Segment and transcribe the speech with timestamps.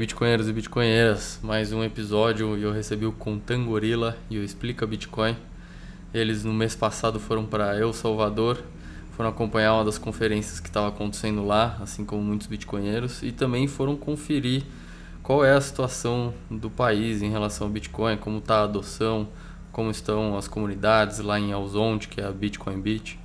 [0.00, 5.36] bitcoinheiros e bitcoinheiras, mais um episódio e eu recebi o Contangorila e o Explica Bitcoin.
[6.14, 8.64] Eles no mês passado foram para El Salvador,
[9.14, 13.68] foram acompanhar uma das conferências que estava acontecendo lá, assim como muitos bitcoinheiros, e também
[13.68, 14.62] foram conferir
[15.22, 19.28] qual é a situação do país em relação ao Bitcoin, como está a adoção,
[19.70, 23.20] como estão as comunidades lá em Alzonte, que é a Bitcoin Beach.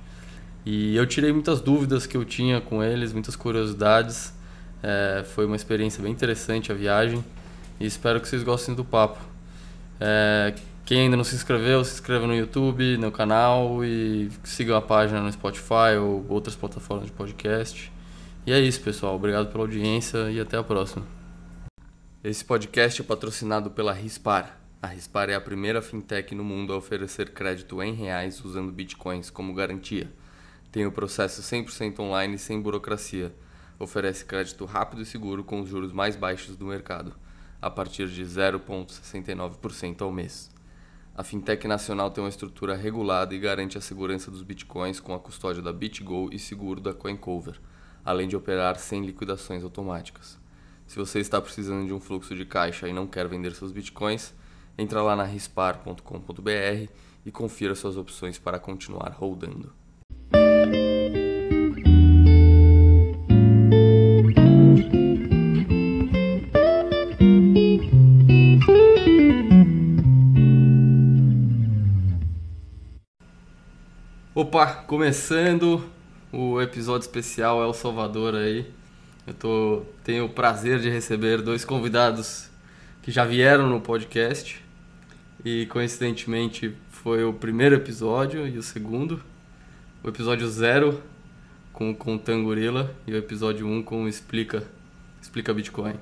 [0.66, 4.35] E eu tirei muitas dúvidas que eu tinha com eles, muitas curiosidades
[4.82, 7.24] é, foi uma experiência bem interessante a viagem
[7.80, 9.18] e espero que vocês gostem do papo.
[10.00, 10.54] É,
[10.84, 15.20] quem ainda não se inscreveu, se inscreva no YouTube, no canal e siga a página
[15.20, 17.92] no Spotify ou outras plataformas de podcast.
[18.46, 19.16] E é isso, pessoal.
[19.16, 21.04] Obrigado pela audiência e até a próxima.
[22.22, 24.58] Esse podcast é patrocinado pela Rispar.
[24.80, 29.30] A Rispar é a primeira fintech no mundo a oferecer crédito em reais usando bitcoins
[29.30, 30.08] como garantia.
[30.70, 33.32] Tem o processo 100% online sem burocracia
[33.78, 37.14] oferece crédito rápido e seguro com os juros mais baixos do mercado,
[37.60, 40.50] a partir de 0,69% ao mês.
[41.14, 45.18] A fintech nacional tem uma estrutura regulada e garante a segurança dos bitcoins com a
[45.18, 47.58] custódia da BitGo e seguro da CoinCover,
[48.04, 50.38] além de operar sem liquidações automáticas.
[50.86, 54.34] Se você está precisando de um fluxo de caixa e não quer vender seus bitcoins,
[54.78, 56.92] entra lá na rispar.com.br
[57.24, 59.72] e confira suas opções para continuar rodando.
[74.38, 75.82] Opa, começando
[76.30, 78.70] o episódio especial El Salvador aí.
[79.26, 82.50] Eu tô, tenho o prazer de receber dois convidados
[83.00, 84.62] que já vieram no podcast
[85.42, 89.22] e coincidentemente foi o primeiro episódio e o segundo.
[90.04, 91.02] O episódio zero
[91.72, 94.64] com, com o Tangorila e o episódio 1 um com o Explica,
[95.22, 95.94] Explica Bitcoin.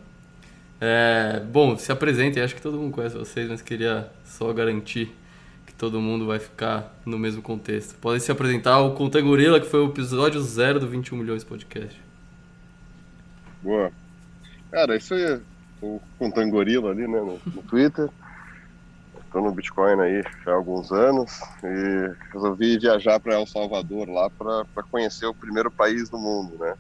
[0.81, 5.15] É, bom, se apresentem, acho que todo mundo conhece vocês, mas queria só garantir
[5.77, 7.97] todo mundo vai ficar no mesmo contexto.
[7.97, 12.01] Podem se apresentar o Conta Gorila, que foi o episódio zero do 21 Milhões Podcast.
[13.63, 13.91] Boa.
[14.71, 15.41] Cara, isso aí é
[15.81, 18.09] o Contangorila ali, né, no, no Twitter.
[19.25, 24.31] Estou no Bitcoin aí já há alguns anos e resolvi viajar para El Salvador lá
[24.31, 26.75] para conhecer o primeiro país do mundo, né,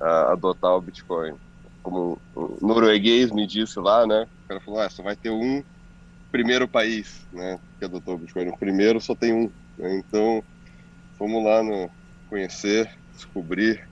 [0.00, 1.34] a adotar o Bitcoin.
[1.82, 5.62] Como o norueguês me disse lá, né, o cara falou, ah, só vai ter um
[6.32, 8.48] primeiro país, né, que adotou o Bitcoin.
[8.48, 9.50] O primeiro só tem um.
[9.78, 9.98] Né?
[9.98, 10.42] Então,
[11.18, 11.90] vamos lá no
[12.28, 13.86] conhecer, descobrir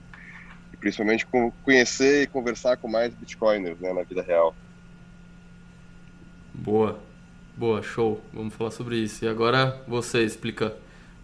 [0.73, 1.27] e principalmente
[1.63, 4.55] conhecer e conversar com mais Bitcoiners, né, na vida real.
[6.53, 6.99] Boa,
[7.55, 8.21] boa, show.
[8.33, 9.23] Vamos falar sobre isso.
[9.23, 10.73] E agora você explica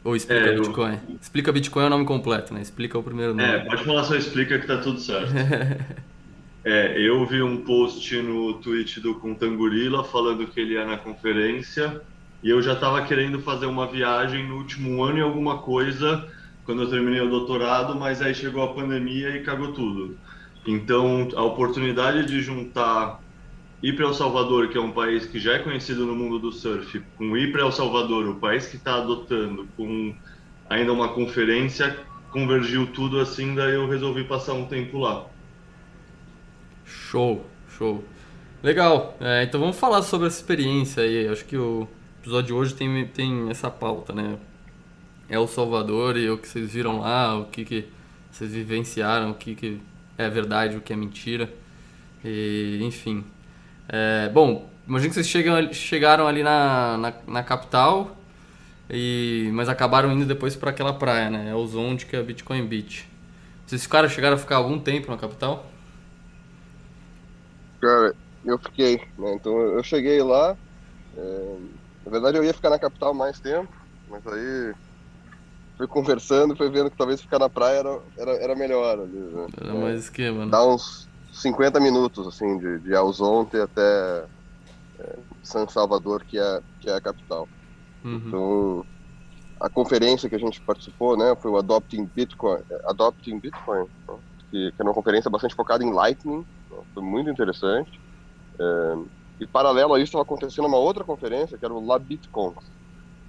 [0.04, 1.00] ou explica é, Bitcoin.
[1.10, 1.18] Eu...
[1.20, 2.62] Explica Bitcoin é o nome completo, né?
[2.62, 3.44] Explica o primeiro nome.
[3.44, 5.34] É, pode falar só explica que tá tudo certo.
[6.70, 12.02] É, eu vi um post no tweet do Contangorila falando que ele ia na conferência
[12.44, 16.30] e eu já estava querendo fazer uma viagem no último ano e alguma coisa
[16.66, 20.20] quando eu terminei o doutorado, mas aí chegou a pandemia e cagou tudo.
[20.66, 23.18] Então, a oportunidade de juntar
[23.82, 26.52] ir para El Salvador, que é um país que já é conhecido no mundo do
[26.52, 30.14] surf, com ir para El Salvador, o país que está adotando, com
[30.70, 31.98] ainda uma conferência,
[32.30, 35.37] convergiu tudo assim, daí eu resolvi passar um tempo lá.
[36.88, 37.46] Show,
[37.78, 38.04] show.
[38.64, 39.16] Legal.
[39.20, 41.28] É, então vamos falar sobre essa experiência aí.
[41.28, 41.86] Acho que o
[42.22, 44.38] episódio de hoje tem, tem essa pauta, né?
[45.30, 47.86] É o Salvador e o que vocês viram lá, o que, que
[48.32, 49.82] vocês vivenciaram, o que, que
[50.18, 51.54] é verdade, o que é mentira.
[52.24, 53.26] E, enfim.
[53.90, 58.18] É, bom, imagino que vocês chegam, chegaram ali na, na, na, capital,
[58.90, 61.50] e, mas acabaram indo depois para aquela praia, né?
[61.50, 63.08] É o Zonde, que é a Bitcoin Beach.
[63.66, 65.70] Vocês ficaram, chegaram a ficar algum tempo na capital?
[67.82, 68.14] Cara,
[68.46, 69.34] eu fiquei, né?
[69.34, 70.56] Então eu cheguei lá.
[71.16, 71.58] É,
[72.06, 73.74] na verdade eu ia ficar na capital mais tempo,
[74.10, 74.74] mas aí
[75.78, 79.18] fui conversando, fui vendo que talvez ficar na praia era, era, era melhor ali.
[79.18, 79.48] Né?
[79.62, 80.52] Era mais esquema, né?
[80.52, 84.26] Dá uns 50 minutos, assim, de, de Alzonte até
[85.00, 87.48] é, San Salvador, que é, que é a capital.
[88.04, 88.24] Uhum.
[88.26, 88.86] Então,
[89.60, 93.86] a conferência que a gente participou, né, foi o Adopting Bitcoin, Adopting Bitcoin,
[94.50, 96.46] que, que era uma conferência bastante focada em Lightning,
[96.94, 97.92] foi muito interessante.
[98.60, 98.94] É,
[99.40, 102.54] e paralelo a isso estava acontecendo uma outra conferência que era o LabitCon,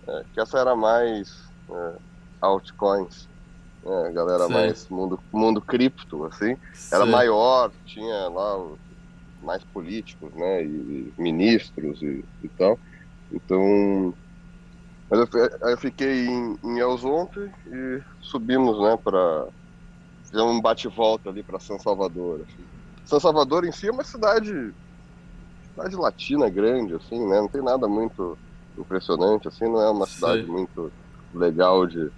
[0.08, 1.28] é, que essa era mais
[1.70, 1.98] é,
[2.40, 3.28] altcoins,
[3.82, 4.52] né, galera Sim.
[4.52, 6.94] mais mundo mundo cripto assim, Sim.
[6.94, 8.76] era maior, tinha lá
[9.42, 12.78] mais políticos, né, e, ministros e, e tal.
[13.30, 14.16] Então,
[15.10, 19.48] mas eu, eu fiquei em, em Elzonte e subimos, né, para
[20.30, 22.42] fazer um bate-volta ali para São Salvador.
[22.42, 22.67] Assim.
[23.08, 24.70] São Salvador em si é uma cidade,
[25.74, 27.40] cidade latina grande, assim, né?
[27.40, 28.36] Não tem nada muito
[28.76, 30.52] impressionante, assim, não é uma cidade Sim.
[30.52, 30.92] muito
[31.34, 32.10] legal de,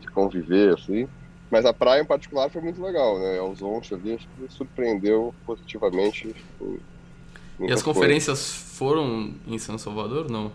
[0.00, 1.08] de conviver, assim.
[1.50, 3.40] Mas a praia em particular foi muito legal, né?
[3.40, 6.32] Os Onch ali acho que surpreendeu positivamente.
[7.58, 10.52] E as conferências foram em São Salvador, não?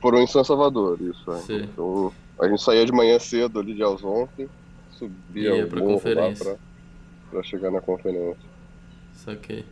[0.00, 1.30] Foram em São Salvador, isso.
[1.30, 1.54] É.
[1.54, 4.48] Então a gente saía de manhã cedo ali de Alzonte,
[4.90, 6.56] subia Ia o morro lá pra,
[7.30, 8.47] pra chegar na conferência.
[9.24, 9.64] Saquei.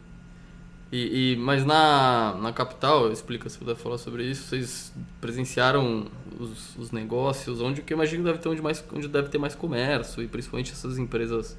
[0.91, 6.07] E, e, mas na, na capital, explica se puder falar sobre isso, vocês presenciaram
[6.39, 9.55] os, os negócios, onde que eu imagino deve ter onde, mais, onde deve ter mais
[9.55, 11.57] comércio, e principalmente essas empresas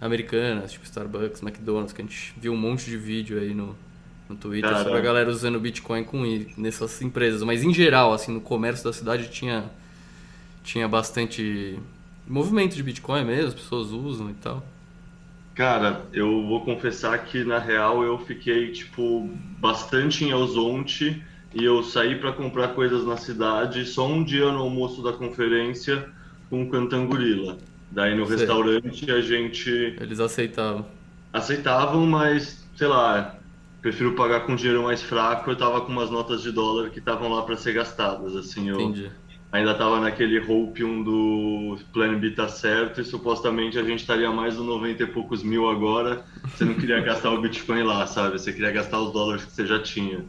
[0.00, 3.76] americanas, tipo Starbucks, McDonald's, que a gente viu um monte de vídeo aí no,
[4.28, 4.84] no Twitter Caramba.
[4.84, 6.22] sobre a galera usando Bitcoin com
[6.56, 7.42] nessas empresas.
[7.42, 9.70] Mas em geral, assim, no comércio da cidade tinha,
[10.64, 11.78] tinha bastante
[12.26, 14.62] movimento de Bitcoin mesmo, as pessoas usam e tal.
[15.56, 19.26] Cara, eu vou confessar que na real eu fiquei tipo
[19.58, 21.24] bastante em Elzonte
[21.54, 26.10] e eu saí para comprar coisas na cidade só um dia no almoço da conferência
[26.50, 27.56] com o Cantangurila.
[27.90, 28.36] Daí no sei.
[28.36, 30.84] restaurante a gente eles aceitavam.
[31.32, 33.38] Aceitavam, mas sei lá,
[33.80, 35.50] prefiro pagar com dinheiro mais fraco.
[35.50, 38.78] Eu tava com umas notas de dólar que estavam lá para ser gastadas, assim, eu
[38.78, 39.10] Entendi
[39.52, 44.56] ainda estava naquele hopium do Plan B tá certo e supostamente a gente estaria mais
[44.56, 46.24] do 90 e poucos mil agora.
[46.44, 48.38] Você não queria gastar o Bitcoin lá, sabe?
[48.38, 50.24] Você queria gastar os dólares que você já tinha.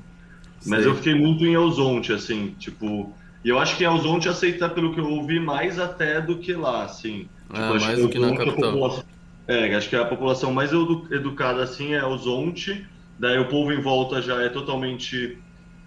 [0.65, 3.13] Mas eu fiquei muito em Elzonte, assim, tipo...
[3.45, 6.83] E eu acho que Elzonte aceita, pelo que eu ouvi, mais até do que lá,
[6.83, 7.29] assim.
[7.47, 8.71] Tipo, é, mais do que na capital.
[8.71, 9.03] População...
[9.47, 12.85] É, acho que a população mais educada, assim, é Elzonte.
[13.17, 15.37] Daí o povo em volta já é totalmente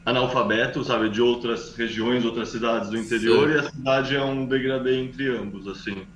[0.05, 3.55] analfabeto, sabe, de outras regiões, outras cidades do interior, Sim.
[3.55, 6.07] e a cidade é um degradê entre ambos, assim.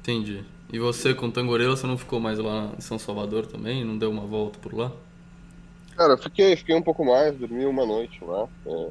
[0.00, 0.44] Entendi.
[0.72, 3.84] E você com Tangorela, você não ficou mais lá em São Salvador também?
[3.84, 4.90] Não deu uma volta por lá?
[5.96, 8.48] Cara, eu fiquei, fiquei um pouco mais, dormi uma noite lá.
[8.66, 8.88] É,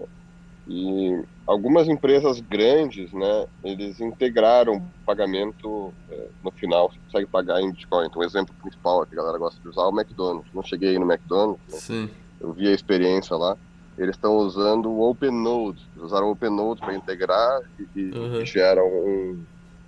[0.67, 7.59] e algumas empresas grandes, né, eles integraram o pagamento é, no final, você consegue pagar
[7.61, 8.05] em Bitcoin.
[8.05, 10.53] Então, o exemplo principal que a galera gosta de usar é o McDonald's.
[10.53, 11.79] Não cheguei no McDonald's, né?
[11.79, 12.09] Sim.
[12.39, 13.57] eu vi a experiência lá
[13.97, 15.85] eles estão usando o OpenNode.
[15.97, 17.61] Usaram o OpenNode para integrar
[17.95, 18.45] e, uhum.
[18.45, 19.43] geram um,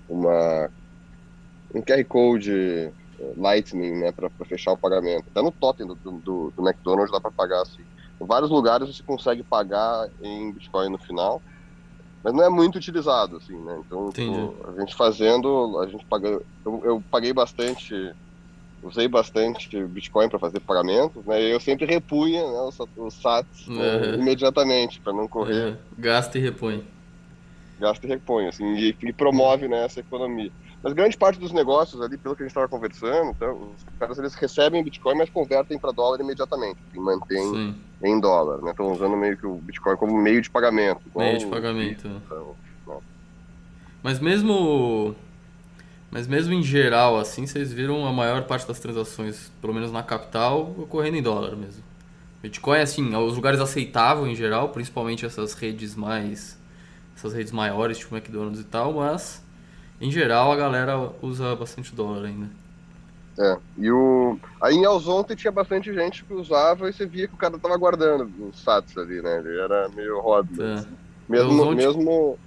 [0.10, 0.70] uma,
[1.74, 2.92] um QR Code eh,
[3.38, 5.26] Lightning né, para fechar o pagamento.
[5.32, 7.82] Até no totem do, do, do McDonald's dá para pagar assim.
[8.22, 11.42] Em vários lugares você consegue pagar em Bitcoin no final,
[12.24, 13.82] mas não é muito utilizado, assim, né?
[13.86, 18.14] Então, tipo, a gente fazendo, a gente paga, eu, eu paguei bastante
[18.84, 21.42] usei bastante Bitcoin para fazer pagamentos, né?
[21.42, 25.78] E eu sempre repunha né, os, os SATs né, imediatamente, para não correr.
[25.98, 26.84] Gasta e repõe.
[27.80, 30.52] Gasta e repõe, assim, e, e promove né, essa economia.
[30.82, 34.20] Mas grande parte dos negócios ali, pelo que a gente estava conversando, então, os caras
[34.20, 37.76] eles recebem Bitcoin, mas convertem para dólar imediatamente, e mantém Sim.
[38.04, 38.72] em dólar, né?
[38.72, 41.02] Estão usando meio que o Bitcoin como meio de pagamento.
[41.16, 42.08] Meio de pagamento.
[42.08, 42.54] Então,
[44.04, 45.16] mas mesmo
[46.14, 50.04] mas mesmo em geral, assim, vocês viram a maior parte das transações, pelo menos na
[50.04, 51.84] capital, ocorrendo em dólar mesmo.
[52.40, 56.56] Bitcoin, assim, os lugares aceitavam em geral, principalmente essas redes mais.
[57.16, 59.44] essas redes maiores, tipo McDonald's e tal, mas
[60.00, 62.48] em geral a galera usa bastante dólar ainda.
[63.40, 64.38] É, e o.
[64.62, 67.76] Aí em Alzonte tinha bastante gente que usava e você via que o cara tava
[67.76, 69.40] guardando os sats ali, né?
[69.40, 70.62] Ele era meio hobby.
[70.62, 70.86] É.
[71.28, 72.38] Mesmo, mesmo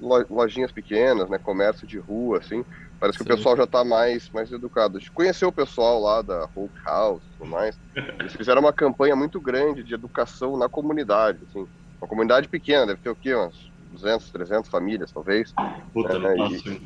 [0.00, 1.38] lojinhas pequenas, né?
[1.38, 2.64] Comércio de rua, assim.
[3.04, 3.32] Parece que Sim.
[3.32, 4.96] o pessoal já está mais, mais educado.
[4.96, 7.78] A gente conheceu o pessoal lá da Hulk House e tudo mais.
[7.94, 11.68] Eles fizeram uma campanha muito grande de educação na comunidade, assim.
[12.00, 13.34] Uma comunidade pequena, deve ter o quê?
[13.34, 13.54] Umas
[13.92, 15.52] 200, 300 famílias, talvez.
[15.92, 16.82] Puta, é, e,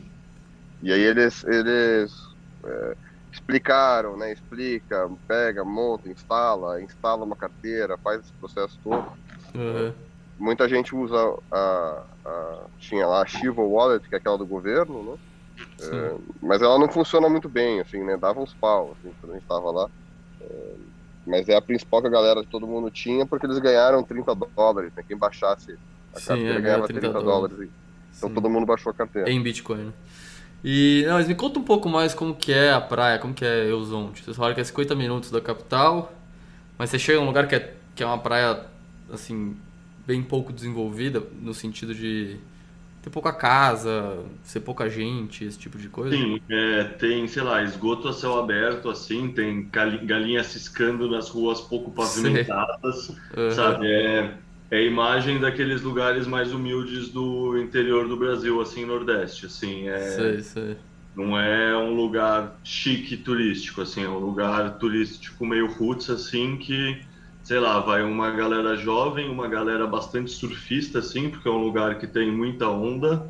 [0.83, 2.13] e, aí eles, eles
[2.65, 2.97] é,
[3.31, 4.33] explicaram, né?
[4.33, 9.07] Explica, pega, monta, instala, instala uma carteira, faz esse processo todo.
[9.55, 9.93] Uhum.
[10.37, 11.17] Muita gente usa
[11.53, 15.19] a, a, tinha lá a Shiva Wallet, que é aquela do governo, né?
[15.81, 18.17] É, mas ela não funciona muito bem, assim, né?
[18.17, 19.91] Dava uns pau, assim, quando a gente tava lá.
[20.41, 20.75] É,
[21.27, 24.93] mas é a principal que a galera, todo mundo tinha, porque eles ganharam 30 dólares,
[24.97, 25.05] né?
[25.07, 25.79] Quem baixasse
[26.15, 27.57] a Sim, carteira é, ganhava 30, 30 dólares.
[27.57, 27.71] dólares
[28.17, 28.35] então Sim.
[28.35, 29.31] todo mundo baixou a carteira.
[29.31, 29.93] Em Bitcoin, né?
[30.65, 33.45] E, não, mas me conta um pouco mais como que é a praia, como que
[33.45, 34.25] é Eusonte.
[34.25, 36.13] Vocês falaram que é 50 minutos da capital,
[36.77, 38.65] mas você chega em um lugar que é, que é uma praia,
[39.13, 39.57] assim,
[40.05, 42.39] bem pouco desenvolvida, no sentido de
[43.09, 46.15] ter pouca casa, ser pouca gente, esse tipo de coisa?
[46.15, 49.69] Sim, é, tem, sei lá, esgoto a céu aberto, assim, tem
[50.05, 53.51] galinha ciscando nas ruas pouco pavimentadas, uhum.
[53.51, 53.87] sabe?
[53.91, 54.35] É,
[54.71, 59.89] é a imagem daqueles lugares mais humildes do interior do Brasil, assim, Nordeste, assim.
[59.89, 60.77] É, sei, sei.
[61.17, 67.01] Não é um lugar chique turístico, assim, é um lugar turístico meio roots, assim, que,
[67.49, 71.99] sei lá, vai uma galera jovem, uma galera bastante surfista, assim, porque é um lugar
[71.99, 73.27] que tem muita onda.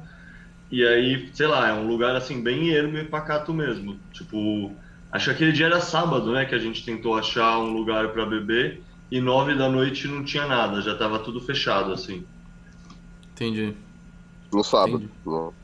[0.73, 3.97] E aí, sei lá, é um lugar, assim, bem ermo e pacato mesmo.
[4.13, 4.73] Tipo,
[5.13, 8.27] acho que aquele dia era sábado, né, que a gente tentou achar um lugar para
[8.27, 12.25] beber e nove da noite não tinha nada, já tava tudo fechado, assim.
[13.35, 13.73] Entendi.
[14.53, 15.09] No sábado.
[15.25, 15.55] Não.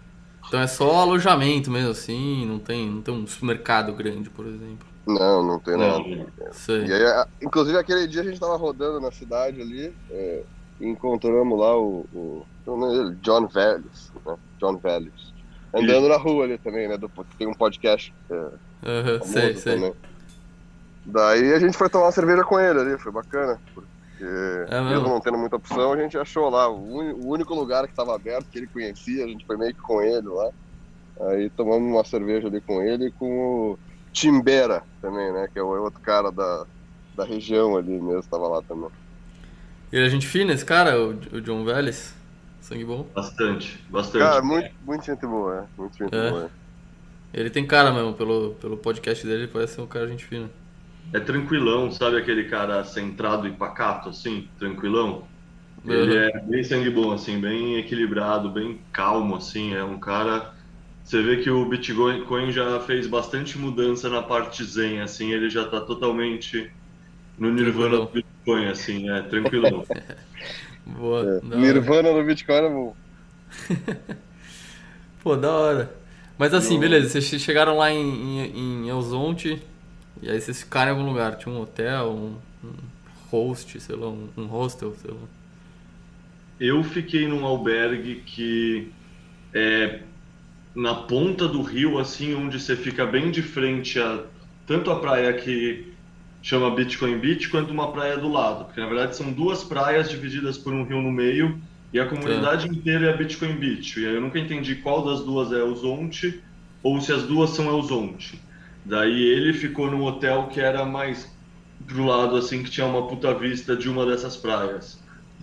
[0.46, 4.93] Então é só alojamento mesmo, assim, não tem, não tem um supermercado grande, por exemplo.
[5.06, 6.02] Não, não tem nada.
[6.06, 10.42] E aí, inclusive aquele dia a gente tava rodando na cidade ali, é,
[10.80, 14.36] e encontramos lá o, o, o John Vélez, né?
[14.58, 15.34] John Vélez.
[15.74, 16.96] Andando na rua ali também, né?
[16.96, 18.14] Do, tem um podcast.
[18.30, 19.92] É, uhum, sei, sei.
[21.04, 23.60] Daí a gente foi tomar uma cerveja com ele ali, foi bacana.
[23.74, 23.94] Porque
[24.70, 27.92] é mesmo não tendo muita opção, a gente achou lá o, o único lugar que
[27.92, 30.50] estava aberto, que ele conhecia, a gente foi meio que com ele lá.
[31.28, 33.78] Aí tomamos uma cerveja ali com ele e com o
[34.14, 35.46] Timbera também, né?
[35.52, 36.64] Que é outro cara da,
[37.14, 38.88] da região ali mesmo, estava lá também.
[39.92, 42.14] Ele é gente fina, esse cara, o, o John Vélez?
[42.62, 43.06] Sangue bom?
[43.14, 44.22] Bastante, bastante.
[44.22, 45.80] Cara, muito, muito gente boa, é.
[45.80, 46.30] Muito gente é.
[46.30, 46.50] boa.
[47.34, 47.40] É.
[47.40, 50.48] Ele tem cara mesmo, pelo, pelo podcast dele, ele parece ser um cara gente fina
[51.12, 55.24] é tranquilão, sabe aquele cara centrado e pacato, assim, tranquilão?
[55.86, 60.53] Ele é bem sangue bom, assim, bem equilibrado, bem calmo, assim, é um cara...
[61.04, 65.66] Você vê que o Bitcoin já fez bastante mudança na parte zen, assim, ele já
[65.68, 66.70] tá totalmente
[67.38, 69.84] no nirvana do Bitcoin, assim, é tranquilão.
[70.86, 71.42] Boa.
[71.42, 72.96] É, nirvana no Bitcoin é bom.
[75.22, 75.94] Pô, da hora.
[76.38, 79.62] Mas assim, beleza, vocês chegaram lá em, em, em Elzonte,
[80.20, 82.72] e aí vocês ficaram em algum lugar, tinha um hotel, um, um
[83.30, 85.20] host, sei lá, um, um, hostel, sei lá.
[86.58, 88.90] Eu fiquei num albergue que
[89.52, 90.00] é
[90.74, 94.24] na ponta do rio, assim, onde você fica bem de frente a
[94.66, 95.92] tanto a praia que
[96.42, 98.64] chama Bitcoin Beach, quanto uma praia do lado.
[98.64, 101.60] Porque na verdade são duas praias divididas por um rio no meio
[101.92, 102.70] e a comunidade é.
[102.70, 104.00] inteira é Bitcoin Beach.
[104.00, 106.40] E aí eu nunca entendi qual das duas é o Zonte
[106.82, 108.40] ou se as duas são El Zonte.
[108.84, 111.32] Daí ele ficou num hotel que era mais
[111.86, 114.98] pro lado, assim, que tinha uma puta vista de uma dessas praias.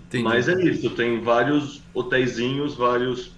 [0.08, 0.24] Entendi.
[0.24, 3.32] Mas é isso, tem vários hotéisinhos, vários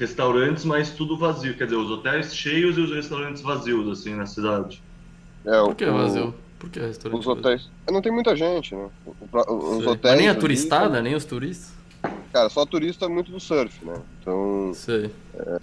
[0.00, 1.56] restaurantes, mas tudo vazio.
[1.56, 4.82] Quer dizer, os hotéis cheios e os restaurantes vazios, assim, na cidade.
[5.44, 6.34] É, Por que o, vazio?
[6.58, 7.62] Por que restaurante Os hotéis...
[7.62, 7.92] Vazio?
[7.92, 8.88] Não tem muita gente, né?
[9.32, 10.14] Os hotéis...
[10.14, 11.04] Mas nem a turistada, ali...
[11.04, 11.72] nem os turistas?
[12.32, 14.00] Cara, só turista muito do surf, né?
[14.20, 14.72] Então...
[14.74, 15.10] Sei.
[15.34, 15.60] É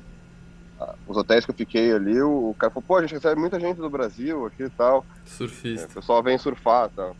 [1.07, 3.77] os hotéis que eu fiquei ali, o, cara falou, pô, a gente recebe muita gente
[3.77, 5.05] do Brasil aqui e tal.
[5.25, 5.87] Surfista.
[5.87, 7.15] É, o pessoal vem surfar e tal.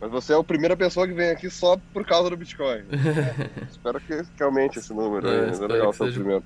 [0.00, 2.84] Mas você é a primeira pessoa que vem aqui só por causa do Bitcoin.
[2.92, 6.44] é, espero que, que aumente esse número é, é legal ser o primeiro.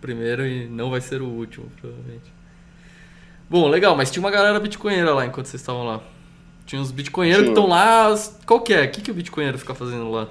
[0.00, 2.32] Primeiro e não vai ser o último, provavelmente.
[3.48, 6.00] Bom, legal, mas tinha uma galera bitcoinheira lá enquanto vocês estavam lá.
[6.66, 8.14] Tinha uns bitcoinheiros que estão lá.
[8.46, 8.84] Qual que é?
[8.84, 10.28] O que, que o bitcoinheiro fica fazendo lá?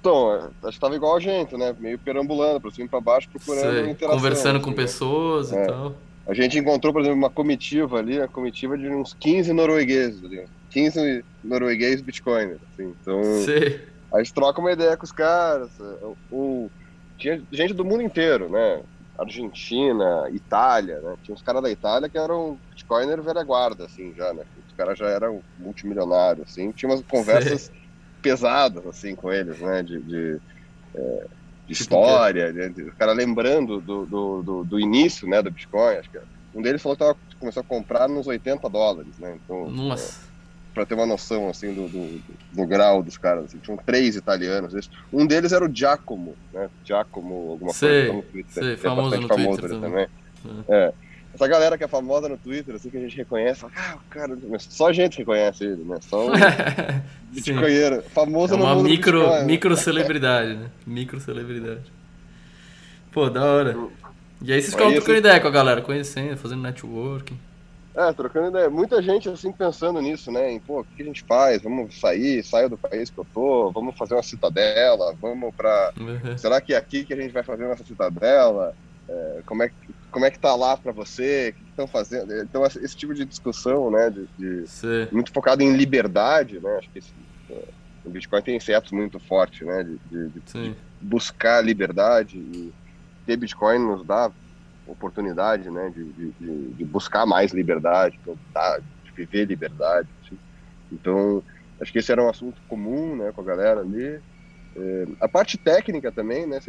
[0.00, 1.74] Então, é, acho que tava igual a gente, né?
[1.78, 3.90] Meio perambulando pra cima e pra baixo, procurando Sei.
[3.90, 4.16] interação.
[4.18, 4.76] Conversando assim, com né?
[4.76, 5.62] pessoas é.
[5.62, 5.94] e tal.
[6.26, 10.44] A gente encontrou, por exemplo, uma comitiva ali, a comitiva de uns 15 noruegueses ali.
[10.70, 12.94] 15 noruegueses bitcoiners, assim.
[13.00, 13.80] Então, Sei.
[14.12, 15.70] a gente troca uma ideia com os caras.
[16.30, 16.70] O,
[17.16, 18.80] tinha gente do mundo inteiro, né?
[19.18, 21.16] Argentina, Itália, né?
[21.22, 24.44] Tinha uns caras da Itália que eram bitcoiner velha guarda, assim, já, né?
[24.68, 26.70] Os caras já eram multimilionários, assim.
[26.72, 27.62] Tinha umas conversas...
[27.62, 27.88] Sei
[28.20, 29.82] pesadas, assim, com eles, né?
[29.82, 30.40] De, de,
[30.94, 31.26] é,
[31.66, 35.50] de tipo história, de, de, o cara lembrando do, do, do, do, início, né, do
[35.50, 35.96] Bitcoin.
[35.96, 36.18] Acho que
[36.54, 39.38] um deles falou que tava, começou a comprar nos 80 dólares, né?
[39.42, 40.20] Então, Nossa.
[40.24, 40.27] É,
[40.78, 43.46] para ter uma noção, assim, do, do, do grau dos caras.
[43.46, 44.88] Assim, tinham três italianos.
[45.12, 46.70] Um deles era o Giacomo, né?
[46.84, 48.12] Giacomo, alguma sei, coisa.
[48.12, 50.06] No Twitter, sei, famoso no famoso Twitter também.
[50.44, 50.64] também.
[50.68, 50.84] É.
[50.84, 50.92] é.
[51.34, 54.38] Essa galera que é famosa no Twitter, assim, que a gente reconhece, fala, ah, cara,
[54.60, 55.98] só a gente reconhece ele, né?
[56.00, 56.30] Só o
[57.34, 58.02] bitcoinheiro.
[58.14, 60.70] Famoso é uma no mundo micro, Bitcoin, micro celebridade, né?
[60.86, 61.92] Micro celebridade.
[63.10, 63.76] Pô, da hora.
[64.40, 67.38] E aí vocês ficam trocando ideia com a galera, conhecendo, fazendo networking.
[67.98, 68.70] É, trocando ideia.
[68.70, 70.52] Muita gente, assim, pensando nisso, né?
[70.52, 71.60] Em, pô, o que a gente faz?
[71.62, 75.92] Vamos sair, saio do país que eu tô, vamos fazer uma citadela, vamos pra...
[75.98, 76.38] Uhum.
[76.38, 78.72] Será que é aqui que a gente vai fazer nossa citadela?
[79.08, 82.34] É, como é que como é que tá lá para você, o que estão fazendo.
[82.40, 86.98] Então, esse tipo de discussão, né, de, de muito focado em liberdade, né, acho que
[86.98, 87.12] esse,
[87.50, 87.64] é,
[88.04, 92.72] o Bitcoin tem esse ethos muito forte, né, de, de, de, buscar liberdade e
[93.26, 94.30] ter Bitcoin nos dá
[94.88, 96.32] oportunidade, né, de,
[96.74, 98.18] de, buscar mais liberdade,
[99.04, 100.08] de viver liberdade.
[100.24, 100.38] Assim.
[100.90, 101.42] Então,
[101.80, 104.20] acho que esse era um assunto comum, né, com a galera ali.
[104.76, 106.60] É, a parte técnica também, né?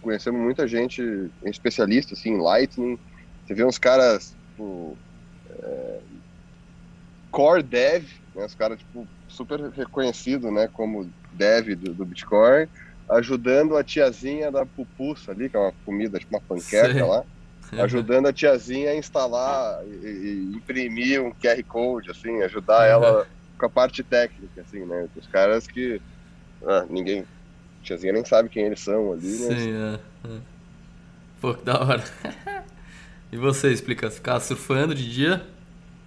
[0.00, 2.98] Conhecemos muita gente especialista assim, em Lightning,
[3.44, 4.96] você vê uns caras, tipo,
[5.62, 5.98] é,
[7.30, 8.04] core dev,
[8.34, 12.68] né, os caras, tipo, super reconhecidos, né, como dev do, do, Bitcoin,
[13.10, 17.02] ajudando a tiazinha da pupuça ali, que é uma comida, tipo uma panqueca Sim.
[17.02, 17.24] lá,
[17.80, 23.26] ajudando a tiazinha a instalar e, e, imprimir um QR Code, assim, ajudar ela
[23.58, 26.00] com a parte técnica, assim, né, os caras que
[26.66, 29.56] ah, ninguém, a tiazinha nem sabe quem eles são ali, né?
[29.56, 30.40] Sim, é, é.
[31.40, 32.04] Pô, que da hora.
[33.32, 35.44] e você, explica, ficar surfando de dia?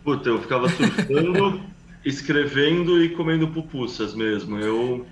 [0.04, 1.62] Puta, eu ficava surfando,
[2.06, 4.60] escrevendo e comendo pupusas mesmo.
[4.60, 5.06] Eu,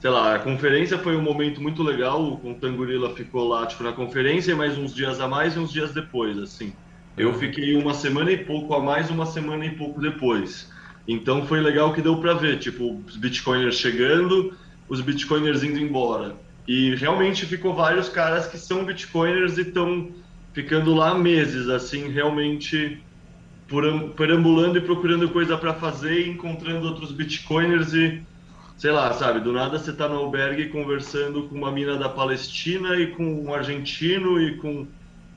[0.00, 2.22] sei lá, a conferência foi um momento muito legal.
[2.22, 5.92] O Tangurila ficou lá, tipo, na conferência, mais uns dias a mais e uns dias
[5.92, 6.72] depois, assim.
[7.16, 7.34] Eu uhum.
[7.34, 10.72] fiquei uma semana e pouco a mais, uma semana e pouco depois.
[11.06, 14.54] Então foi legal que deu para ver, tipo, os bitcoiners chegando,
[14.88, 16.34] os bitcoiners indo embora.
[16.66, 20.08] E realmente ficou vários caras que são bitcoiners e estão
[20.54, 23.02] ficando lá meses, assim, realmente
[24.16, 28.22] perambulando e procurando coisa para fazer, encontrando outros bitcoiners e
[28.80, 32.96] sei lá, sabe, do nada você tá no albergue conversando com uma mina da Palestina
[32.96, 34.86] e com um argentino e com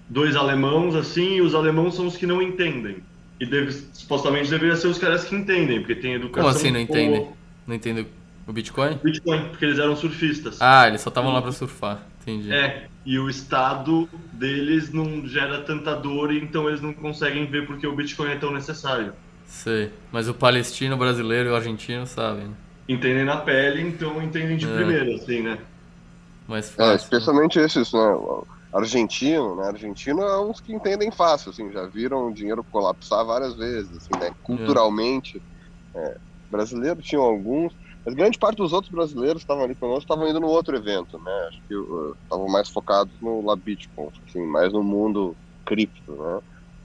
[0.08, 3.04] dois alemãos assim, e os alemãos são os que não entendem.
[3.42, 6.42] E deve, supostamente deveria ser os caras que entendem, porque tem educação.
[6.42, 7.28] Como assim não entendem?
[7.68, 8.08] Não entendem
[8.48, 8.98] o Bitcoin?
[9.04, 10.62] Bitcoin, porque eles eram surfistas.
[10.62, 12.02] Ah, eles só estavam lá para surfar.
[12.22, 12.50] Entendi.
[12.50, 17.86] É, e o estado deles não gera tanta dor, então eles não conseguem ver porque
[17.86, 19.12] o Bitcoin é tão necessário.
[19.46, 22.46] Sei, mas o palestino, o brasileiro e o argentino sabem.
[22.46, 22.54] Né?
[22.88, 24.76] Entendem na pele, então entendem de é.
[24.76, 25.58] primeiro, assim, né?
[26.48, 26.92] Mais é, fácil.
[26.92, 28.18] É, especialmente esses, né?
[28.74, 29.68] Argentino, né?
[29.68, 34.20] Argentino é uns que entendem fácil, assim, já viram o dinheiro colapsar várias vezes, assim,
[34.20, 34.34] né?
[34.44, 35.42] Culturalmente.
[35.96, 36.18] É.
[36.50, 37.72] brasileiro tinham alguns,
[38.04, 41.20] mas grande parte dos outros brasileiros que estavam ali conosco estavam indo no outro evento,
[41.20, 41.48] né?
[41.50, 41.76] Acho que
[42.24, 46.40] estavam uh, mais focados no LabitConf, assim, mais no mundo cripto, né?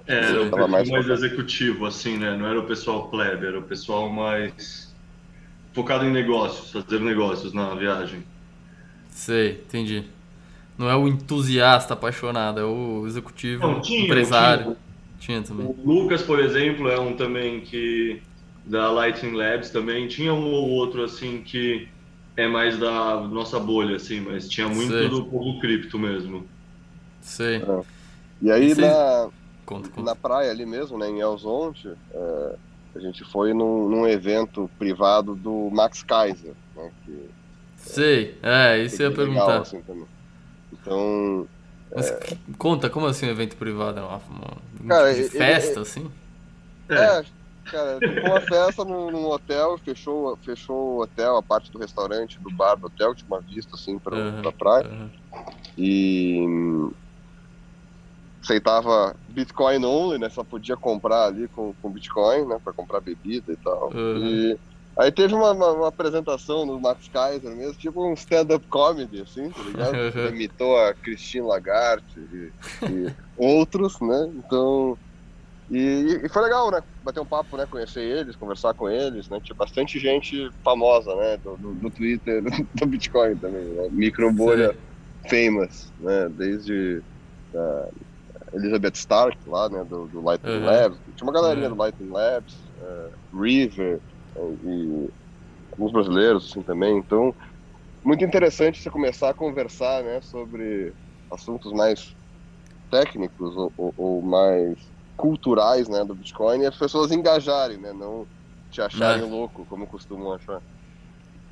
[0.06, 2.36] É, era o pessoal mais, mais executivo, assim, né?
[2.36, 4.87] Não era o pessoal plebe, era o pessoal mais
[5.72, 8.22] focado em negócios, fazer negócios na viagem.
[9.10, 10.04] Sei, entendi.
[10.76, 14.76] Não é o entusiasta apaixonado, é o executivo, Não, tinha, empresário.
[15.18, 15.40] Tinha.
[15.40, 15.66] tinha também.
[15.66, 18.22] O Lucas, por exemplo, é um também que
[18.64, 20.06] da Lightning Labs também.
[20.06, 21.88] Tinha um ou outro, assim, que
[22.36, 25.08] é mais da nossa bolha, assim, mas tinha muito Sei.
[25.08, 26.46] do povo cripto mesmo.
[27.20, 27.56] Sei.
[27.56, 27.80] É.
[28.40, 29.28] E aí, na,
[29.66, 30.02] conta, conta.
[30.02, 32.54] na praia ali mesmo, né, em Elzonte, é,
[32.94, 37.30] a gente foi num, num, evento privado do Max Kaiser, né, que,
[37.76, 39.46] Sei, é, isso eu ia perguntar.
[39.46, 39.82] Legal, assim,
[40.72, 41.48] então...
[41.94, 42.36] Mas é...
[42.58, 44.00] conta, como assim um evento privado?
[44.00, 46.10] Uma, uma, Cara, de festa, ele, assim?
[46.88, 47.24] É, é
[47.70, 52.38] Cara, foi uma festa num, num, hotel, fechou, fechou o hotel, a parte do restaurante,
[52.40, 54.88] do bar do hotel, tinha uma vista assim pra, uhum, pra praia.
[54.88, 55.10] Uhum.
[55.76, 56.90] E
[58.48, 60.30] aceitava Bitcoin only, né?
[60.30, 62.58] Só podia comprar ali com, com Bitcoin, né?
[62.62, 63.92] Pra comprar bebida e tal.
[63.92, 64.26] Uhum.
[64.26, 64.58] E
[64.96, 69.50] aí teve uma, uma, uma, apresentação do Max Kaiser mesmo, tipo um stand-up comedy, assim,
[69.50, 69.96] tá ligado?
[70.16, 72.52] Ele imitou a Christine Lagarde e,
[72.86, 74.30] e outros, né?
[74.36, 74.98] Então
[75.70, 76.82] e, e, foi legal, né?
[77.04, 77.66] Bater um papo, né?
[77.70, 79.38] Conhecer eles, conversar com eles, né?
[79.42, 81.36] Tinha bastante gente famosa, né?
[81.36, 82.42] Do, do, do Twitter,
[82.74, 83.88] do Bitcoin também, né?
[83.90, 84.74] Micro bolha
[85.28, 86.30] famous, né?
[86.30, 87.02] Desde
[87.52, 87.92] uh,
[88.52, 89.84] Elizabeth Stark lá, né?
[89.84, 90.64] Do, do Lightning uhum.
[90.64, 90.98] Labs.
[91.16, 91.74] Tinha uma galerinha uhum.
[91.74, 94.00] do Lightning Labs, uh, River
[94.36, 95.10] uh, e
[95.72, 96.98] alguns brasileiros, assim, também.
[96.98, 97.34] Então,
[98.02, 100.20] muito interessante você começar a conversar, né?
[100.22, 100.92] Sobre
[101.30, 102.14] assuntos mais
[102.90, 104.78] técnicos ou, ou, ou mais
[105.16, 107.92] culturais né, do Bitcoin e as pessoas engajarem, né?
[107.92, 108.26] Não
[108.70, 109.26] te acharem é.
[109.26, 110.62] louco, como costumam achar.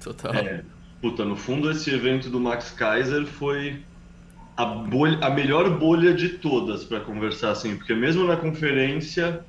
[0.01, 0.35] Total.
[0.35, 0.65] É,
[1.01, 3.83] puta, no fundo esse evento do Max Kaiser foi
[4.57, 9.45] a, bolha, a melhor bolha de todas para conversar assim, porque mesmo na conferência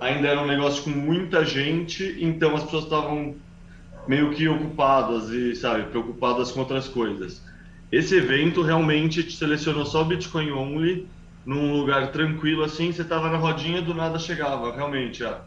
[0.00, 3.34] ainda era um negócio com muita gente, então as pessoas estavam
[4.06, 7.42] meio que ocupadas e, sabe, preocupadas com outras coisas.
[7.90, 11.06] Esse evento realmente te selecionou só Bitcoin Only
[11.44, 15.42] num lugar tranquilo assim, você tava na rodinha, do nada chegava, realmente, a,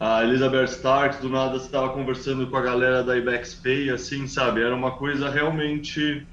[0.00, 4.26] a Elizabeth Stark, do nada você tava conversando com a galera da Ibex Pay, assim,
[4.26, 4.62] sabe?
[4.62, 6.26] Era uma coisa realmente,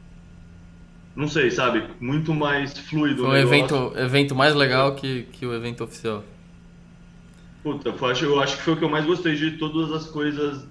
[1.16, 1.84] não sei, sabe?
[2.00, 3.24] Muito mais fluido.
[3.24, 6.24] Foi um evento, evento mais legal que, que o evento oficial.
[7.64, 10.08] Puta, eu acho, eu acho que foi o que eu mais gostei de todas as
[10.08, 10.66] coisas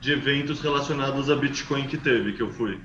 [0.00, 2.80] de eventos relacionados a Bitcoin que teve, que eu fui.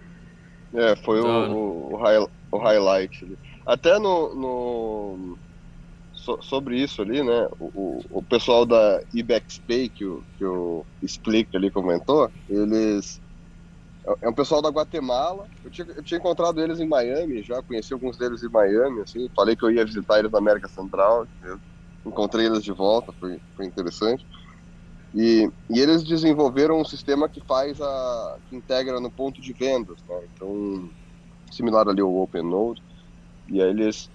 [0.73, 3.37] É, foi o, o, o, high, o highlight.
[3.65, 5.37] Até no, no
[6.13, 7.47] so, sobre isso ali, né?
[7.59, 13.21] O, o pessoal da IBEXPay que o, que o Explica ali comentou, eles
[14.21, 15.47] é um pessoal da Guatemala.
[15.63, 19.29] Eu tinha, eu tinha encontrado eles em Miami, já conheci alguns deles em Miami, assim.
[19.35, 21.27] Falei que eu ia visitar eles na América Central.
[22.05, 24.25] encontrei eles de volta, foi, foi interessante.
[25.13, 29.97] E, e, eles desenvolveram um sistema que faz a que integra no ponto de vendas,
[30.07, 30.19] né?
[30.33, 30.89] Então,
[31.51, 32.83] similar ali ao OpenNode.
[33.49, 34.09] E aí eles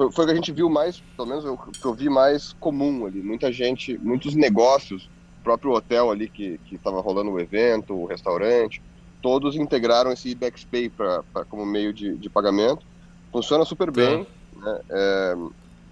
[0.00, 2.54] foi, foi o que a gente viu mais, pelo menos o que eu vi mais
[2.54, 3.22] comum ali.
[3.22, 5.10] Muita gente, muitos negócios,
[5.40, 8.82] próprio hotel ali que estava rolando o evento, o restaurante,
[9.22, 12.84] todos integraram esse IBEX Pay pra, pra, como meio de, de pagamento.
[13.32, 14.26] Funciona super bem,
[14.56, 14.80] né?
[14.90, 15.34] é,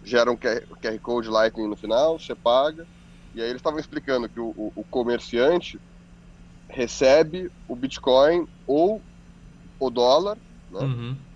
[0.05, 2.87] gera um QR, QR Code Lightning no final, você paga.
[3.35, 5.79] E aí eles estavam explicando que o, o, o comerciante
[6.71, 9.03] recebe o Bitcoin ou
[9.79, 10.37] o dólar,
[10.71, 10.81] né?
[10.81, 11.29] Uhum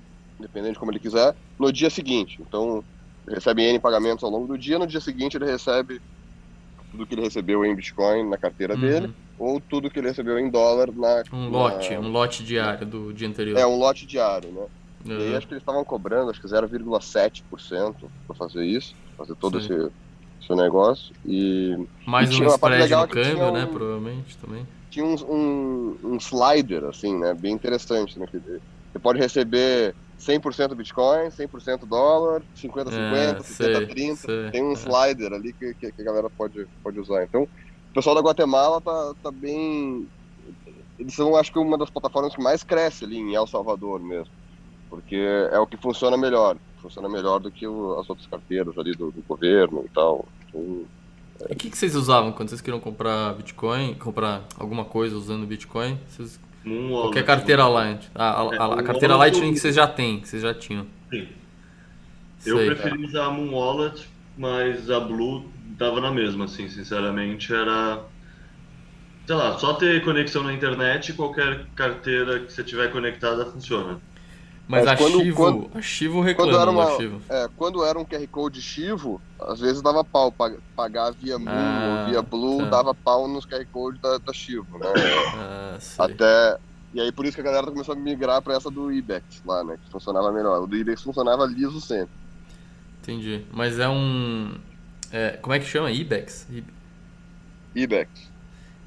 [0.42, 2.36] dependendo de como ele quiser, no dia seguinte.
[2.40, 2.84] Então,
[3.28, 6.00] recebe N pagamentos ao longo do dia, no dia seguinte ele recebe
[6.92, 8.80] tudo que ele recebeu em Bitcoin na carteira uhum.
[8.80, 11.24] dele, ou tudo que ele recebeu em dólar na...
[11.32, 11.58] Um na...
[11.58, 13.58] lote, um lote diário do dia anterior.
[13.58, 14.66] É, um lote diário, né?
[15.04, 15.18] Uhum.
[15.18, 17.94] E aí acho que eles estavam cobrando, acho que 0,7%
[18.26, 19.90] para fazer isso, fazer todo esse,
[20.40, 21.14] esse negócio.
[21.26, 21.76] E,
[22.06, 24.66] Mais e um spread no câmbio, um, né, provavelmente, também.
[24.90, 30.74] Tinha um, um, um, slider, assim, né, bem interessante, né, que você pode receber 100%
[30.74, 34.50] Bitcoin, 100% dólar, 50-50, é, 70-30.
[34.52, 34.74] Tem um é.
[34.74, 37.24] slider ali que, que, a galera pode, pode usar.
[37.24, 40.06] Então, o pessoal da Guatemala tá, tá bem.
[40.98, 44.32] Eles são, acho que, uma das plataformas que mais cresce ali em El Salvador mesmo.
[44.88, 45.16] Porque
[45.50, 46.56] é o que funciona melhor.
[46.80, 50.28] Funciona melhor do que o, as outras carteiras ali do, do governo e tal.
[50.48, 50.84] Então,
[51.40, 51.46] é...
[51.50, 55.46] E o que, que vocês usavam quando vocês queriam comprar Bitcoin, comprar alguma coisa usando
[55.46, 55.98] Bitcoin?
[56.08, 58.10] Vocês Qualquer carteira Light.
[58.14, 60.86] A, a, a, a carteira Lightning que vocês já têm, que vocês já tinham.
[61.10, 61.28] Sim.
[62.46, 63.06] Eu Sei, preferi cara.
[63.06, 67.52] usar a Moon Wallet, mas a Blue dava na mesma, assim, sinceramente.
[67.52, 68.00] Era.
[69.26, 74.00] Sei lá, só ter conexão na internet qualquer carteira que você tiver conectada funciona.
[74.72, 77.20] Mas, Mas a quando, Chivo, quando, a Chivo reclama quando era uma, Chivo.
[77.28, 80.34] É, quando era um QR Code Chivo, às vezes dava pau.
[80.74, 82.70] Pagar via Moon ah, ou via Blue, tá.
[82.70, 84.86] dava pau nos QR Code da, da Chivo, né?
[85.36, 86.56] Ah, Até...
[86.94, 89.62] E aí por isso que a galera começou a migrar para essa do Ibex lá,
[89.62, 89.78] né?
[89.84, 90.62] Que funcionava melhor.
[90.62, 92.14] O do Ibex funcionava liso sempre.
[93.02, 93.44] Entendi.
[93.52, 94.54] Mas é um...
[95.10, 95.90] É, como é que chama?
[95.90, 96.48] Ibex?
[97.74, 98.08] Ibex.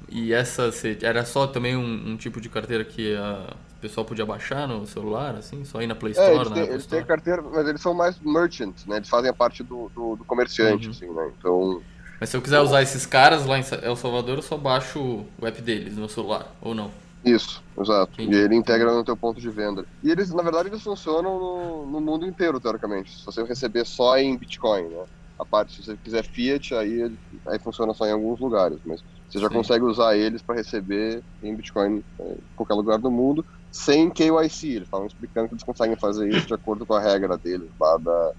[0.08, 0.68] E essa
[1.00, 3.54] era só também um, um tipo de carteira que a
[3.88, 6.86] pessoal podia baixar no celular, assim, só ir na Play Store, é, eles, têm, eles
[6.86, 8.96] têm carteira, mas eles são mais merchants, né?
[8.96, 10.92] Eles fazem a parte do, do, do comerciante, uhum.
[10.92, 11.32] assim, né?
[11.38, 11.82] Então.
[12.20, 15.46] Mas se eu quiser usar esses caras lá em El Salvador, eu só baixo o
[15.46, 16.90] app deles no celular, ou não?
[17.24, 18.20] Isso, exato.
[18.20, 19.84] E ele integra no teu ponto de venda.
[20.02, 23.18] E eles, na verdade, eles funcionam no, no mundo inteiro, teoricamente.
[23.18, 25.04] Se você receber só em Bitcoin, né?
[25.38, 27.12] A parte, se você quiser Fiat, aí,
[27.46, 28.78] aí funciona só em alguns lugares.
[28.84, 29.54] Mas você já Sim.
[29.54, 33.44] consegue usar eles para receber em Bitcoin é, em qualquer lugar do mundo
[33.76, 34.68] sem KYC.
[34.68, 37.96] Eles estavam explicando que eles conseguem fazer isso de acordo com a regra deles lá
[37.98, 38.32] da,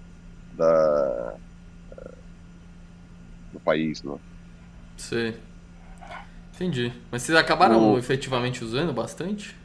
[0.54, 1.34] da
[3.54, 4.16] do país, né?
[4.98, 5.34] Sim.
[6.56, 6.92] Entendi.
[7.12, 7.98] Mas vocês acabaram o...
[7.98, 9.56] efetivamente usando bastante?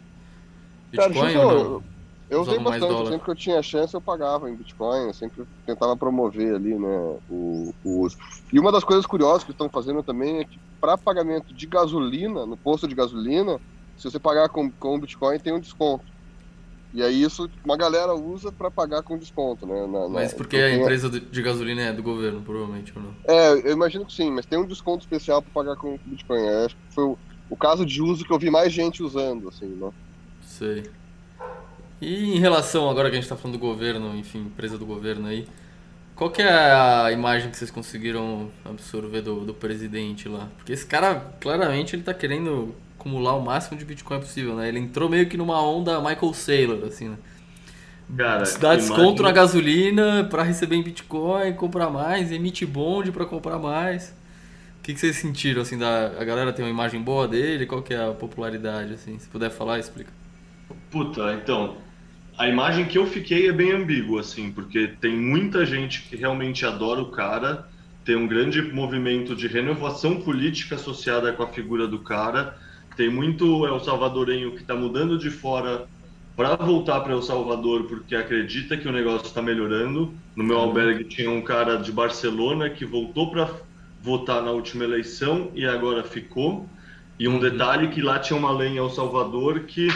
[0.91, 1.93] Bitcoin Cara, ou não?
[2.29, 5.95] Eu usei bastante, sempre que eu tinha chance eu pagava em Bitcoin, eu sempre tentava
[5.95, 8.17] promover ali, né, o, o uso.
[8.51, 12.47] E uma das coisas curiosas que estão fazendo também é que para pagamento de gasolina,
[12.47, 13.61] no posto de gasolina,
[14.03, 16.05] se você pagar com, com Bitcoin, tem um desconto.
[16.93, 19.87] E aí isso uma galera usa para pagar com desconto, né?
[19.87, 23.15] Na, mas porque a empresa de gasolina é do governo, provavelmente, ou não?
[23.25, 26.41] É, eu imagino que sim, mas tem um desconto especial para pagar com Bitcoin.
[26.41, 29.49] Eu acho que foi o, o, caso de uso que eu vi mais gente usando,
[29.49, 29.91] assim, né?
[30.43, 30.83] Sei.
[32.01, 35.29] E em relação, agora que a gente está falando do governo, enfim, empresa do governo
[35.29, 35.47] aí,
[36.17, 40.49] qual que é a imagem que vocês conseguiram absorver do, do presidente lá?
[40.57, 44.69] Porque esse cara, claramente, ele está querendo acumular o máximo de Bitcoin possível, né?
[44.69, 47.17] Ele entrou meio que numa onda Michael Saylor, assim, né?
[48.17, 53.59] Cara, dá desconto na gasolina para receber em Bitcoin, comprar mais, emite bonde para comprar
[53.59, 54.15] mais.
[54.79, 57.67] O que, que vocês sentiram, assim, da, a galera tem uma imagem boa dele?
[57.67, 59.19] Qual que é a popularidade, assim?
[59.19, 60.11] Se puder falar, explica.
[60.91, 61.77] Puta, então,
[62.37, 66.67] a imagem que eu fiquei é bem ambígua, assim, porque tem muita gente que realmente
[66.67, 67.69] adora o cara,
[68.05, 72.59] tem um grande movimento de renovação política associada com a figura do cara,
[72.97, 75.87] tem muito El Salvadorenho que está mudando de fora
[76.37, 80.13] para voltar para El Salvador porque acredita que o negócio está melhorando.
[80.35, 83.51] No meu albergue tinha um cara de Barcelona que voltou para
[84.03, 86.67] votar na última eleição e agora ficou.
[87.19, 87.41] E um uhum.
[87.41, 89.89] detalhe que lá tinha uma lei em El Salvador que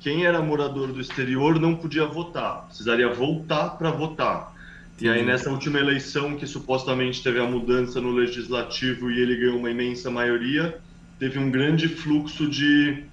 [0.00, 4.52] quem era morador do exterior não podia votar, precisaria voltar para votar.
[5.00, 9.58] E aí nessa última eleição que supostamente teve a mudança no legislativo e ele ganhou
[9.58, 10.78] uma imensa maioria,
[11.18, 13.04] teve um grande fluxo de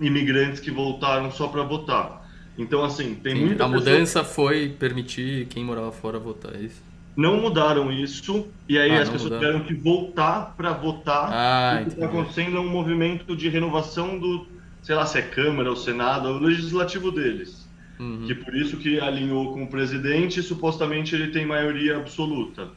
[0.00, 2.20] imigrantes que voltaram só para votar.
[2.56, 6.82] Então, assim, tem Sim, muita A mudança foi permitir quem morava fora votar, é isso?
[7.16, 9.60] Não mudaram isso, e aí ah, as pessoas mudaram.
[9.60, 11.30] tiveram que voltar para votar.
[11.32, 14.46] Ah, o que está acontecendo é um movimento de renovação do,
[14.82, 17.68] sei lá, se é Câmara ou Senado, é o legislativo deles.
[17.98, 18.24] Uhum.
[18.26, 22.68] Que por isso que alinhou com o presidente, supostamente ele tem maioria absoluta.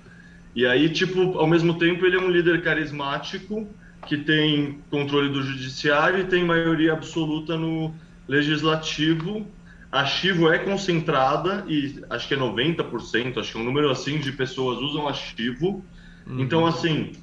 [0.55, 3.67] E aí, tipo, ao mesmo tempo ele é um líder carismático
[4.05, 7.93] que tem controle do judiciário e tem maioria absoluta no
[8.27, 9.47] legislativo.
[9.91, 14.19] A Chivo é concentrada e acho que é 90%, acho que é um número assim
[14.19, 15.83] de pessoas usam a Chivo.
[16.25, 16.39] Uhum.
[16.39, 17.13] Então, assim,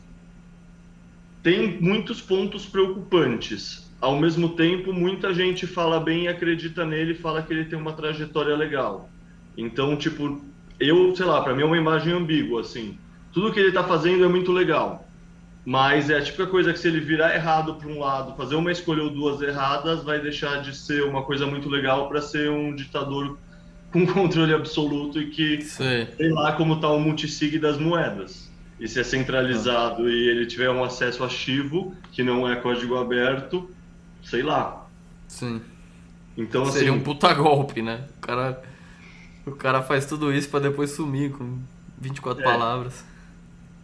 [1.43, 3.91] tem muitos pontos preocupantes.
[4.01, 7.93] Ao mesmo tempo, muita gente fala bem e acredita nele, fala que ele tem uma
[7.93, 9.11] trajetória legal.
[9.57, 10.43] Então, tipo,
[10.79, 12.97] eu, sei lá, para mim é uma imagem ambígua, assim.
[13.33, 15.10] Tudo que ele está fazendo é muito legal
[15.71, 18.73] mas é a típica coisa que se ele virar errado para um lado, fazer uma
[18.73, 22.75] escolha ou duas erradas, vai deixar de ser uma coisa muito legal para ser um
[22.75, 23.39] ditador
[23.93, 28.51] com controle absoluto e que sei, sei lá como está o multisig das moedas.
[28.81, 30.11] E se é centralizado ah.
[30.11, 33.71] e ele tiver um acesso ativo, que não é código aberto,
[34.25, 34.89] sei lá.
[35.29, 35.61] Sim.
[36.37, 38.09] Então, Seria assim, um puta golpe, né?
[38.19, 38.63] O cara,
[39.47, 41.61] o cara faz tudo isso para depois sumir com
[42.01, 42.45] 24 é.
[42.45, 43.05] palavras.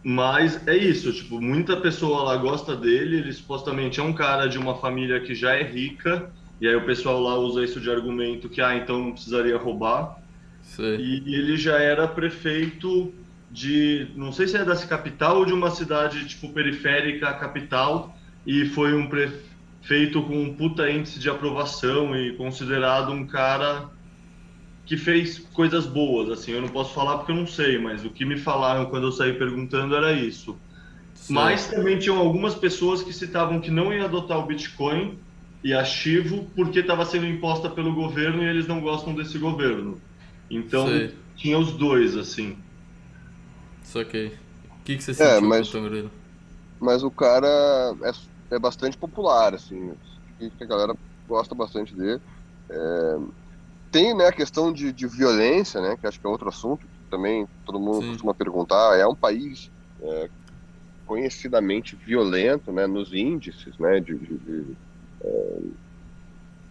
[0.03, 4.57] Mas é isso, tipo, muita pessoa lá gosta dele, ele supostamente é um cara de
[4.57, 6.31] uma família que já é rica,
[6.61, 10.17] e aí o pessoal lá usa isso de argumento que, ah, então não precisaria roubar.
[10.61, 10.97] Sei.
[10.97, 13.13] E ele já era prefeito
[13.51, 18.15] de, não sei se é da capital ou de uma cidade, tipo, periférica à capital,
[18.45, 23.89] e foi um prefeito com um puta índice de aprovação e considerado um cara
[24.87, 28.09] que fez coisas boas, assim, eu não posso falar porque eu não sei, mas o
[28.09, 30.57] que me falaram quando eu saí perguntando era isso.
[31.13, 31.33] Sim.
[31.33, 35.19] Mas também tinham algumas pessoas que citavam que não ia adotar o Bitcoin
[35.61, 39.99] e a Chivo porque estava sendo imposta pelo governo e eles não gostam desse governo.
[40.49, 41.13] Então sei.
[41.35, 42.55] tinha os dois, assim.
[43.83, 44.31] Isso ok.
[44.69, 45.69] O que, que você sentiu, é, mas,
[46.79, 49.91] mas o cara é, é bastante popular, assim.
[50.61, 50.95] A galera
[51.27, 52.21] gosta bastante dele.
[52.69, 53.17] É,
[53.97, 57.09] tem né, a questão de, de violência, né, que acho que é outro assunto que
[57.09, 58.11] também todo mundo Sim.
[58.11, 58.95] costuma perguntar.
[58.95, 59.71] É um país
[60.03, 60.29] é,
[61.03, 64.77] conhecidamente violento né, nos índices, né, de, de, de
[65.23, 65.57] é,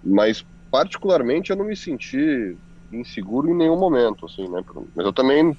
[0.04, 2.56] mas particularmente eu não me senti
[2.92, 4.62] inseguro em nenhum momento, assim, né?
[4.94, 5.56] Mas eu também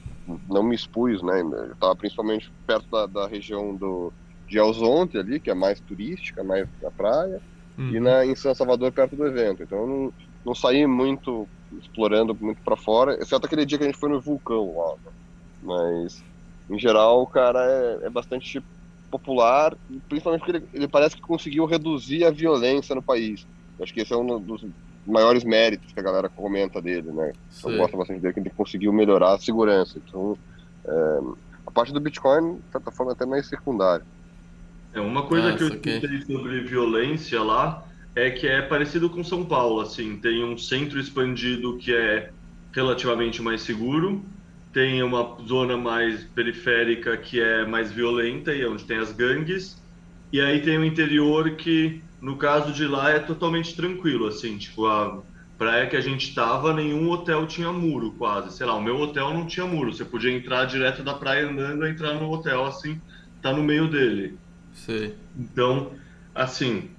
[0.48, 1.42] não me expus, né?
[1.42, 4.14] Eu estava principalmente perto da, da, região do
[4.48, 7.42] de Alzonte ali, que é mais turística, mais da praia,
[7.78, 7.90] uhum.
[7.90, 9.64] e na em São Salvador perto do evento.
[9.64, 10.14] Então eu não,
[10.46, 14.22] não saí muito explorando muito para fora, exceto aquele dia que a gente foi no
[14.22, 14.94] vulcão lá.
[14.94, 15.12] Né?
[15.64, 16.24] Mas,
[16.70, 18.62] em geral, o cara é, é bastante
[19.10, 19.76] popular,
[20.08, 23.46] principalmente porque ele, ele, parece que conseguiu reduzir a violência no país.
[23.78, 24.66] Eu acho que esse é um dos
[25.06, 27.32] maiores méritos que a galera comenta dele, né?
[27.64, 30.00] Eu gosto bastante dele, que ele conseguiu melhorar a segurança.
[30.06, 30.38] Então,
[30.86, 31.20] é,
[31.66, 34.06] a parte do Bitcoin, de certa forma, é até mais secundária.
[34.94, 37.87] É uma coisa ah, que eu escutei sobre violência lá
[38.18, 42.32] é que é parecido com São Paulo, assim, tem um centro expandido que é
[42.74, 44.26] relativamente mais seguro,
[44.74, 49.80] tem uma zona mais periférica que é mais violenta e é onde tem as gangues,
[50.34, 54.88] e aí tem o interior que, no caso de lá, é totalmente tranquilo, assim, tipo,
[54.88, 55.22] a
[55.56, 59.32] praia que a gente tava, nenhum hotel tinha muro, quase, sei lá, o meu hotel
[59.32, 63.00] não tinha muro, você podia entrar direto da praia andando e entrar no hotel, assim,
[63.44, 64.36] tá no meio dele.
[64.74, 65.14] Sim.
[65.38, 65.92] Então,
[66.34, 66.90] assim,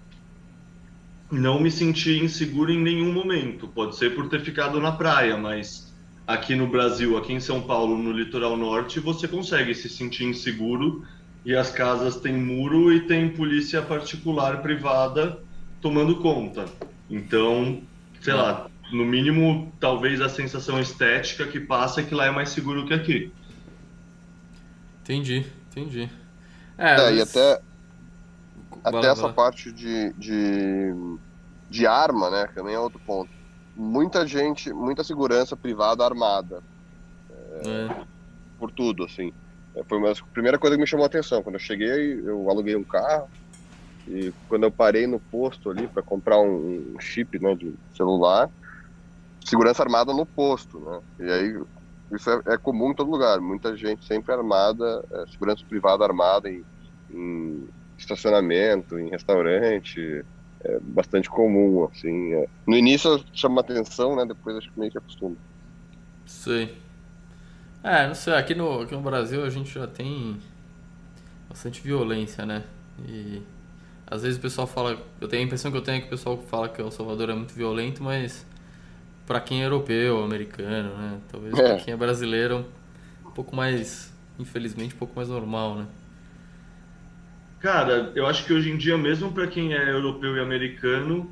[1.30, 3.68] não me senti inseguro em nenhum momento.
[3.68, 5.92] Pode ser por ter ficado na praia, mas
[6.26, 11.04] aqui no Brasil, aqui em São Paulo, no litoral norte, você consegue se sentir inseguro
[11.44, 15.38] e as casas têm muro e tem polícia particular privada
[15.80, 16.64] tomando conta.
[17.08, 17.82] Então,
[18.20, 22.50] sei lá, no mínimo, talvez a sensação estética que passa é que lá é mais
[22.50, 23.32] seguro que aqui.
[25.02, 26.08] Entendi, entendi.
[26.76, 27.60] É, é e até
[28.84, 30.94] até essa parte de, de,
[31.68, 32.48] de arma, né?
[32.54, 33.30] Também é outro ponto.
[33.76, 36.62] Muita gente, muita segurança privada armada.
[37.64, 38.04] É, é.
[38.58, 39.32] Por tudo, assim.
[39.74, 41.42] É, foi uma, a primeira coisa que me chamou a atenção.
[41.42, 43.28] Quando eu cheguei, eu aluguei um carro.
[44.06, 48.48] E quando eu parei no posto ali para comprar um, um, chip né, de celular,
[49.44, 51.00] segurança armada no posto, né?
[51.20, 51.62] E aí
[52.10, 53.38] isso é, é comum em todo lugar.
[53.38, 56.64] Muita gente sempre armada, é, segurança privada armada em,
[57.10, 60.24] em estacionamento, em restaurante,
[60.60, 62.34] é bastante comum, assim.
[62.34, 62.48] É.
[62.66, 64.24] No início chama atenção, né?
[64.26, 65.36] Depois acho que meio que acostuma.
[66.26, 66.76] Sei.
[67.82, 70.38] É, não sei, aqui no, aqui no Brasil a gente já tem
[71.48, 72.64] bastante violência, né?
[73.06, 73.42] E
[74.06, 76.10] Às vezes o pessoal fala, eu tenho a impressão que eu tenho é que o
[76.10, 78.46] pessoal fala que El Salvador é muito violento, mas
[79.26, 81.20] para quem é europeu, americano, né?
[81.30, 81.62] Talvez é.
[81.62, 82.66] para quem é brasileiro,
[83.26, 85.86] um pouco mais, infelizmente, um pouco mais normal, né?
[87.60, 91.28] Cara, eu acho que hoje em dia, mesmo para quem é europeu e americano,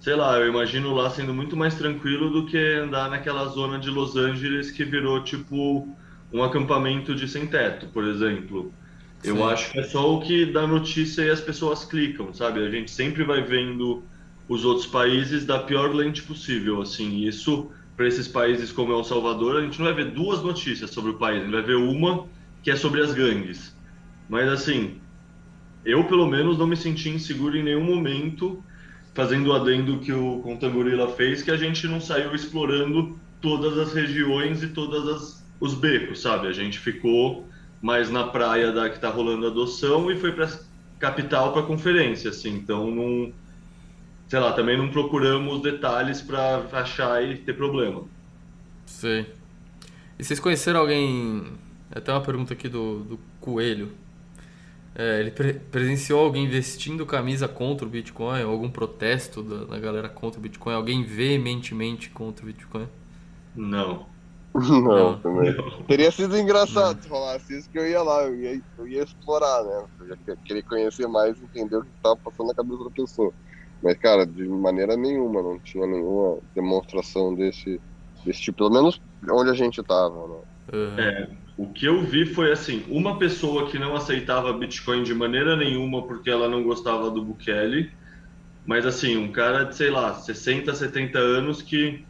[0.00, 3.90] sei lá, eu imagino lá sendo muito mais tranquilo do que andar naquela zona de
[3.90, 5.86] Los Angeles que virou tipo
[6.32, 8.72] um acampamento de sem teto, por exemplo.
[9.22, 9.42] Eu Sim.
[9.44, 12.64] acho que é só o que dá notícia e as pessoas clicam, sabe?
[12.64, 14.02] A gente sempre vai vendo
[14.48, 17.26] os outros países da pior lente possível, assim.
[17.26, 21.10] Isso, para esses países como El Salvador, a gente não vai ver duas notícias sobre
[21.10, 22.26] o país, a gente vai ver uma
[22.62, 23.74] que é sobre as gangues.
[24.28, 25.00] Mas, assim,
[25.86, 28.62] eu, pelo menos, não me senti inseguro em nenhum momento,
[29.14, 33.94] fazendo o adendo que o Contangorila fez, que a gente não saiu explorando todas as
[33.94, 36.48] regiões e todos os becos, sabe?
[36.48, 37.46] A gente ficou
[37.80, 40.50] mais na praia da que está rolando a adoção e foi para
[40.98, 42.50] capital para conferência, assim.
[42.50, 43.32] Então não,
[44.28, 48.04] sei lá, também não procuramos detalhes para achar e ter problema.
[48.84, 49.26] Sei.
[50.18, 51.44] E vocês conheceram alguém?
[51.90, 53.92] Até uma pergunta aqui do, do Coelho.
[54.98, 58.42] É, ele pre presenciou alguém vestindo camisa contra o Bitcoin?
[58.42, 60.74] Algum protesto da, da galera contra o Bitcoin?
[60.74, 62.88] Alguém veementemente contra o Bitcoin?
[63.54, 64.06] Não.
[64.54, 65.54] Não, não, também.
[65.54, 65.82] Não.
[65.82, 69.62] Teria sido engraçado se falasse isso que eu ia lá, eu ia, eu ia explorar,
[69.64, 69.84] né?
[70.00, 73.34] Eu ia querer conhecer mais, entender o que estava passando na cabeça da pessoa.
[73.82, 77.78] Mas, cara, de maneira nenhuma, não tinha nenhuma demonstração desse,
[78.24, 78.98] desse tipo, pelo menos
[79.30, 80.38] onde a gente estava, né?
[80.72, 80.98] Uhum.
[80.98, 85.56] É, o que eu vi foi assim, uma pessoa que não aceitava Bitcoin de maneira
[85.56, 87.90] nenhuma porque ela não gostava do Bukele,
[88.66, 92.04] mas assim, um cara de, sei lá, 60, 70 anos que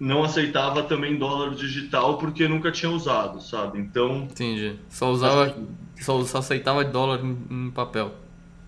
[0.00, 3.78] não aceitava também dólar digital porque nunca tinha usado, sabe?
[3.78, 4.28] Então.
[4.30, 4.76] Entendi.
[4.88, 5.44] Só usava.
[5.44, 5.68] Assim,
[6.00, 8.14] só, só, aceitava dólar em, em, papel.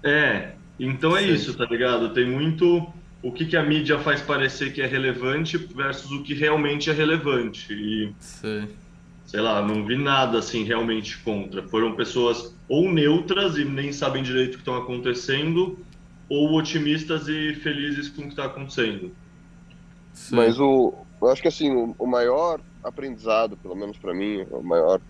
[0.03, 0.53] É.
[0.79, 1.33] Então é Sim.
[1.33, 2.11] isso, tá ligado?
[2.11, 2.87] Tem muito
[3.23, 6.93] o que, que a mídia faz parecer que é relevante versus o que realmente é
[6.93, 7.73] relevante.
[7.73, 8.13] E.
[8.19, 8.69] Sim.
[9.33, 11.63] Sei lá, não vi nada assim realmente contra.
[11.63, 15.79] Foram pessoas ou neutras e nem sabem direito o que estão acontecendo,
[16.29, 19.11] ou otimistas e felizes com o que está acontecendo.
[20.13, 20.37] Sim.
[20.37, 20.93] Mas o,
[21.23, 25.01] eu acho que assim, o, o maior aprendizado, pelo menos para mim, o maior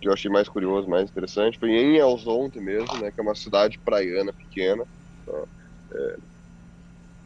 [0.00, 3.34] que eu achei mais curioso, mais interessante, foi em Elzonte mesmo, né, que é uma
[3.34, 4.84] cidade praiana pequena.
[5.26, 5.42] Tá?
[5.90, 6.16] É,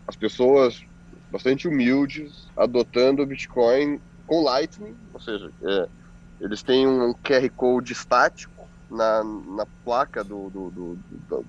[0.09, 0.83] as pessoas
[1.31, 5.99] bastante humildes adotando o Bitcoin com Lightning, ou seja, é,
[6.40, 10.98] eles têm um QR Code estático na, na placa do, do, do,
[11.29, 11.46] do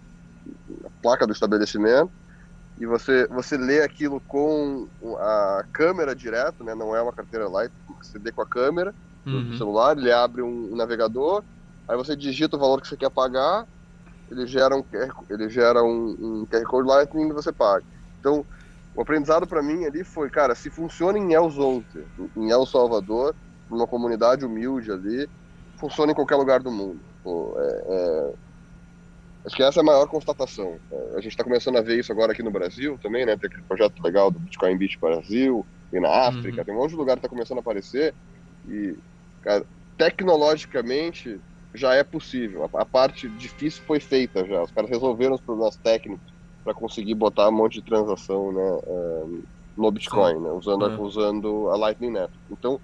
[0.82, 2.12] na placa do estabelecimento
[2.80, 4.88] e você, você lê aquilo com
[5.20, 6.74] a câmera direto, né?
[6.74, 8.94] Não é uma carteira light, você lê com a câmera
[9.26, 9.50] uhum.
[9.50, 11.44] do celular, ele abre um, um, navegador,
[11.88, 13.68] aí você digita o valor que você quer pagar,
[14.32, 14.84] ele gera um,
[15.30, 17.86] ele gera um, um QR Code Lightning e você paga.
[18.20, 18.46] Então,
[18.96, 22.04] o aprendizado para mim ali foi, cara, se funciona em El Zonte,
[22.36, 23.36] em El Salvador,
[23.72, 25.30] numa comunidade humilde ali,
[25.78, 27.00] funciona em qualquer lugar do mundo.
[27.24, 28.34] Pô, é, é
[29.44, 30.78] Acho que essa é a maior constatação.
[30.92, 33.36] É, a gente está começando a ver isso agora aqui no Brasil também, né?
[33.36, 36.66] Tem aquele projeto legal do Bitcoin Beach Brasil, e na África, uhum.
[36.66, 38.14] tem um monte de lugar que está começando a aparecer.
[38.68, 38.96] E,
[39.42, 39.66] cara,
[39.98, 41.40] tecnologicamente
[41.74, 42.70] já é possível.
[42.72, 44.62] A, a, parte difícil foi feita já.
[44.62, 46.32] Os caras resolveram os problemas técnicos
[46.64, 49.44] para conseguir botar um monte de transação né, uh,
[49.76, 51.02] no Bitcoin, né, usando, uhum.
[51.02, 52.38] usando a Lightning Network.
[52.52, 52.80] Então,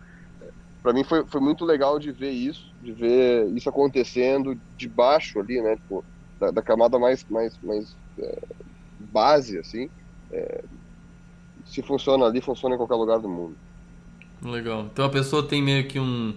[0.87, 5.37] para mim foi, foi muito legal de ver isso, de ver isso acontecendo de baixo
[5.37, 5.75] ali, né?
[5.75, 6.01] Tipo,
[6.39, 8.39] da, da camada mais, mais, mais é,
[8.97, 9.89] base, assim,
[10.31, 10.63] é,
[11.65, 13.57] se funciona ali, funciona em qualquer lugar do mundo.
[14.41, 14.87] Legal.
[14.89, 16.33] Então a pessoa tem meio que um,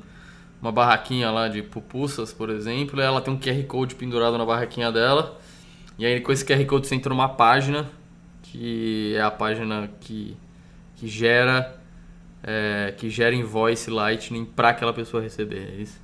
[0.60, 4.90] uma barraquinha lá de pupusas, por exemplo, ela tem um QR Code pendurado na barraquinha
[4.90, 5.38] dela,
[5.96, 7.88] e aí com esse QR Code você entra numa página,
[8.42, 10.36] que é a página que,
[10.96, 11.79] que gera
[12.42, 16.00] é, que gera invoice Lightning para aquela pessoa receber, é isso?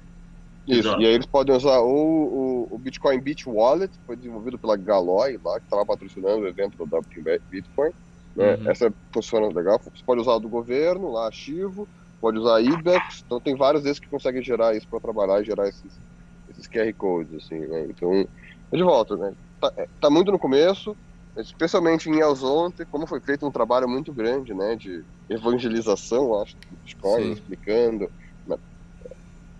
[0.67, 1.01] Isso, Exato.
[1.01, 4.77] e aí eles podem usar ou o, o, Bitcoin Beach Wallet, que foi desenvolvido pela
[4.77, 7.01] Galoy lá, que estava patrocinando o evento da
[7.49, 7.91] Bitcoin.
[8.35, 8.57] Né?
[8.57, 8.71] Uhum.
[8.71, 9.79] Essa funciona legal.
[9.79, 11.87] Você pode usar do governo, lá, ativo,
[12.21, 15.69] pode usar IBEX, então tem vários desses que conseguem gerar isso para trabalhar e gerar
[15.69, 16.01] esses,
[16.51, 17.87] esses QR Codes, assim, né?
[17.89, 18.27] Então,
[18.73, 19.33] de volta, né?
[19.61, 20.97] Tá, é, tá muito no começo,
[21.39, 27.25] especialmente em Elzonte, como foi feito um trabalho muito grande, né, de evangelização, acho, Bitcoin,
[27.25, 27.33] Sim.
[27.33, 28.09] explicando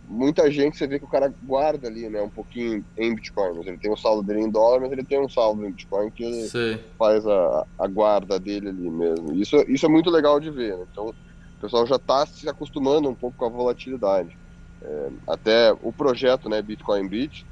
[0.07, 3.57] muita gente você vê que o cara guarda ali, né, um pouquinho em Bitcoin.
[3.57, 6.11] Mas ele tem o saldo dele em dólar, mas ele tem um saldo em Bitcoin
[6.13, 6.81] que ele Sim.
[6.97, 9.35] faz a, a guarda dele ali mesmo.
[9.35, 10.77] Isso, isso é muito legal de ver.
[10.77, 10.87] Né?
[10.91, 11.15] Então, o
[11.61, 14.39] pessoal já está se acostumando um pouco com a volatilidade.
[14.83, 17.47] É, até o projeto, né, Bitcoin Beach,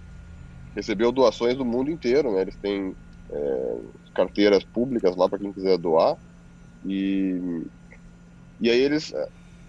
[0.74, 2.42] recebeu doações do mundo inteiro, né?
[2.42, 2.96] Eles têm
[3.30, 3.76] é,
[4.14, 6.16] carteiras públicas lá para quem quiser doar.
[6.86, 7.62] E,
[8.60, 9.12] e aí eles,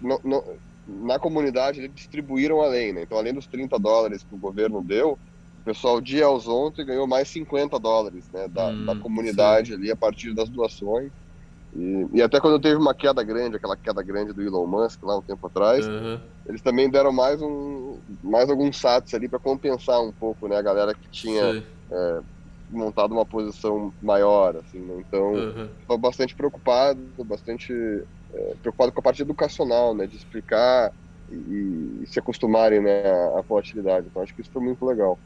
[0.00, 0.44] no,
[0.86, 3.02] na comunidade, eles distribuíram além, né?
[3.02, 5.18] Então, além dos 30 dólares que o governo deu,
[5.60, 9.74] o pessoal de Elzonte ganhou mais 50 dólares né, da, hum, da comunidade sim.
[9.74, 11.10] ali a partir das doações.
[11.74, 15.18] E, e, até quando teve uma queda grande, aquela queda grande do Elon Musk lá
[15.18, 16.18] um tempo atrás, uhum.
[16.46, 20.62] eles também deram mais um mais alguns sats ali para compensar um pouco, né, a
[20.62, 22.20] galera que tinha é,
[22.70, 25.02] montado uma posição maior, assim, né?
[25.06, 25.68] Então, uhum.
[25.80, 27.72] estou bastante preocupado, bastante
[28.34, 30.92] é, preocupado com a parte educacional, né, de explicar
[31.30, 33.02] e, e se acostumarem, né,
[33.36, 34.06] à volatilidade.
[34.06, 35.18] Então, acho que isso foi muito legal.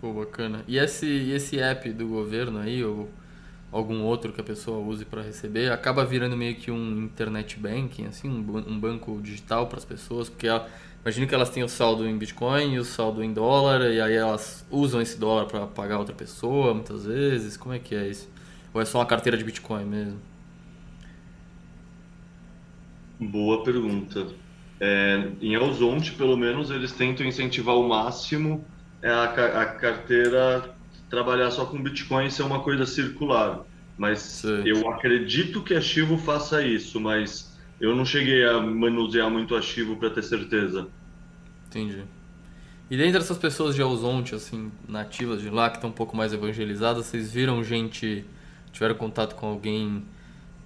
[0.00, 0.64] Pô, bacana.
[0.68, 3.08] E esse, esse app do governo aí, ou
[3.72, 8.06] algum outro que a pessoa use para receber, acaba virando meio que um internet banking,
[8.06, 10.68] assim, um, um banco digital para as pessoas, porque ela,
[11.04, 14.14] imagino que elas têm o saldo em Bitcoin e o saldo em dólar, e aí
[14.14, 17.56] elas usam esse dólar para pagar outra pessoa, muitas vezes.
[17.56, 18.28] Como é que é isso?
[18.72, 20.18] Ou é só uma carteira de Bitcoin mesmo?
[23.20, 24.26] Boa pergunta.
[24.80, 28.64] É, em Elzonte, pelo menos, eles tentam incentivar ao máximo
[29.04, 30.74] é a, a carteira
[31.10, 33.60] trabalhar só com Bitcoin ser uma coisa circular.
[33.98, 34.62] Mas Sim.
[34.64, 39.62] eu acredito que a Chivo faça isso, mas eu não cheguei a manusear muito a
[39.62, 40.88] Chivo para ter certeza.
[41.68, 42.02] Entendi.
[42.90, 46.32] E dentre essas pessoas de Alzonte, assim, nativas de lá, que estão um pouco mais
[46.32, 48.24] evangelizadas, vocês viram gente,
[48.72, 50.04] tiveram contato com alguém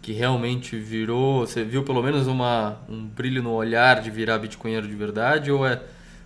[0.02, 4.86] que realmente virou, você viu pelo menos uma, um brilho no olhar de virar bitcoinheiro
[4.86, 5.82] de verdade, ou é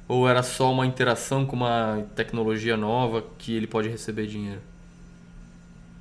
[0.09, 4.61] ou era só uma interação com uma tecnologia nova que ele pode receber dinheiro?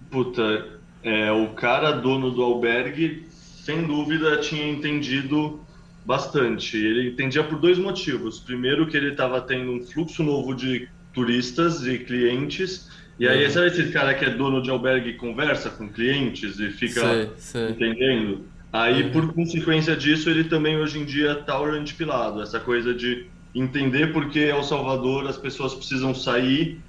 [0.09, 0.67] Puta,
[1.03, 3.25] é, o cara dono do albergue,
[3.63, 5.59] sem dúvida, tinha entendido
[6.05, 6.77] bastante.
[6.77, 8.39] Ele entendia por dois motivos.
[8.39, 12.89] Primeiro, que ele estava tendo um fluxo novo de turistas e clientes.
[13.19, 13.51] E aí, uhum.
[13.51, 17.69] sabe esse cara que é dono de albergue conversa com clientes e fica sei, sei.
[17.69, 18.45] entendendo?
[18.73, 19.11] Aí, uhum.
[19.11, 22.41] por consequência disso, ele também hoje em dia está orante pilado.
[22.41, 26.79] Essa coisa de entender porque El Salvador as pessoas precisam sair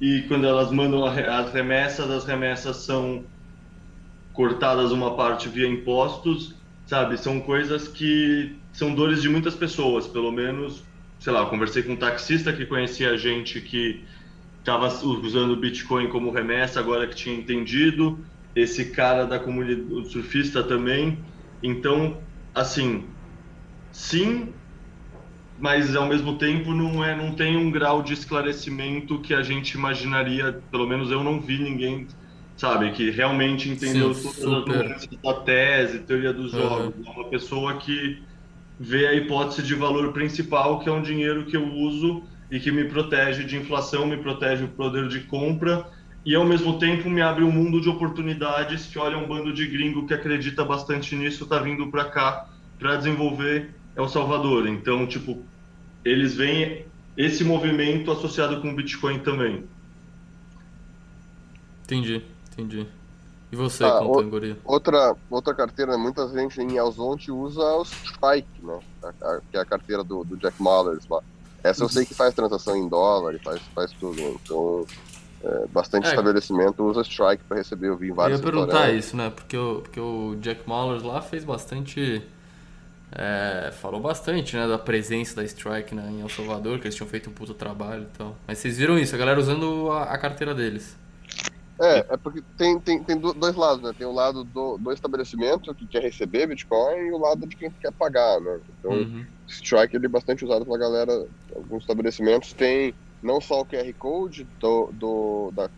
[0.00, 3.24] e quando elas mandam as remessas, as remessas são
[4.32, 6.54] cortadas uma parte via impostos,
[6.86, 7.16] sabe?
[7.18, 10.84] São coisas que são dores de muitas pessoas, pelo menos,
[11.20, 14.04] sei lá, conversei com um taxista que conhecia gente que
[14.58, 18.18] estava usando Bitcoin como remessa, agora que tinha entendido,
[18.54, 21.18] esse cara da comunidade surfista também.
[21.62, 22.22] Então,
[22.54, 23.08] assim,
[23.90, 24.52] sim,
[25.58, 29.72] mas ao mesmo tempo não é não tem um grau de esclarecimento que a gente
[29.72, 32.06] imaginaria, pelo menos eu não vi ninguém,
[32.62, 36.94] sabe, que realmente entendeu Sim, todas as da tese, teoria dos jogos.
[36.96, 37.04] Uhum.
[37.04, 38.22] É uma pessoa que
[38.78, 42.70] vê a hipótese de valor principal, que é um dinheiro que eu uso e que
[42.70, 45.84] me protege de inflação, me protege o poder de compra
[46.24, 49.66] e ao mesmo tempo me abre um mundo de oportunidades que olha um bando de
[49.66, 52.48] gringo que acredita bastante nisso, tá vindo para cá
[52.78, 54.68] para desenvolver El Salvador.
[54.68, 55.42] Então, tipo,
[56.04, 56.84] eles veem
[57.16, 59.64] esse movimento associado com o Bitcoin também.
[61.84, 62.22] Entendi,
[62.52, 62.86] entendi.
[63.50, 68.48] E você, ah, com o, outra outra carteira, muita gente em Elzonte usa o Strike,
[68.62, 68.80] né?
[69.02, 71.22] A, a, que é a carteira do, do Jack Mallers lá.
[71.62, 74.20] Essa eu sei que faz transação em dólar e faz, faz tudo.
[74.20, 74.34] Né?
[74.42, 74.86] Então,
[75.44, 76.10] é, bastante é.
[76.10, 77.88] estabelecimento usa Strike para receber.
[77.88, 78.40] Eu vi em vários.
[78.40, 79.28] Eu ia perguntar isso, né?
[79.28, 82.22] Porque o, porque o Jack Mallers lá fez bastante
[83.14, 87.08] é, falou bastante né, da presença da Strike né, em El Salvador, que eles tinham
[87.08, 88.34] feito um puto trabalho e tal.
[88.46, 90.96] Mas vocês viram isso, a galera usando a, a carteira deles.
[91.82, 93.92] É, é porque tem, tem, tem dois lados, né?
[93.96, 97.70] Tem o lado do, do estabelecimento que quer receber Bitcoin e o lado de quem
[97.70, 98.60] quer pagar, né?
[98.78, 99.26] Então, uhum.
[99.48, 101.26] Strike ele é bastante usado pela galera.
[101.54, 105.68] Alguns estabelecimentos têm não só o QR Code do, do, da,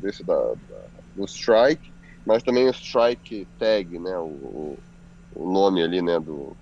[0.00, 0.84] desse, da, da
[1.14, 1.92] do Strike,
[2.26, 4.18] mas também o Strike Tag, né?
[4.18, 4.76] O,
[5.36, 6.18] o nome ali, né?
[6.18, 6.56] Do,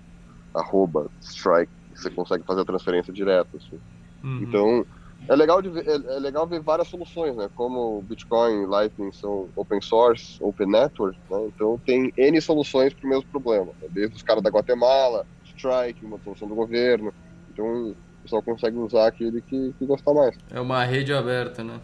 [0.53, 3.57] arroba strike, você consegue fazer a transferência direto.
[3.57, 3.79] Assim.
[4.23, 4.43] Uhum.
[4.43, 4.85] Então,
[5.27, 7.49] é legal, de ver, é, é, legal ver várias soluções, né?
[7.55, 11.45] Como Bitcoin, Lightning são open source, open network, né?
[11.47, 13.71] Então tem N soluções para o mesmo problema.
[13.81, 13.87] Né?
[13.89, 17.13] Desde os caras da Guatemala, Strike, uma solução do governo.
[17.51, 20.37] Então o pessoal consegue usar aquele que, que gostar mais.
[20.51, 21.79] É uma rede aberta, né?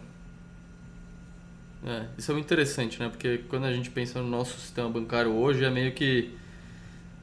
[1.86, 3.08] É, isso é muito interessante, né?
[3.08, 6.34] Porque quando a gente pensa no nosso sistema bancário hoje, é meio que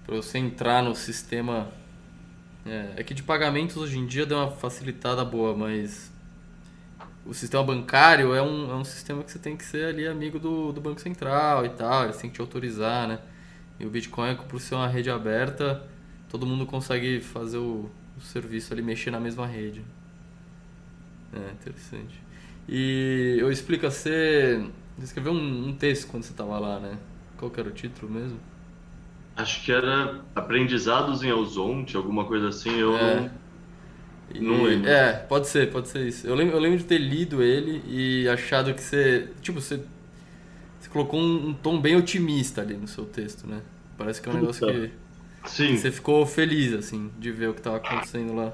[0.06, 1.68] para você entrar no sistema.
[2.68, 6.12] É, é, que de pagamentos hoje em dia deu uma facilitada boa, mas
[7.26, 10.38] o sistema bancário é um, é um sistema que você tem que ser ali amigo
[10.38, 13.20] do, do Banco Central e tal, eles têm que te autorizar, né?
[13.80, 15.88] E o Bitcoin, por ser uma rede aberta,
[16.30, 19.84] todo mundo consegue fazer o, o serviço ali, mexer na mesma rede.
[21.34, 22.22] É, interessante.
[22.68, 24.66] E eu explico, você,
[25.02, 26.98] escreveu um, um texto quando você estava lá, né?
[27.38, 28.40] Qual que era o título mesmo?
[29.38, 33.16] Acho que era Aprendizados em Alzonte, alguma coisa assim, eu é.
[33.16, 33.32] não
[34.34, 34.90] e, não lembro.
[34.90, 36.28] É, pode ser, pode ser isso.
[36.28, 39.30] Eu lembro, eu lembro de ter lido ele e achado que você.
[39.42, 39.80] Tipo, você.
[40.80, 43.62] Você colocou um, um tom bem otimista ali no seu texto, né?
[43.98, 44.92] Parece que é um negócio que.
[45.46, 45.78] Sim.
[45.78, 48.54] Você ficou feliz, assim, de ver o que estava acontecendo lá.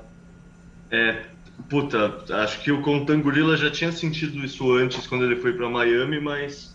[0.92, 1.24] É,
[1.70, 6.20] puta, acho que o Contangorila já tinha sentido isso antes quando ele foi para Miami,
[6.20, 6.73] mas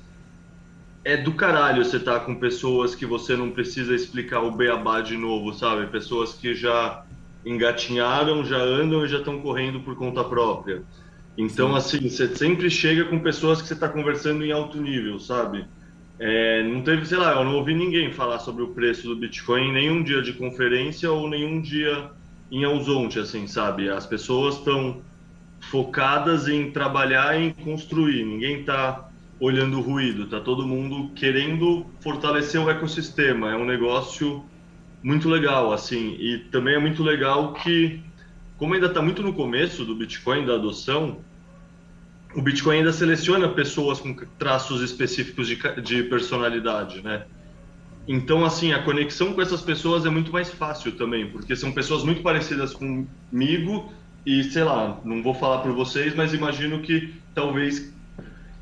[1.08, 5.00] é do caralho você estar tá com pessoas que você não precisa explicar o beabá
[5.00, 5.86] de novo, sabe?
[5.86, 7.02] Pessoas que já
[7.46, 10.82] engatinharam, já andam e já estão correndo por conta própria.
[11.38, 11.76] Então, Sim.
[11.78, 15.64] assim, você sempre chega com pessoas que você está conversando em alto nível, sabe?
[16.20, 19.68] É, não teve, sei lá, eu não ouvi ninguém falar sobre o preço do Bitcoin
[19.68, 22.10] em nenhum dia de conferência ou nenhum dia
[22.50, 23.88] em Alzonte, assim, sabe?
[23.88, 25.00] As pessoas estão
[25.70, 29.08] focadas em trabalhar e em construir, ninguém está
[29.40, 34.44] olhando o ruído, tá todo mundo querendo fortalecer o ecossistema, é um negócio
[35.02, 38.00] muito legal, assim, e também é muito legal que,
[38.56, 41.18] como ainda está muito no começo do Bitcoin, da adoção,
[42.34, 47.24] o Bitcoin ainda seleciona pessoas com traços específicos de, de personalidade, né?
[48.06, 52.02] Então, assim, a conexão com essas pessoas é muito mais fácil também, porque são pessoas
[52.02, 53.92] muito parecidas comigo
[54.24, 57.92] e, sei lá, não vou falar por vocês, mas imagino que talvez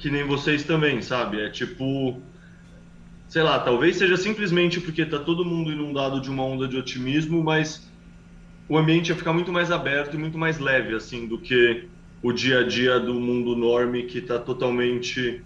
[0.07, 1.41] que nem vocês também, sabe?
[1.41, 2.23] É tipo,
[3.27, 7.43] sei lá, talvez seja simplesmente porque está todo mundo inundado de uma onda de otimismo,
[7.43, 7.91] mas
[8.69, 11.89] o ambiente ia ficar muito mais aberto e muito mais leve, assim, do que
[12.23, 15.43] o dia a dia do mundo norme que está totalmente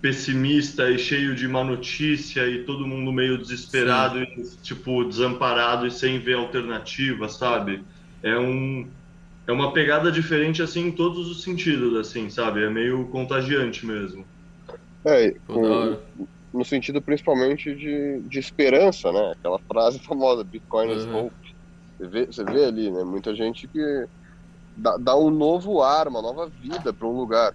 [0.00, 4.32] pessimista e cheio de má notícia e todo mundo meio desesperado Sim.
[4.38, 7.84] e tipo desamparado e sem ver alternativa, sabe?
[8.22, 8.88] É um
[9.46, 12.64] é uma pegada diferente assim em todos os sentidos, assim, sabe?
[12.64, 14.24] É meio contagiante mesmo.
[15.04, 15.98] É, com,
[16.52, 19.32] no sentido principalmente de, de esperança, né?
[19.32, 21.26] Aquela frase famosa, Bitcoin is uhum.
[21.26, 21.34] hope.
[21.98, 23.02] Você vê, você vê ali, né?
[23.04, 24.06] Muita gente que
[24.76, 27.52] dá, dá um novo ar, uma nova vida para um lugar.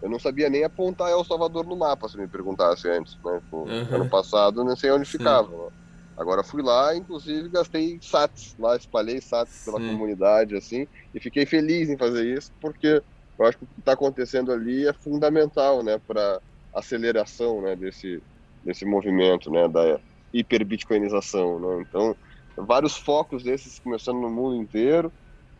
[0.00, 3.40] Eu não sabia nem apontar El Salvador no mapa, se me perguntasse antes, né?
[3.40, 3.94] Tipo, uhum.
[3.96, 5.18] Ano passado não sei onde Sim.
[5.18, 5.72] ficava.
[6.18, 9.86] Agora fui lá, inclusive gastei sats lá, espalhei sats pela Sim.
[9.86, 13.00] comunidade, assim, e fiquei feliz em fazer isso, porque
[13.38, 16.42] eu acho que o que está acontecendo ali é fundamental, né, para
[16.74, 18.20] aceleração né, desse,
[18.64, 20.00] desse movimento né, da
[20.32, 21.60] hiperbitcoinização.
[21.60, 21.84] Né?
[21.86, 22.16] Então,
[22.56, 25.12] vários focos desses começando no mundo inteiro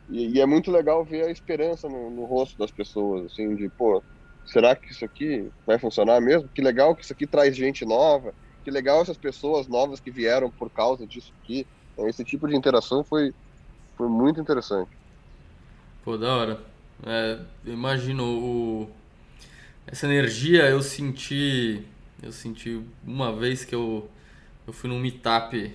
[0.09, 3.69] e, e é muito legal ver a esperança no, no, rosto das pessoas, assim, de,
[3.71, 4.05] pô,
[4.45, 6.49] será que isso aqui vai funcionar mesmo?
[6.53, 8.35] Que legal que isso aqui traz gente nova,
[8.69, 11.67] que legal essas pessoas novas que vieram por causa disso aqui.
[11.93, 13.33] Então, esse tipo de interação foi,
[13.97, 14.91] foi muito interessante.
[16.05, 16.61] Pô, da hora.
[17.07, 18.91] É, imagino o,
[19.87, 21.83] essa energia eu senti.
[22.23, 24.11] Eu senti uma vez que eu,
[24.67, 25.73] eu fui num meetup,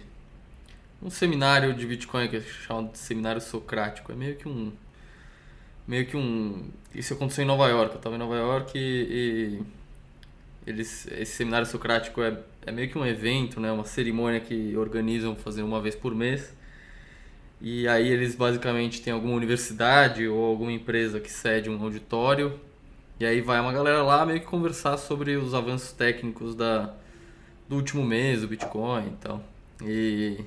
[1.02, 4.12] um seminário de Bitcoin que é chamado de seminário socrático.
[4.12, 4.72] É meio que um.
[5.88, 6.70] Meio que um.
[6.94, 7.94] Isso aconteceu em Nova York.
[7.94, 9.64] Eu estava em Nova York e, e
[10.66, 13.72] eles, esse seminário socrático é, é meio que um evento, né?
[13.72, 16.54] uma cerimônia que organizam fazer uma vez por mês.
[17.62, 22.60] E aí eles basicamente têm alguma universidade ou alguma empresa que cede um auditório
[23.20, 26.94] e aí vai uma galera lá meio que conversar sobre os avanços técnicos da,
[27.70, 29.44] do último mês, do Bitcoin e tal.
[29.82, 30.44] E,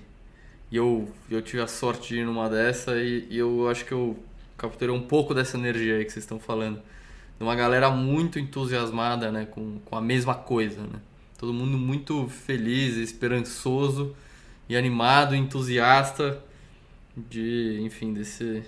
[0.71, 3.93] e eu, eu tive a sorte de ir numa dessa e, e eu acho que
[3.93, 4.19] eu
[4.59, 6.83] capturei um pouco dessa energia aí que vocês estão falando.
[7.39, 10.81] De uma galera muito entusiasmada né, com, com a mesma coisa.
[10.81, 11.01] Né?
[11.39, 14.15] Todo mundo muito feliz, esperançoso
[14.69, 16.43] e animado, entusiasta
[17.17, 18.63] de, enfim, desse,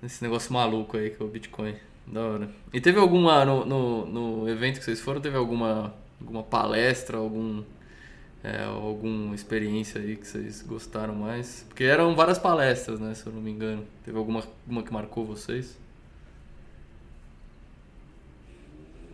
[0.00, 1.74] desse negócio maluco aí que é o Bitcoin.
[2.06, 2.50] Da hora.
[2.72, 7.62] E teve alguma, no, no, no, evento que vocês foram, teve alguma, alguma palestra, algum,
[8.42, 11.66] é, alguma experiência aí que vocês gostaram mais?
[11.68, 13.84] Porque eram várias palestras, né, se eu não me engano.
[14.06, 15.78] Teve alguma, alguma que marcou vocês?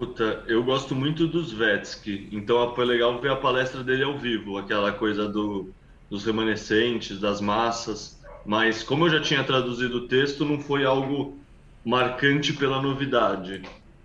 [0.05, 4.59] Puta, eu gosto muito dos Vetsky, então foi legal ver a palestra dele ao vivo,
[4.59, 5.75] aquela coisa do,
[6.11, 8.21] dos remanescentes, das massas.
[8.45, 11.43] Mas como eu já tinha traduzido o texto, não foi algo
[11.83, 13.63] marcante pela novidade.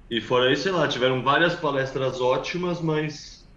[0.09, 3.49] E fora isso, sei lá, tiveram várias palestras ótimas, mas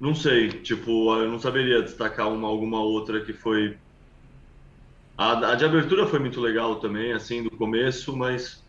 [0.00, 3.78] não sei, tipo, eu não saberia destacar uma alguma outra que foi
[5.16, 8.63] a, a de abertura foi muito legal também, assim, do começo, mas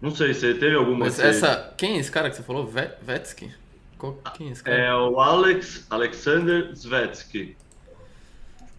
[0.00, 2.66] não sei, você teve alguma Mas essa, quem é esse cara que você falou?
[3.02, 3.52] Vetsky?
[4.36, 4.76] Quem é esse cara?
[4.76, 7.56] É o Alex Alexander Svetsky.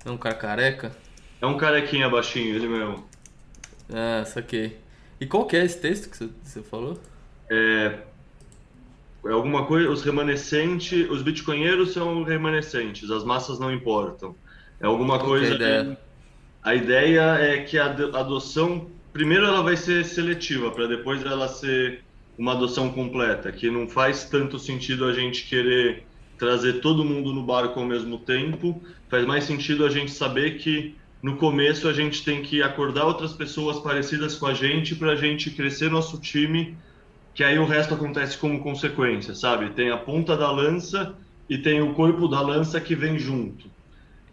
[0.05, 0.91] É um cara careca?
[1.41, 3.05] É um carequinha baixinho, ele mesmo.
[3.91, 4.77] Ah, saquei.
[5.19, 6.97] E qual que é esse texto que você, você falou?
[7.49, 7.99] É,
[9.25, 14.35] é alguma coisa, os remanescentes, os bitcoinheiros são remanescentes, as massas não importam.
[14.79, 15.47] É alguma coisa.
[15.47, 15.97] É a, ideia?
[16.63, 22.03] a ideia é que a adoção, primeiro ela vai ser seletiva, para depois ela ser
[22.37, 26.03] uma adoção completa, que não faz tanto sentido a gente querer
[26.37, 30.95] trazer todo mundo no barco ao mesmo tempo, faz mais sentido a gente saber que
[31.21, 35.15] no começo a gente tem que acordar outras pessoas parecidas com a gente para a
[35.15, 36.77] gente crescer nosso time
[37.39, 39.69] que aí o resto acontece como consequência, sabe?
[39.69, 41.15] Tem a ponta da lança
[41.49, 43.65] e tem o corpo da lança que vem junto.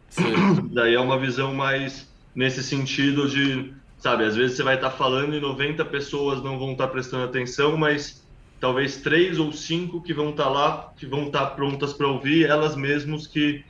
[0.08, 0.24] Sim.
[0.72, 4.96] Daí é uma visão mais nesse sentido de, sabe, às vezes você vai estar tá
[4.96, 8.24] falando e 90 pessoas não vão estar tá prestando atenção, mas
[8.60, 12.46] talvez três ou cinco que vão estar tá lá, que vão estar prontas para ouvir,
[12.46, 13.64] elas mesmas que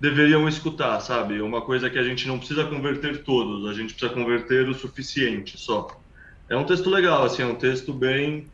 [0.00, 1.40] deveriam escutar, sabe?
[1.40, 5.58] Uma coisa que a gente não precisa converter todos, a gente precisa converter o suficiente
[5.58, 5.88] só.
[6.48, 8.46] É um texto legal, assim, é um texto bem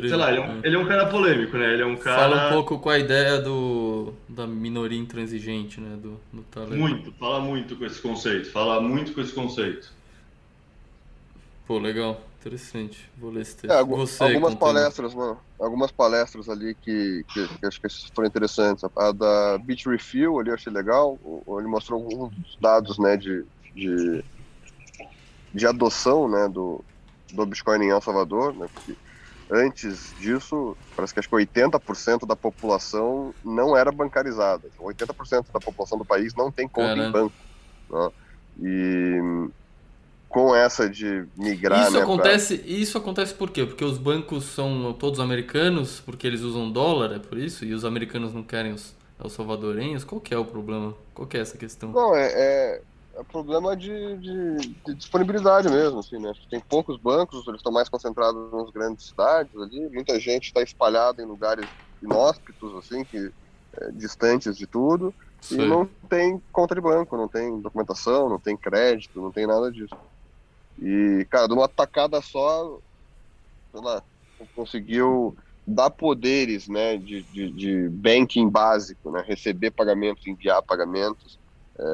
[0.00, 1.74] Sei lá, ele é, um, ele é, um, cara polêmico, né?
[1.74, 2.16] Ele é um cara.
[2.16, 5.98] Fala um pouco com a ideia do, da minoria intransigente, né?
[6.00, 6.74] Do, do.
[6.74, 8.50] Muito, fala muito com esse conceito.
[8.50, 9.92] Fala muito com esse conceito.
[11.72, 13.10] Pô, legal, interessante.
[13.16, 13.72] Vou ler esse texto.
[13.72, 15.38] É, Você, algumas palestras, mano.
[15.58, 18.84] Algumas palestras ali que, que, que, acho que foram interessantes.
[18.94, 21.18] A da Beach Refill ali eu achei legal.
[21.24, 24.22] Ele mostrou alguns dados, né, de, de,
[25.54, 26.84] de adoção, né, do,
[27.32, 28.68] do Bitcoin em El Salvador, né?
[28.74, 28.94] Porque
[29.50, 34.68] antes disso, parece que acho que 80% da população não era bancarizada.
[34.78, 37.34] 80% então, da população do país não tem conta em banco.
[37.88, 38.10] Né?
[38.60, 39.50] E
[40.32, 41.82] com essa de migrar.
[41.82, 42.58] Isso né, acontece.
[42.58, 42.68] Pra...
[42.68, 43.66] Isso acontece por quê?
[43.66, 47.64] Porque os bancos são todos americanos, porque eles usam dólar, é por isso?
[47.64, 50.04] E os americanos não querem os, os salvadorenhos?
[50.04, 50.94] Qual que é o problema?
[51.14, 51.92] Qual que é essa questão?
[51.92, 52.82] Não, é, é
[53.14, 54.56] é problema de, de,
[54.86, 56.32] de, disponibilidade mesmo, assim, né?
[56.48, 61.22] Tem poucos bancos, eles estão mais concentrados nas grandes cidades ali, muita gente está espalhada
[61.22, 61.68] em lugares
[62.02, 63.30] inóspitos, assim, que
[63.76, 65.12] é, distantes de tudo,
[65.42, 65.60] Sim.
[65.60, 69.70] e não tem conta de banco, não tem documentação, não tem crédito, não tem nada
[69.70, 69.94] disso.
[70.78, 72.80] E, cara, de uma tacada só,
[73.74, 74.04] lá,
[74.54, 81.38] conseguiu dar poderes, né, de, de, de banking básico, né, receber pagamentos, enviar pagamentos,
[81.78, 81.84] é,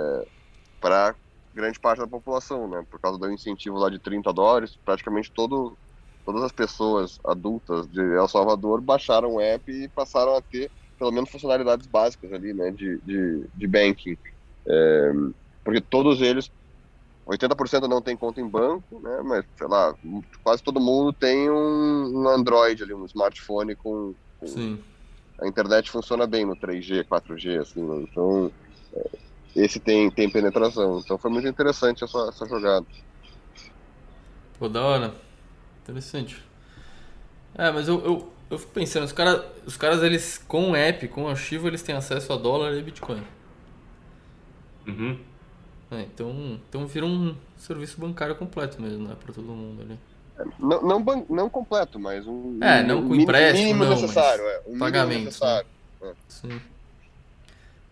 [0.81, 1.17] para
[1.53, 2.85] grande parte da população, né?
[2.91, 5.79] Por causa do incentivo lá de 30 dólares, praticamente todo,
[6.25, 11.13] todas as pessoas adultas de El Salvador baixaram o app e passaram a ter pelo
[11.13, 12.71] menos funcionalidades básicas ali, né?
[12.73, 14.17] De, de, de banking.
[14.69, 15.13] É,
[15.65, 16.51] porque todos eles,
[17.29, 19.21] 80% não tem conta em banco, né?
[19.23, 19.95] Mas, sei lá,
[20.43, 24.47] quase todo mundo tem um, um Android ali, um smartphone com, com...
[24.47, 24.83] Sim.
[25.41, 28.07] A internet funciona bem no 3G, 4G, assim, né?
[28.09, 28.51] Então...
[28.95, 31.01] É, esse tem, tem penetração.
[31.01, 32.87] Então foi muito interessante essa, essa jogada.
[34.59, 35.15] Pô, da hora.
[35.83, 36.43] Interessante.
[37.55, 41.09] É, mas eu, eu, eu fico pensando, os, cara, os caras, eles, com o app,
[41.09, 43.23] com o arquivo, eles têm acesso a dólar e Bitcoin.
[44.87, 45.19] Uhum.
[45.91, 49.17] É, então, então vira um serviço bancário completo mesmo, né?
[49.23, 49.99] Pra todo mundo ali.
[50.59, 52.59] Não, não, não completo, mas um.
[52.63, 54.63] É, não com empréstimo, mínimo não, necessário, é.
[54.67, 55.25] Um pagamento.
[55.25, 55.67] Necessário.
[56.01, 56.11] Né?
[56.11, 56.15] É.
[56.29, 56.61] Sim.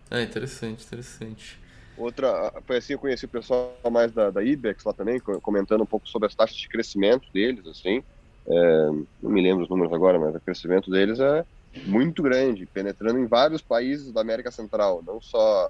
[0.09, 1.59] É interessante, interessante.
[1.97, 5.85] Outra, foi assim, eu conheci o pessoal mais da, da IBEX lá também, comentando um
[5.85, 8.03] pouco sobre as taxas de crescimento deles, assim.
[8.47, 8.89] É,
[9.21, 11.43] não me lembro os números agora, mas o crescimento deles é
[11.85, 15.69] muito grande, penetrando em vários países da América Central, não só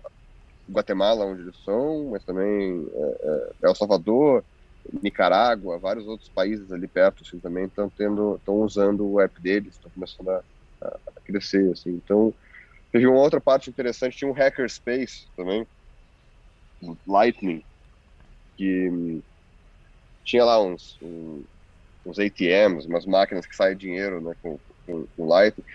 [0.70, 4.44] Guatemala, onde eles são, mas também é, é, El Salvador,
[5.02, 9.74] Nicarágua, vários outros países ali perto, assim, também estão tendo, estão usando o app deles,
[9.74, 10.44] estão começando a,
[10.82, 11.92] a, crescer, assim.
[11.92, 12.34] Então,
[12.92, 15.68] teve uma outra parte interessante, tinha um hackerspace também,
[17.06, 17.64] Lightning,
[18.56, 19.22] que
[20.24, 21.44] tinha lá uns, um,
[22.06, 25.66] uns ATMs, umas máquinas que saem dinheiro né, com, com, com, Lightning.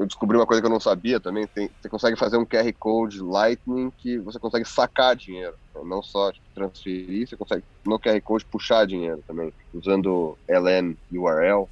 [0.00, 2.72] Eu descobri uma coisa que eu não sabia também, tem, você consegue fazer um QR
[2.78, 7.98] Code Lightning que você consegue sacar dinheiro, né, não só tipo, transferir, você consegue no
[7.98, 11.68] QR Code puxar dinheiro também, usando LN URL.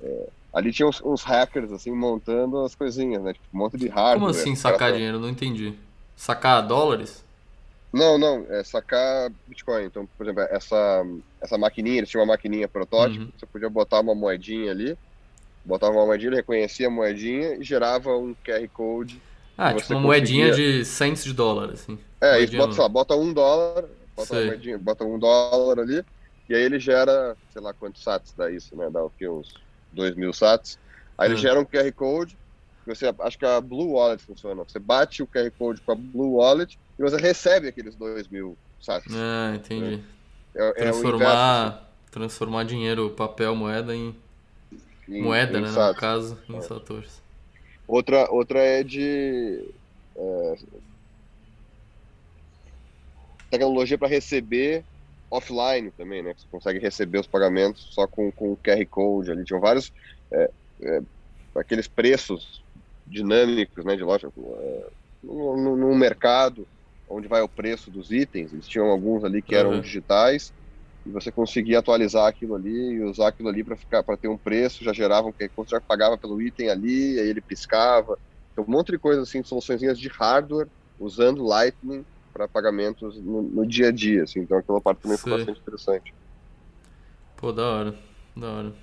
[0.00, 3.32] É, ali tinha uns, uns, hackers assim montando as coisinhas, né?
[3.32, 4.20] Tipo, um monte de hardware.
[4.20, 5.18] Como assim sacar dinheiro?
[5.18, 5.74] Não entendi.
[6.14, 7.24] Sacar dólares?
[7.92, 9.86] Não, não, é sacar Bitcoin.
[9.86, 11.04] Então, por exemplo, essa,
[11.40, 13.32] essa maquininha, eles tinham uma maquininha protótipo, uhum.
[13.36, 14.96] você podia botar uma moedinha ali,
[15.66, 19.20] botava uma moedinha, reconhecia a moedinha e gerava um QR Code.
[19.58, 21.98] Ah, tipo uma moedinha de cents de dólar, assim.
[22.20, 23.84] É, isso, bota, lá, bota um dólar,
[24.16, 26.04] bota, uma moedinha, bota um dólar ali,
[26.48, 28.88] e aí ele gera, sei lá quantos sats dá isso, né?
[28.90, 29.28] Dá o que?
[29.28, 29.54] Uns
[29.92, 30.78] 2 mil sats.
[31.18, 31.34] Aí uhum.
[31.34, 32.36] ele gera um QR Code,
[32.86, 34.62] você, acho que a Blue Wallet funciona.
[34.62, 38.56] Você bate o QR Code com a Blue Wallet e você recebe aqueles 2 mil
[38.80, 39.12] sats.
[39.12, 40.00] Ah, entendi.
[40.54, 44.14] É, é transformar, é transformar dinheiro, papel, moeda em,
[45.08, 46.60] em moeda, em né, no caso, em é.
[46.60, 47.22] satoshis.
[47.86, 49.64] Outra, outra é de
[50.16, 50.56] é,
[53.50, 54.84] tecnologia para receber
[55.30, 56.34] offline também, né?
[56.36, 59.44] Você consegue receber os pagamentos só com, com o QR Code ali.
[59.44, 59.92] Tinham vários
[60.30, 60.50] é,
[60.82, 61.02] é,
[61.54, 62.62] aqueles preços
[63.06, 64.86] dinâmicos, né, de loja é,
[65.22, 66.66] no, mercado
[67.08, 68.52] onde vai o preço dos itens.
[68.52, 69.80] Eles tinham alguns ali que eram uhum.
[69.80, 70.52] digitais
[71.06, 74.36] e você conseguia atualizar aquilo ali e usar aquilo ali para ficar para ter um
[74.36, 78.18] preço, já gerava um você já pagava pelo item ali, aí ele piscava.
[78.52, 83.66] Então, um monte de coisa assim, soluções de hardware usando Lightning para pagamentos no, no,
[83.66, 84.40] dia a dia, assim.
[84.40, 86.14] Então aquela parte também foi bastante interessante.
[87.36, 87.98] Pô, da hora,
[88.36, 88.74] da hora.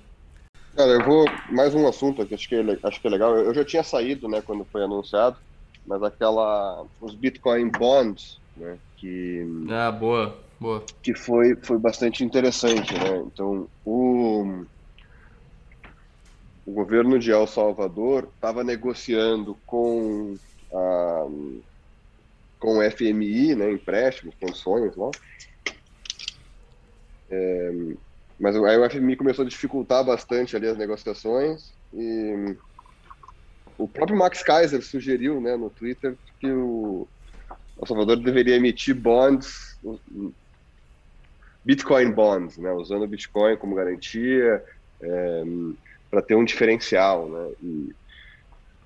[0.74, 3.36] Cara, eu vou mais um assunto que acho que é, acho que é legal.
[3.36, 5.38] Eu já tinha saído, né, quando foi anunciado,
[5.86, 10.84] mas aquela os Bitcoin bonds, né, que Ah, boa, boa.
[11.02, 13.22] Que foi foi bastante interessante, né?
[13.26, 14.64] Então, o
[16.66, 20.36] o governo de El Salvador estava negociando com
[20.72, 21.26] a
[22.58, 25.10] com o FMI, né, empréstimos, condições lá.
[27.28, 27.72] É,
[28.40, 32.56] mas aí o FMI começou a dificultar bastante ali as negociações e
[33.76, 37.06] o próprio Max Kaiser sugeriu, né, no Twitter que o
[37.78, 39.78] El Salvador deveria emitir bonds,
[41.64, 44.62] Bitcoin bonds, né, usando o Bitcoin como garantia
[45.00, 45.44] é,
[46.10, 47.94] para ter um diferencial, né, e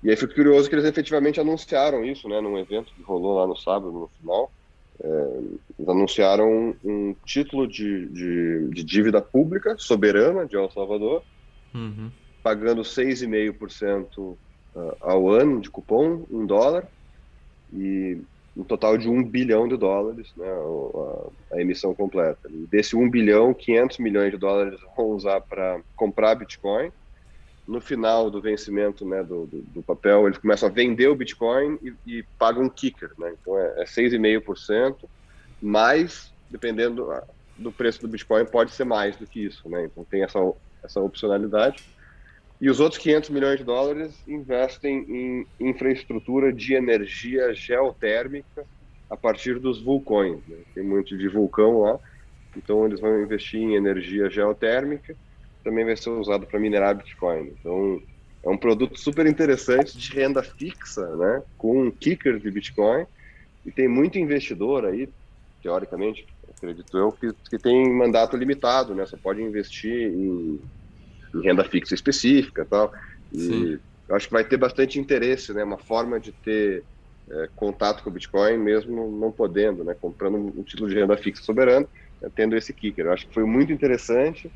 [0.03, 3.45] e aí foi curioso que eles efetivamente anunciaram isso, né, num evento que rolou lá
[3.45, 4.51] no sábado, no final.
[5.01, 5.39] É,
[5.77, 11.23] eles anunciaram um, um título de, de, de, dívida pública soberana de El Salvador,
[11.73, 12.09] uhum.
[12.41, 14.35] pagando 6,5%
[14.75, 16.87] ah, ao ano de cupom, um dólar,
[17.73, 18.17] e
[18.59, 22.49] um total de 1 bilhão de dólares, né, a, a, emissão completa.
[22.49, 26.91] E desse 1 bilhão, 500 milhões de dólares vão usar para comprar Bitcoin,
[27.65, 31.77] no final do vencimento né, do, do, do, papel, eles começam a vender o Bitcoin
[31.81, 33.11] e, e pagam um kicker.
[33.17, 33.33] Né?
[33.39, 34.95] Então é, é 6,5%,
[35.61, 37.13] mas, dependendo
[37.57, 39.69] do preço do Bitcoin, pode ser mais do que isso.
[39.69, 39.85] Né?
[39.85, 40.39] Então tem essa,
[40.83, 41.83] essa opcionalidade.
[42.61, 48.65] E os outros 500 milhões de dólares investem em infraestrutura de energia geotérmica
[49.09, 50.39] a partir dos vulcões.
[50.47, 50.57] Né?
[50.75, 51.99] Tem muito de vulcão lá,
[52.57, 55.15] então eles vão investir em energia geotérmica
[55.63, 57.53] também vai ser usado para minerar Bitcoin.
[57.59, 58.01] Então,
[58.43, 63.05] é um produto super interessante de renda fixa, né, com um kicker de Bitcoin,
[63.65, 65.09] e tem muito investidor aí,
[65.61, 70.59] teoricamente, acredito eu, que, que tem mandato limitado, né, você pode investir em,
[71.33, 72.91] em renda fixa específica tal,
[73.31, 73.79] e Sim.
[74.07, 76.83] eu acho que vai ter bastante interesse, né, uma forma de ter
[77.29, 81.43] é, contato com o Bitcoin, mesmo não podendo, né, comprando um título de renda fixa
[81.43, 81.87] soberano,
[82.21, 83.05] né, tendo esse kicker.
[83.05, 84.51] Eu acho que foi muito interessante,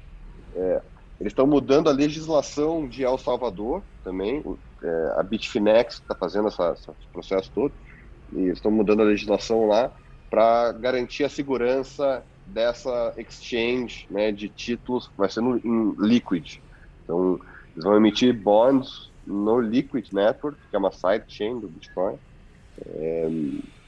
[0.55, 0.81] é,
[1.19, 4.43] eles estão mudando a legislação de El Salvador também.
[4.83, 7.73] É, a Bitfinex está fazendo essa, esse processo todo.
[8.33, 9.91] E estão mudando a legislação lá
[10.29, 15.09] para garantir a segurança dessa exchange né, de títulos.
[15.17, 16.57] Vai ser no, em Liquid.
[17.03, 17.39] Então,
[17.73, 22.15] eles vão emitir bonds no Liquid Network, que é uma sidechain do Bitcoin.
[22.85, 23.29] É,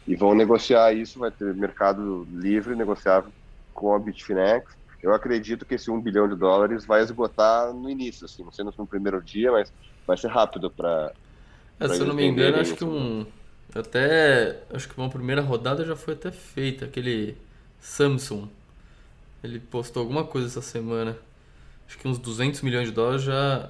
[0.07, 3.31] e vão negociar isso, vai ter mercado livre negociável
[3.73, 4.75] com a Bitfinex
[5.05, 8.73] eu acredito que esse 1 bilhão de dólares vai esgotar no início, assim, não sendo
[8.75, 9.71] no primeiro dia, mas
[10.05, 11.13] vai ser rápido para.
[11.79, 13.23] É, se eu não me engano, acho que um.
[13.75, 14.63] Até.
[14.73, 17.37] Acho que uma primeira rodada já foi até feita, aquele
[17.85, 18.49] Samsung.
[19.43, 21.15] Ele postou alguma coisa essa semana.
[21.87, 23.69] Acho que uns 200 milhões de dólares já,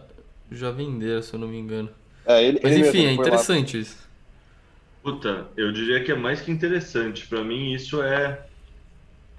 [0.49, 1.89] já venderam, se eu não me engano.
[2.26, 3.84] É, ele, Mas ele enfim, é interessante lá...
[3.84, 3.97] isso.
[5.03, 7.28] Puta, eu diria que é mais que interessante.
[7.28, 8.39] Para mim, isso é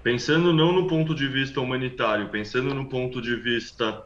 [0.03, 4.05] pensando não no ponto de vista humanitário, pensando no ponto de vista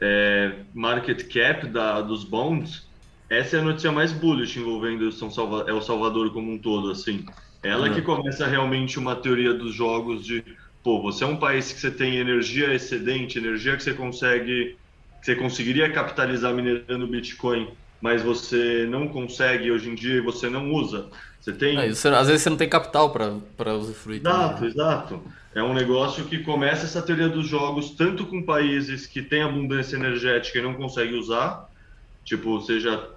[0.00, 2.86] é, market cap da, dos bonds,
[3.30, 7.24] essa é a notícia mais bullish envolvendo São Salva El Salvador como um todo, assim.
[7.62, 7.94] Ela uhum.
[7.94, 10.42] que começa realmente uma teoria dos jogos de,
[10.82, 14.76] pô, você é um país que você tem energia excedente, energia que você consegue,
[15.20, 17.68] que você conseguiria capitalizar minerando Bitcoin,
[18.00, 21.08] mas você não consegue hoje em dia e você não usa.
[21.40, 21.78] Você tem.
[21.78, 24.20] É, você, às vezes você não tem capital para usufruir.
[24.20, 24.68] Exato, também.
[24.70, 25.22] exato.
[25.54, 29.96] É um negócio que começa essa teoria dos jogos tanto com países que têm abundância
[29.96, 31.68] energética e não conseguem usar,
[32.24, 33.08] tipo, seja,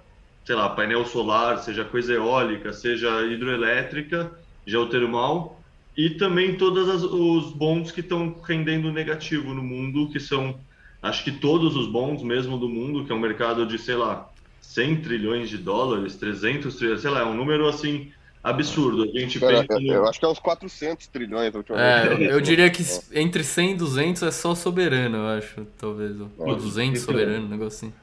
[0.46, 4.30] sei lá, painel solar, seja coisa eólica, seja hidroelétrica,
[4.64, 5.60] geotermal,
[5.96, 10.56] e também todos os bons que estão rendendo negativo no mundo, que são,
[11.02, 14.30] acho que todos os bons mesmo do mundo, que é um mercado de, sei lá,
[14.60, 19.02] 100 trilhões de dólares, 300 trilhões, sei lá, é um número assim absurdo.
[19.02, 19.82] A gente Cara, pensa.
[19.82, 21.52] Eu acho que é uns 400 trilhões.
[21.70, 26.14] É, eu diria que entre 100 e 200 é só soberano, eu acho, talvez.
[26.38, 27.94] Ou 200 então, soberano, um negócio assim.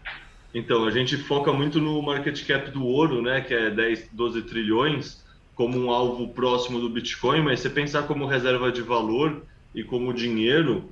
[0.54, 4.42] Então, a gente foca muito no market cap do ouro, né, que é 10, 12
[4.44, 5.24] trilhões,
[5.56, 9.44] como um alvo próximo do Bitcoin, mas você pensar como reserva de valor
[9.74, 10.90] e como dinheiro,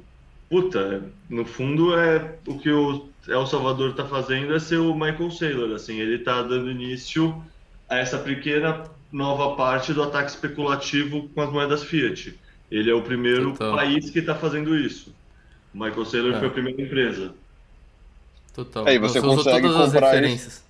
[0.50, 5.32] puta, no fundo é o que o El Salvador está fazendo é ser o Michael
[5.32, 7.44] Saylor, assim, ele está dando início
[7.88, 12.34] a essa pequena nova parte do ataque especulativo com as moedas fiat.
[12.72, 13.76] Ele é o primeiro Total.
[13.76, 15.14] país que está fazendo isso.
[15.74, 16.40] O Michael Saylor é.
[16.40, 17.36] foi a primeira empresa.
[18.54, 18.88] Total.
[18.88, 20.64] Aí você consegue comprar isso.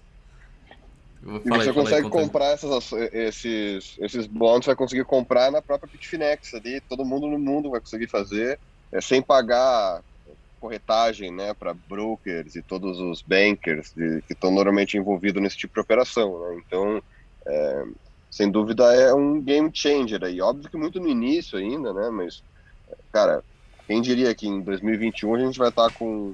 [1.23, 6.55] E você aí, consegue comprar essas, esses, esses bonds, vai conseguir comprar na própria Bitfinex
[6.55, 8.59] ali, todo mundo no mundo vai conseguir fazer,
[8.91, 10.01] é, sem pagar
[10.59, 15.75] corretagem né, para brokers e todos os bankers de, que estão normalmente envolvidos nesse tipo
[15.75, 16.39] de operação.
[16.39, 16.61] Né?
[16.65, 17.03] Então,
[17.45, 17.83] é,
[18.29, 20.41] sem dúvida, é um game changer aí.
[20.41, 22.09] Óbvio que muito no início ainda, né?
[22.11, 22.43] mas,
[23.11, 23.43] cara,
[23.85, 26.33] quem diria que em 2021 a gente vai estar com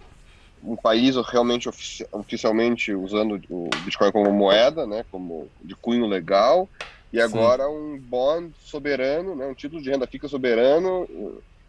[0.63, 6.69] um país realmente ofici oficialmente usando o Bitcoin como moeda, né, como de cunho legal,
[7.11, 7.69] e agora Sim.
[7.69, 11.07] um bond soberano, né, um título de renda fica soberano,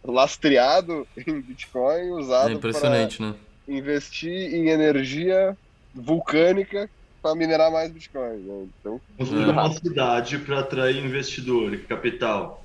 [0.04, 3.34] lastreado em Bitcoin, usado é para né?
[3.66, 5.56] investir em energia
[5.94, 6.88] vulcânica
[7.22, 8.38] para minerar mais Bitcoin.
[8.38, 8.66] Né?
[8.80, 12.64] Então, Construir uma cidade para atrair investidor e capital.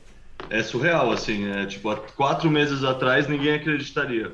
[0.49, 4.31] É surreal, assim, é tipo, há quatro meses atrás ninguém acreditaria.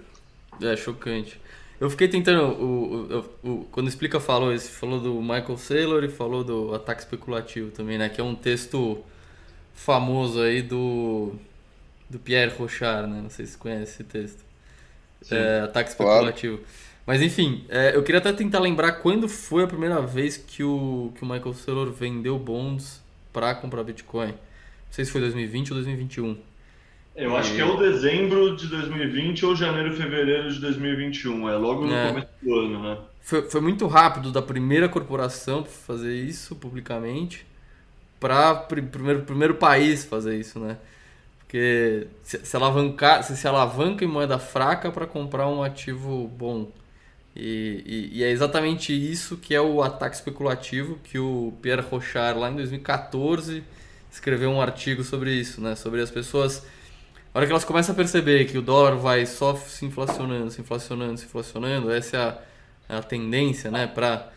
[0.62, 1.40] É chocante.
[1.80, 2.44] Eu fiquei tentando.
[2.44, 7.02] O, o, o, quando explica falou esse falou do Michael Saylor e falou do ataque
[7.02, 8.10] especulativo também, né?
[8.10, 9.04] Que é um texto
[9.74, 11.34] famoso aí do
[12.10, 13.22] do Pierre Rochard, né?
[13.22, 14.44] Não sei se você conhece esse texto.
[15.32, 16.58] É, ataque especulativo.
[16.58, 16.72] Claro.
[17.06, 21.12] Mas enfim, é, eu queria até tentar lembrar quando foi a primeira vez que o,
[21.16, 23.02] que o Michael Saylor vendeu bonds
[23.34, 24.28] para comprar Bitcoin.
[24.30, 24.38] Não
[24.92, 26.38] sei se foi 2020 ou 2021.
[27.20, 31.50] Eu acho que é o dezembro de 2020 ou janeiro, fevereiro de 2021.
[31.50, 32.08] É logo no é.
[32.08, 32.98] começo do ano, né?
[33.22, 37.46] Foi, foi muito rápido da primeira corporação fazer isso publicamente
[38.22, 40.78] para o primeiro, primeiro país fazer isso, né?
[41.40, 46.72] Porque se, se alavancar, se, se alavanca em moeda fraca para comprar um ativo bom.
[47.36, 52.40] E, e, e, é exatamente isso que é o ataque especulativo que o Pierre Rochard,
[52.40, 53.62] lá em 2014,
[54.10, 55.76] escreveu um artigo sobre isso, né?
[55.76, 56.66] Sobre as pessoas
[57.34, 60.62] a hora que elas começam a perceber que o dólar vai só se inflacionando, se
[60.62, 62.38] inflacionando, se inflacionando, essa é a,
[62.90, 64.32] é a tendência, né, para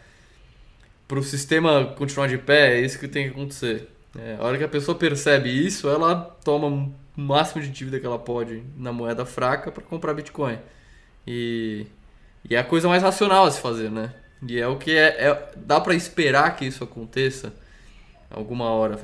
[1.11, 3.89] o sistema continuar de pé, é isso que tem que acontecer.
[4.19, 6.15] É, a hora que a pessoa percebe isso, ela
[6.45, 10.59] toma o máximo de dívida que ela pode na moeda fraca para comprar Bitcoin.
[11.27, 11.87] E,
[12.49, 14.13] e é a coisa mais racional a se fazer, né?
[14.47, 17.55] E é o que é, é dá para esperar que isso aconteça
[18.31, 18.99] alguma hora.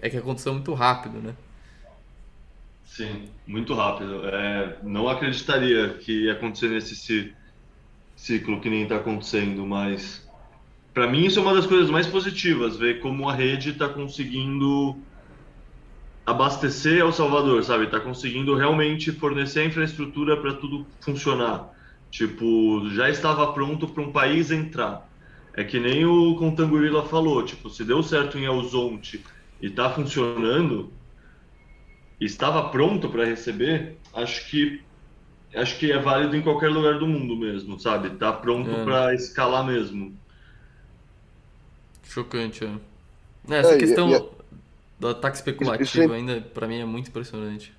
[0.00, 1.34] É que aconteceu muito rápido, né?
[2.86, 4.26] Sim, muito rápido.
[4.28, 7.34] É, não acreditaria que ia acontecer nesse
[8.16, 10.30] ciclo que nem está acontecendo, mas
[10.94, 15.06] para mim isso é uma das coisas mais positivas, ver como a rede está conseguindo
[16.26, 17.84] abastecer El Salvador, sabe?
[17.84, 21.70] Está conseguindo realmente fornecer a infraestrutura para tudo funcionar.
[22.10, 25.06] Tipo, já estava pronto para um país entrar.
[25.54, 29.24] É que nem o Contangorila falou, tipo, se deu certo em El Zonte
[29.60, 30.95] e está funcionando,
[32.20, 34.82] estava pronto para receber, acho que
[35.54, 38.10] acho que é válido em qualquer lugar do mundo mesmo, sabe?
[38.10, 38.84] Tá pronto é.
[38.84, 40.16] para escalar mesmo.
[42.04, 43.54] Chocante, é.
[43.54, 44.28] é essa é, questão e, e,
[44.98, 47.74] do ataque especulativo ainda para mim é muito impressionante.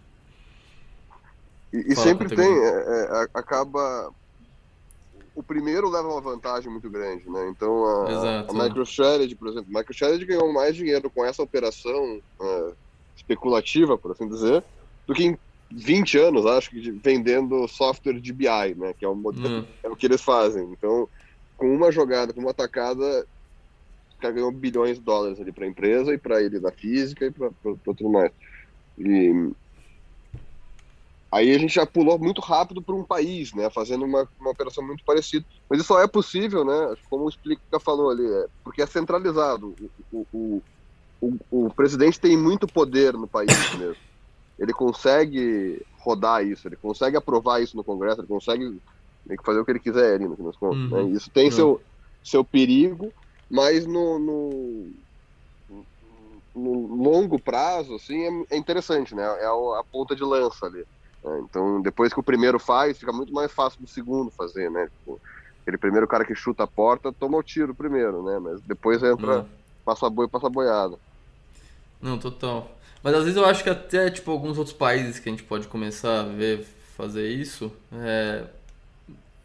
[1.73, 4.11] E, sempre tem, é, é acaba
[5.35, 7.47] o primeiro leva uma vantagem muito grande, né?
[7.49, 8.67] Então a, Exato, a é.
[8.67, 12.19] MicroStrategy, por exemplo, MicroStrategy ganhou mais dinheiro com essa operação
[13.17, 14.63] especulativa, por assim dizer,
[15.05, 15.37] do que em
[15.71, 18.93] 20 anos, acho que, vendendo software de BI, né?
[18.97, 19.65] Que é o, modelo, hum.
[19.83, 20.63] é o que eles fazem.
[20.71, 21.09] Então,
[21.57, 23.27] com uma jogada, com uma atacada,
[24.17, 27.25] o cara ganhou bilhões de dólares ali para a empresa e para ele da física
[27.25, 27.51] e para
[27.83, 28.31] tudo mais.
[28.97, 29.51] E
[31.31, 33.69] aí a gente já pulou muito rápido para um país, né?
[33.69, 35.45] Fazendo uma, uma operação muito parecida.
[35.69, 36.95] Mas isso só é possível, né?
[37.09, 39.75] Como o Explica falou ali, é, porque é centralizado.
[40.11, 40.61] o, o o,
[41.49, 43.95] o presidente tem muito poder no país mesmo.
[44.59, 48.79] Ele consegue rodar isso, ele consegue aprovar isso no Congresso, ele consegue
[49.43, 50.89] fazer o que ele quiser ali, no fim das contas.
[50.89, 50.97] Né?
[50.97, 51.09] Uhum.
[51.09, 51.11] Né?
[51.11, 51.51] Isso tem uhum.
[51.51, 51.81] seu,
[52.23, 53.11] seu perigo,
[53.49, 54.91] mas no, no,
[56.55, 59.23] no, longo prazo, assim, é, é interessante, né?
[59.23, 60.85] É a, a, ponta de lança ali.
[61.23, 61.41] Né?
[61.43, 64.87] Então, depois que o primeiro faz, fica muito mais fácil do segundo fazer, né?
[64.87, 65.19] Tipo,
[65.61, 68.39] aquele primeiro cara que chuta a porta toma o tiro primeiro, né?
[68.39, 69.45] Mas depois entra, uhum.
[69.83, 70.97] passa a boi, passa a boiada.
[72.01, 72.77] Não, total.
[73.03, 75.67] Mas às vezes eu acho que até tipo alguns outros países que a gente pode
[75.67, 78.43] começar a ver fazer isso, é,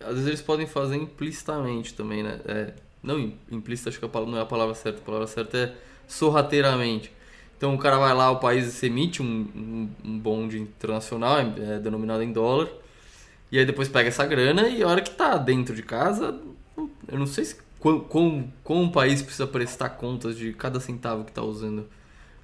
[0.00, 2.40] às vezes eles podem fazer implicitamente também, né?
[2.46, 2.72] É,
[3.02, 5.00] não implícito, acho que não é a palavra certa.
[5.00, 5.74] A palavra certa é
[6.06, 7.12] sorrateiramente.
[7.56, 12.22] Então o cara vai lá, o país emite um, um, um bonde internacional, é, denominado
[12.22, 12.68] em dólar,
[13.52, 16.40] e aí depois pega essa grana e a hora que tá dentro de casa,
[17.06, 18.00] eu não sei se quão,
[18.64, 21.86] quão, um país precisa prestar contas de cada centavo que tá usando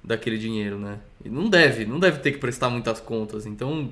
[0.03, 0.99] daquele dinheiro, né?
[1.23, 3.45] E não deve, não deve ter que prestar muitas contas.
[3.45, 3.89] Então,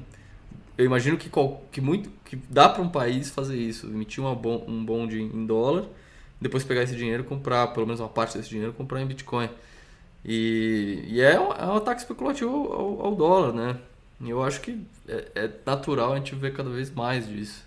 [0.77, 1.29] eu imagino que,
[1.71, 5.45] que muito que dá para um país fazer isso, emitir uma bon, um bonde em
[5.45, 5.85] dólar,
[6.39, 9.49] depois pegar esse dinheiro, comprar pelo menos uma parte desse dinheiro, comprar em Bitcoin.
[10.23, 13.79] E, e é, um, é um ataque especulativo ao, ao, dólar, né?
[14.21, 17.65] E eu acho que é, é, natural a gente ver cada vez mais disso.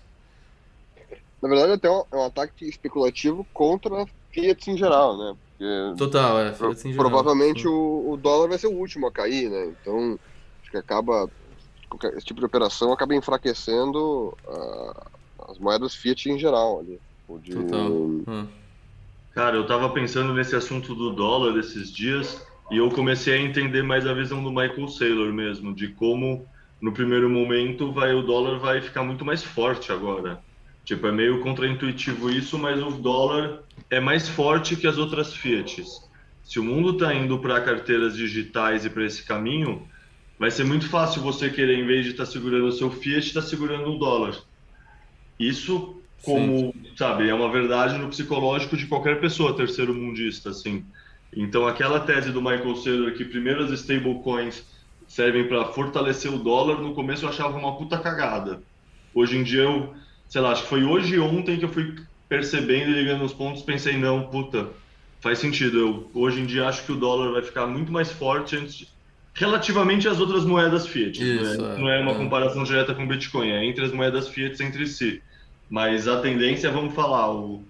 [1.41, 5.35] Na verdade, até é um ataque especulativo contra Fiat em geral, né?
[5.61, 6.53] Porque Total, é.
[6.55, 6.75] Geral.
[6.95, 9.71] Provavelmente o, o dólar vai ser o último a cair, né?
[9.79, 10.19] Então,
[10.59, 11.29] acho que acaba
[12.15, 15.01] esse tipo de operação acaba enfraquecendo uh,
[15.49, 16.99] as moedas fiat em geral ali.
[17.43, 17.55] De...
[17.55, 18.47] Hum.
[19.35, 23.83] Cara, eu tava pensando nesse assunto do dólar esses dias e eu comecei a entender
[23.83, 26.45] mais a visão do Michael Saylor mesmo, de como
[26.81, 30.41] no primeiro momento vai o dólar vai ficar muito mais forte agora.
[30.83, 33.61] Tipo, é meio contraintuitivo isso, mas o dólar
[33.91, 36.09] é mais forte que as outras fiats.
[36.43, 39.85] Se o mundo está indo para carteiras digitais e para esse caminho,
[40.39, 43.27] vai ser muito fácil você querer, em vez de estar tá segurando o seu Fiat,
[43.27, 44.35] estar tá segurando o dólar.
[45.37, 46.95] Isso, como, Sim.
[46.95, 50.85] sabe, é uma verdade no psicológico de qualquer pessoa terceiro mundista, assim.
[51.35, 54.65] Então, aquela tese do Michael Saylor que primeiro as stablecoins
[55.05, 58.61] servem para fortalecer o dólar, no começo eu achava uma puta cagada.
[59.13, 59.93] Hoje em dia eu,
[60.29, 61.93] sei lá, acho que foi hoje e ontem que eu fui
[62.31, 64.69] percebendo e ligando os pontos, pensei, não, puta,
[65.19, 65.77] faz sentido.
[65.77, 68.87] Eu hoje em dia acho que o dólar vai ficar muito mais forte antes
[69.33, 71.21] relativamente às outras moedas fiat.
[71.21, 71.25] Né?
[71.25, 71.75] Isso, né?
[71.75, 72.15] é, não é uma é.
[72.15, 75.21] comparação direta com o Bitcoin, é entre as moedas fiat entre si.
[75.69, 77.61] Mas a tendência, vamos falar, o,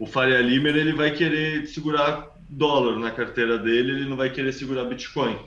[0.00, 4.52] o Faria Limer ele vai querer segurar dólar na carteira dele, ele não vai querer
[4.52, 5.38] segurar Bitcoin.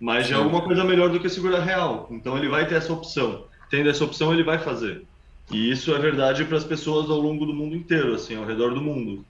[0.00, 2.08] Mas já é alguma coisa melhor do que segurar real.
[2.10, 3.44] Então ele vai ter essa opção.
[3.68, 5.02] Tendo essa opção, ele vai fazer.
[5.50, 8.74] E isso é verdade para as pessoas ao longo do mundo inteiro, assim, ao redor
[8.74, 9.24] do mundo.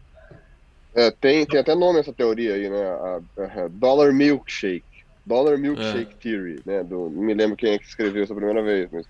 [0.95, 2.85] É, tem, tem até nome essa teoria aí, né?
[2.85, 3.21] A,
[3.65, 4.85] a Dollar Milkshake.
[5.27, 6.17] Dollar Milkshake é.
[6.23, 6.85] Theory, né?
[6.85, 9.07] Do, não me lembro quem é que escreveu essa primeira vez, mas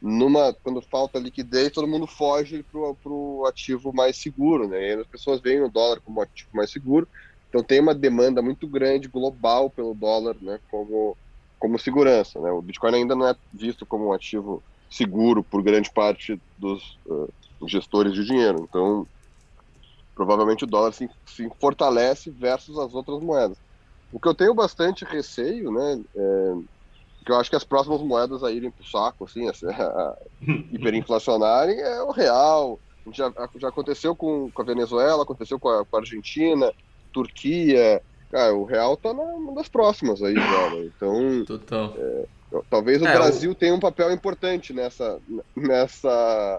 [0.00, 4.90] numa quando falta liquidez, todo mundo foge pro, pro ativo mais seguro, né?
[4.90, 7.08] E as pessoas veem o dólar como ativo mais seguro.
[7.48, 10.58] Então tem uma demanda muito grande global pelo dólar, né?
[10.70, 11.16] Como
[11.58, 12.50] como segurança, né?
[12.50, 14.60] O Bitcoin ainda não é visto como um ativo
[14.92, 17.32] seguro por grande parte dos uh,
[17.66, 18.66] gestores de dinheiro.
[18.68, 19.06] Então
[20.14, 23.58] provavelmente o dólar se, se fortalece versus as outras moedas.
[24.12, 26.52] O que eu tenho bastante receio, né, é,
[27.24, 30.16] que eu acho que as próximas moedas a irem pro saco, assim, a, a
[30.70, 32.78] hiperinflacionarem, é o real.
[33.12, 36.72] Já, já aconteceu com, com a Venezuela, aconteceu com a, com a Argentina,
[37.12, 38.00] Turquia.
[38.32, 40.86] Cara, o real tá numa das próximas aí, né?
[40.86, 41.94] Então, Total.
[41.98, 42.24] É,
[42.70, 43.54] talvez o é, Brasil o...
[43.54, 45.20] tenha um papel importante nessa,
[45.54, 46.58] nessa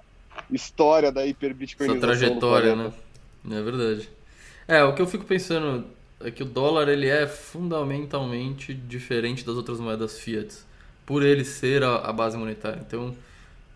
[0.51, 2.11] história da hiperbitcoinização.
[2.11, 2.93] Essa trajetória, né?
[3.49, 4.07] É verdade.
[4.67, 5.85] É, o que eu fico pensando
[6.21, 10.55] é que o dólar ele é fundamentalmente diferente das outras moedas fiat,
[11.07, 12.83] por ele ser a, a base monetária.
[12.87, 13.15] Então,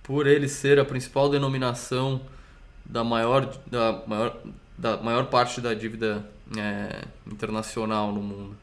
[0.04, 2.22] por ele ser a principal denominação
[2.86, 4.38] da maior, da maior,
[4.78, 6.24] da maior parte da dívida
[6.56, 8.56] é, internacional no mundo.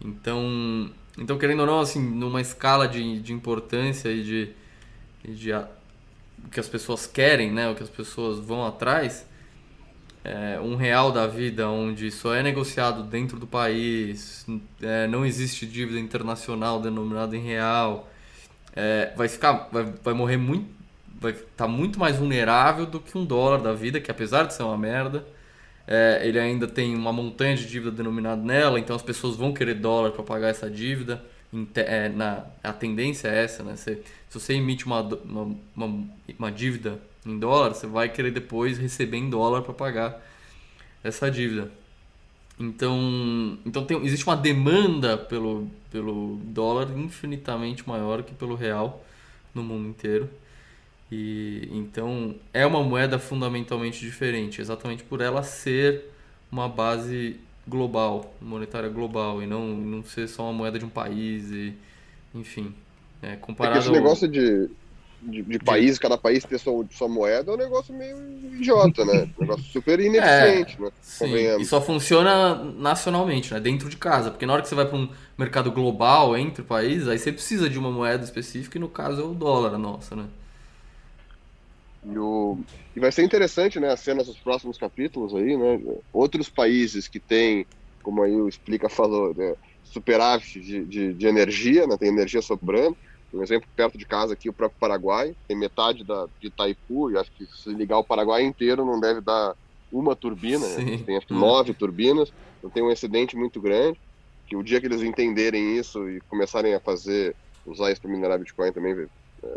[0.00, 4.50] Então, então, querendo ou não, assim, numa escala de, de importância e de,
[5.24, 5.66] e de a,
[6.44, 9.26] o que as pessoas querem, né, o que as pessoas vão atrás,
[10.22, 14.44] é, um real da vida onde só é negociado dentro do país,
[14.82, 18.10] é, não existe dívida internacional denominada em real,
[18.74, 20.68] é, vai ficar, vai, vai morrer muito,
[21.18, 24.52] vai estar tá muito mais vulnerável do que um dólar da vida, que apesar de
[24.52, 25.26] ser uma merda,
[25.86, 29.74] é, ele ainda tem uma montanha de dívida denominada nela, então as pessoas vão querer
[29.74, 31.22] dólar para pagar essa dívida.
[31.74, 33.76] É, na, a tendência é essa, né?
[33.76, 33.94] Se,
[34.28, 36.06] se você emite uma, uma, uma,
[36.38, 40.20] uma dívida em dólar, você vai querer depois receber em dólar para pagar
[41.04, 41.70] essa dívida.
[42.58, 49.04] Então, então tem, existe uma demanda pelo, pelo dólar infinitamente maior que pelo real
[49.54, 50.28] no mundo inteiro.
[51.10, 56.04] E então é uma moeda fundamentalmente diferente, exatamente por ela ser
[56.50, 57.36] uma base
[57.66, 61.74] global, monetária global e não, não ser só uma moeda de um país e
[62.34, 62.74] enfim,
[63.22, 64.68] é comparado é esse negócio de
[65.22, 68.16] de, de países, cada país ter sua, sua moeda, é um negócio meio
[68.54, 69.28] idiota, né?
[69.36, 70.90] Um negócio super ineficiente, é, né?
[71.00, 71.60] Sim.
[71.60, 73.58] E só funciona nacionalmente, né?
[73.58, 74.30] Dentro de casa.
[74.30, 77.68] Porque na hora que você vai para um mercado global entre países, aí você precisa
[77.68, 80.26] de uma moeda específica e no caso é o dólar nossa, né?
[82.12, 82.58] E, o...
[82.94, 85.80] e vai ser interessante, né, as cenas dos próximos capítulos aí, né?
[86.12, 87.66] Outros países que têm,
[88.02, 91.96] como aí o Explica falou, né, superávit de, de, de energia, né?
[91.96, 92.96] Tem energia sobrando
[93.32, 97.18] um exemplo perto de casa aqui, o próprio Paraguai, tem metade da, de Itaipu, e
[97.18, 99.54] acho que se ligar o Paraguai inteiro não deve dar
[99.90, 100.98] uma turbina, né?
[101.04, 104.00] tem acho nove turbinas, então tem um excedente muito grande,
[104.46, 107.34] que o dia que eles entenderem isso e começarem a fazer,
[107.66, 108.92] usar isso para minerar Bitcoin também,
[109.42, 109.56] é,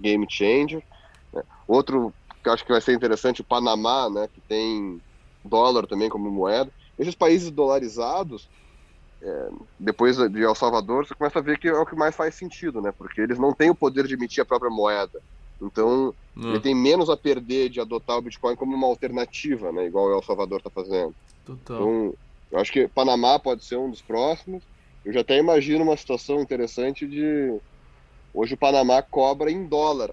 [0.00, 0.82] game changer.
[1.66, 2.12] Outro
[2.42, 5.00] que eu acho que vai ser interessante, o Panamá, né, que tem
[5.44, 6.70] dólar também como moeda.
[6.98, 8.48] Esses países dolarizados,
[9.20, 9.48] é,
[9.78, 12.80] depois de El Salvador, você começa a ver que é o que mais faz sentido,
[12.80, 12.92] né?
[12.96, 15.20] Porque eles não têm o poder de emitir a própria moeda.
[15.60, 16.50] Então, hum.
[16.50, 19.86] ele tem menos a perder de adotar o Bitcoin como uma alternativa, né?
[19.86, 21.14] Igual o El Salvador está fazendo.
[21.44, 21.76] Total.
[21.76, 22.14] Então,
[22.50, 24.62] eu acho que Panamá pode ser um dos próximos.
[25.04, 27.58] Eu já até imagino uma situação interessante de...
[28.32, 30.12] Hoje o Panamá cobra em dólar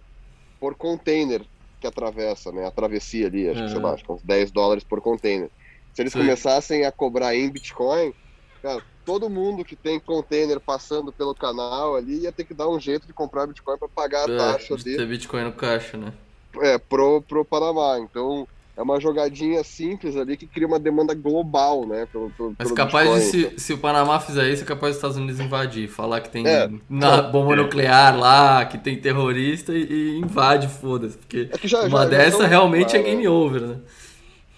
[0.59, 1.45] por container
[1.79, 2.65] que atravessa, né?
[2.65, 5.49] A travessia ali, acho que, sei lá, acho que uns 10 dólares por container.
[5.93, 6.19] Se eles Sim.
[6.19, 8.13] começassem a cobrar em Bitcoin,
[8.61, 12.79] cara, todo mundo que tem container passando pelo canal ali ia ter que dar um
[12.79, 14.97] jeito de comprar Bitcoin para pagar a é, taxa de dele.
[14.97, 16.13] ter Bitcoin no caixa, né?
[16.61, 17.99] É, pro, pro Panamá.
[17.99, 18.47] Então,
[18.77, 22.05] é uma jogadinha simples ali que cria uma demanda global, né?
[22.11, 23.59] Pelo, pelo, Mas capaz Bitcoin, de, se, então.
[23.59, 25.87] se o Panamá fizer isso, é capaz dos Estados Unidos invadir.
[25.87, 27.55] Falar que tem é, na bomba é.
[27.55, 31.17] nuclear lá, que tem terrorista e, e invade, foda-se.
[31.17, 33.77] Porque é já, uma já, dessa já realmente é game over, né?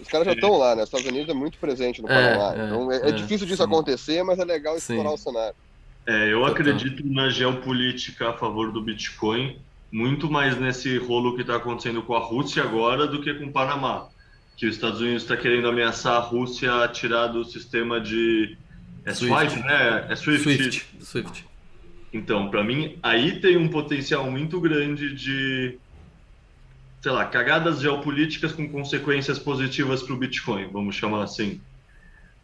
[0.00, 0.82] Os caras já estão lá, né?
[0.82, 2.54] Os Estados Unidos é muito presente no Panamá.
[2.54, 3.68] É, é, então é, é, difícil disso sim.
[3.68, 5.14] acontecer, mas é legal explorar sim.
[5.14, 5.54] o cenário.
[6.06, 9.58] É, eu acredito na geopolítica a favor do Bitcoin,
[9.90, 13.52] muito mais nesse rolo que está acontecendo com a Rússia agora do que com o
[13.52, 14.08] Panamá.
[14.56, 18.56] Que os Estados Unidos está querendo ameaçar a Rússia a tirar do sistema de.
[19.04, 20.06] É Swift, Swift né?
[20.08, 20.42] É Swift.
[20.42, 20.86] Swift.
[21.00, 21.46] Swift.
[22.12, 25.78] Então, para mim, aí tem um potencial muito grande de
[27.00, 31.60] sei lá, cagadas geopolíticas com consequências positivas para o Bitcoin, vamos chamar assim.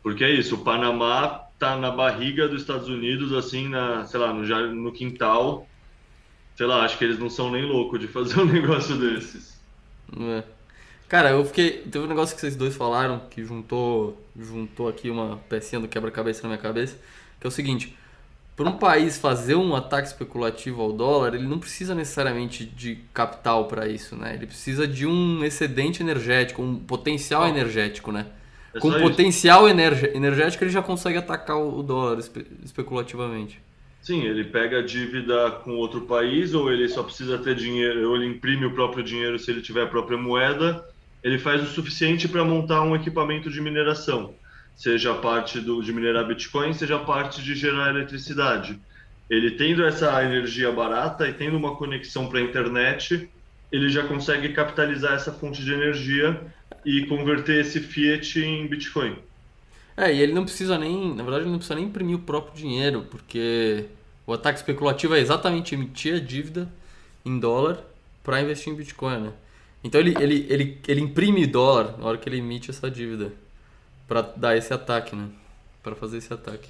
[0.03, 4.33] Porque é isso, o Panamá tá na barriga dos Estados Unidos, assim, na, sei lá,
[4.33, 5.67] no, no quintal.
[6.57, 9.59] Sei lá, acho que eles não são nem loucos de fazer um negócio desses.
[10.19, 10.43] É.
[11.09, 11.83] Cara, eu fiquei.
[11.83, 16.43] Teve um negócio que vocês dois falaram que juntou, juntou aqui uma pecinha do quebra-cabeça
[16.43, 16.97] na minha cabeça,
[17.41, 17.95] que é o seguinte
[18.57, 23.67] para um país fazer um ataque especulativo ao dólar, ele não precisa necessariamente de capital
[23.67, 24.35] para isso, né?
[24.35, 27.49] Ele precisa de um excedente energético, um potencial ah.
[27.49, 28.27] energético, né?
[28.73, 33.61] É Com potencial energético ele já consegue atacar o dólar espe especulativamente.
[34.05, 38.27] Sim, ele pega dívida com outro país, ou ele só precisa ter dinheiro, ou ele
[38.27, 40.85] imprime o próprio dinheiro se ele tiver a própria moeda,
[41.23, 44.35] ele faz o suficiente para montar um equipamento de mineração
[44.77, 48.79] seja a parte do, de minerar Bitcoin, seja a parte de gerar eletricidade.
[49.31, 53.29] Ele tendo essa energia barata e tendo uma conexão para a internet,
[53.73, 56.41] ele já consegue capitalizar essa fonte de energia
[56.85, 59.17] e converter esse fiat em Bitcoin.
[59.97, 62.55] É, e ele não precisa nem, na verdade, ele não precisa nem imprimir o próprio
[62.55, 63.87] dinheiro, porque
[64.27, 66.69] o ataque especulativo é exatamente emitir a dívida
[67.25, 67.81] em dólar
[68.23, 69.33] para investir em Bitcoin, né?
[69.85, 73.33] Então ele, ele, ele, ele imprime dólar na hora que ele emite essa dívida
[74.09, 75.29] para dar esse ataque, né?
[75.83, 76.69] Para fazer esse ataque.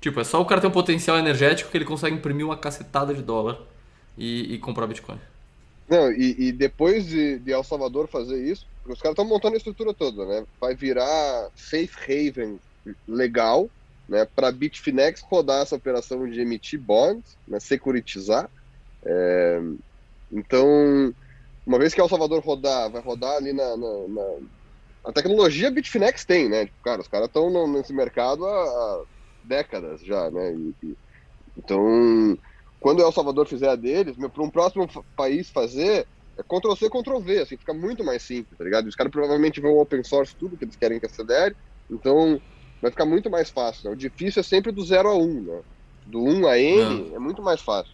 [0.00, 3.12] Tipo, é só o cara ter um potencial energético que ele consegue imprimir uma cacetada
[3.12, 3.58] de dólar
[4.16, 5.18] e, e comprar Bitcoin.
[5.90, 9.56] Não, e, e depois de, de, El Salvador fazer isso, os caras estão montando a
[9.56, 10.46] estrutura toda, né?
[10.60, 12.60] Vai virar safe haven
[13.08, 13.68] legal,
[14.08, 14.24] né?
[14.24, 17.58] Para Bitfinex rodar essa operação de emitir bonds, né?
[17.58, 18.48] Securitizar.
[19.04, 19.60] É,
[20.30, 21.12] então,
[21.66, 24.38] uma vez que El Salvador rodar, vai rodar ali na, na, na
[25.04, 26.66] a tecnologia Bitfinex tem, né?
[26.66, 29.04] Tipo, cara, os caras estão nesse mercado há, há,
[29.42, 30.54] décadas já, né?
[30.54, 30.96] E, e,
[31.56, 32.38] então,
[32.80, 36.06] quando o El Salvador fizer a deles, para um próximo país fazer,
[36.38, 38.86] é Ctrl-C, Ctrl-V, assim, fica muito mais simples, tá ligado?
[38.86, 41.54] Os caras provavelmente vão open source tudo que eles querem que acelere,
[41.90, 42.40] então
[42.80, 43.94] vai ficar muito mais fácil, né?
[43.94, 45.60] O difícil é sempre do 0 a 1, um, né?
[46.06, 47.16] Do 1 um a N Não.
[47.16, 47.92] é muito mais fácil.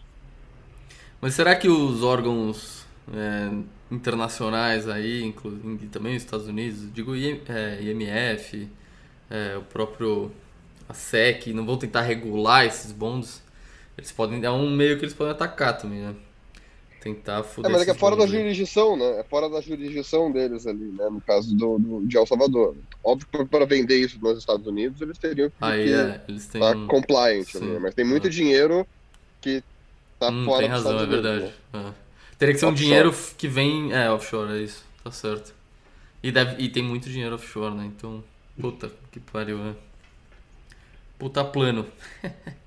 [1.19, 3.51] Mas será que os órgãos é,
[3.91, 8.69] internacionais aí, inclusive também os Estados Unidos, digo é, IMF,
[9.29, 10.31] é, o próprio
[10.87, 13.43] a SEC, não vão tentar regular esses bonds,
[13.97, 16.15] eles podem dar um meio que eles podem atacar também, né?
[17.01, 17.69] Tentar foder.
[17.69, 19.19] É, mas é que é fora da jurisdição, né?
[19.19, 21.09] É fora da jurisdição deles ali, né?
[21.09, 22.75] No caso do, do de El Salvador.
[23.03, 26.61] Óbvio que para vender isso nos Estados Unidos, eles teriam que aí, é, eles têm
[26.61, 27.79] estar compliant, né?
[27.79, 28.29] mas tem muito ah.
[28.29, 28.85] dinheiro
[29.39, 29.63] que
[30.19, 31.53] tá hum, fora tem razão, é verdade.
[31.73, 31.85] Né?
[31.87, 32.07] É.
[32.37, 32.87] Teria que ser um offshore.
[32.87, 33.93] dinheiro que vem.
[33.93, 34.83] É, offshore, é isso.
[35.03, 35.55] Tá certo.
[36.21, 37.85] E, deve, e tem muito dinheiro offshore, né?
[37.85, 38.23] Então.
[38.59, 39.75] Puta que pariu, né?
[41.17, 41.85] Puta plano.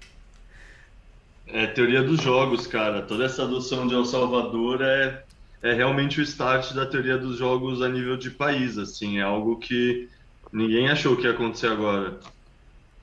[1.53, 3.03] é teoria dos jogos, cara.
[3.03, 5.25] Toda essa adoção de El Salvador é,
[5.63, 9.19] é realmente o start da teoria dos jogos a nível de país, assim.
[9.19, 10.09] É algo que
[10.53, 12.19] ninguém achou que ia acontecer agora.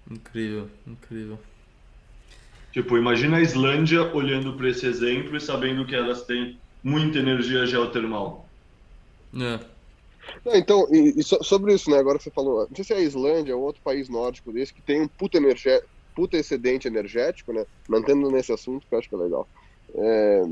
[0.10, 1.40] Incrível, incrível.
[2.72, 7.65] Tipo, imagina a Islândia olhando para esse exemplo e sabendo que elas têm muita energia
[7.65, 8.48] geotermal.
[9.36, 9.60] É.
[10.45, 11.98] Não, então, e, e sobre isso, né?
[11.98, 14.82] Agora você falou, não sei se é a Islândia ou outro país nórdico desse que
[14.82, 15.82] tem um puta, energia,
[16.18, 17.64] puta excedente energético, né?
[17.88, 19.48] Mantendo nesse assunto, que eu acho que é legal.
[19.94, 20.44] É,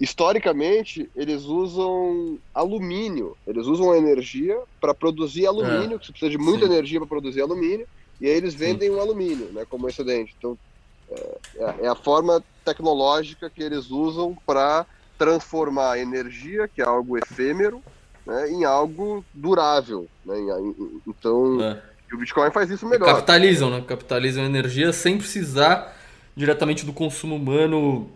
[0.00, 3.36] historicamente, eles usam alumínio.
[3.46, 6.72] Eles usam energia para produzir alumínio, é, que você precisa de muita sim.
[6.72, 7.86] energia para produzir alumínio,
[8.20, 8.96] e aí eles vendem sim.
[8.96, 9.64] o alumínio, né?
[9.70, 10.34] Como excedente.
[10.36, 10.58] Então,
[11.08, 14.84] é, é a forma tecnológica que eles usam para
[15.16, 17.80] transformar a energia, que é algo efêmero,
[18.26, 20.08] né, em algo durável.
[20.24, 20.34] Né?
[21.06, 21.80] Então, é.
[22.12, 23.08] O Bitcoin faz isso melhor.
[23.08, 23.84] E capitalizam, né?
[23.86, 25.96] Capitalizam a energia sem precisar
[26.36, 28.10] diretamente do consumo humano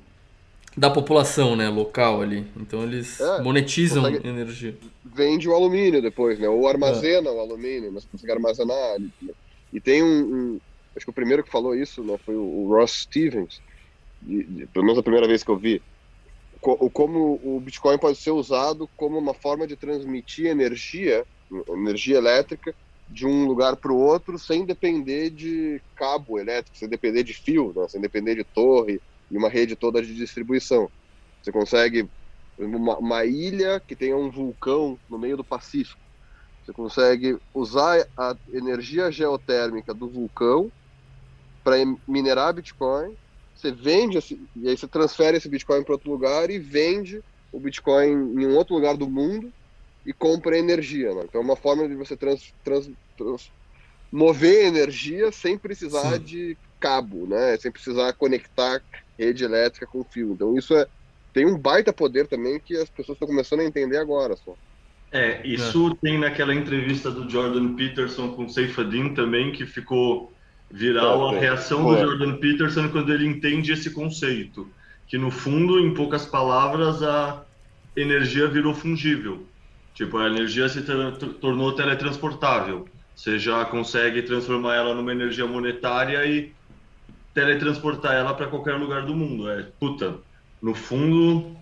[0.77, 2.47] da população, né, local ali.
[2.57, 4.77] Então eles é, monetizam energia.
[5.05, 6.49] Vende o alumínio depois, né?
[6.49, 7.33] Ou armazena é.
[7.33, 9.01] o alumínio, mas consegue armazenar.
[9.01, 9.33] Né?
[9.73, 10.61] E tem um, um,
[10.97, 13.61] acho que o primeiro que falou isso, né, foi o, Ross Stevens.
[14.73, 15.83] pelo menos a primeira vez que eu vi
[16.61, 21.25] como o Bitcoin pode ser usado como uma forma de transmitir energia,
[21.69, 22.75] energia elétrica,
[23.09, 27.73] de um lugar para o outro sem depender de cabo elétrico, sem depender de fio,
[27.75, 27.89] né?
[27.89, 30.91] sem depender de torre e uma rede toda de distribuição.
[31.43, 32.09] Você consegue
[32.59, 36.01] uma, uma ilha que tenha um vulcão no meio do Pacífico.
[36.65, 40.71] Você consegue usar a energia geotérmica do vulcão
[41.65, 41.77] para
[42.07, 43.17] minerar Bitcoin
[43.59, 44.17] você vende,
[44.55, 47.21] e aí você transfere esse Bitcoin para outro lugar e vende
[47.51, 48.07] o Bitcoin
[48.41, 49.53] em um outro lugar do mundo
[50.09, 51.15] e compra energia.
[51.15, 51.25] Né?
[51.25, 53.53] Então é uma forma de você trans, trans, trans
[54.11, 56.21] mover energia sem precisar Sim.
[56.21, 57.59] de cabo, né?
[57.59, 58.81] sem precisar conectar
[59.19, 60.33] rede elétrica com fio.
[60.33, 60.87] Então isso é,
[61.35, 64.55] tem um baita poder também que as pessoas estão começando a entender agora só.
[65.13, 66.07] É, isso é.
[66.07, 70.33] tem naquela entrevista do Jordan Peterson com o Seifadin também, que ficou
[70.71, 74.67] viral a reação do Jordan Peterson quando ele entende esse conceito,
[75.07, 77.45] que no fundo, em poucas palavras, a
[77.97, 79.48] energia virou fungível.
[79.99, 80.81] Tipo, a energia se
[81.41, 82.89] tornou teletransportável.
[83.17, 86.55] Você já consegue transformar ela numa energia monetária e
[87.35, 89.51] teletransportar ela para qualquer lugar do mundo.
[89.51, 90.19] É, puta,
[90.63, 91.57] no fundo,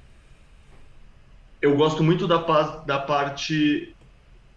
[1.62, 2.36] eu gosto muito da,
[2.84, 3.96] da parte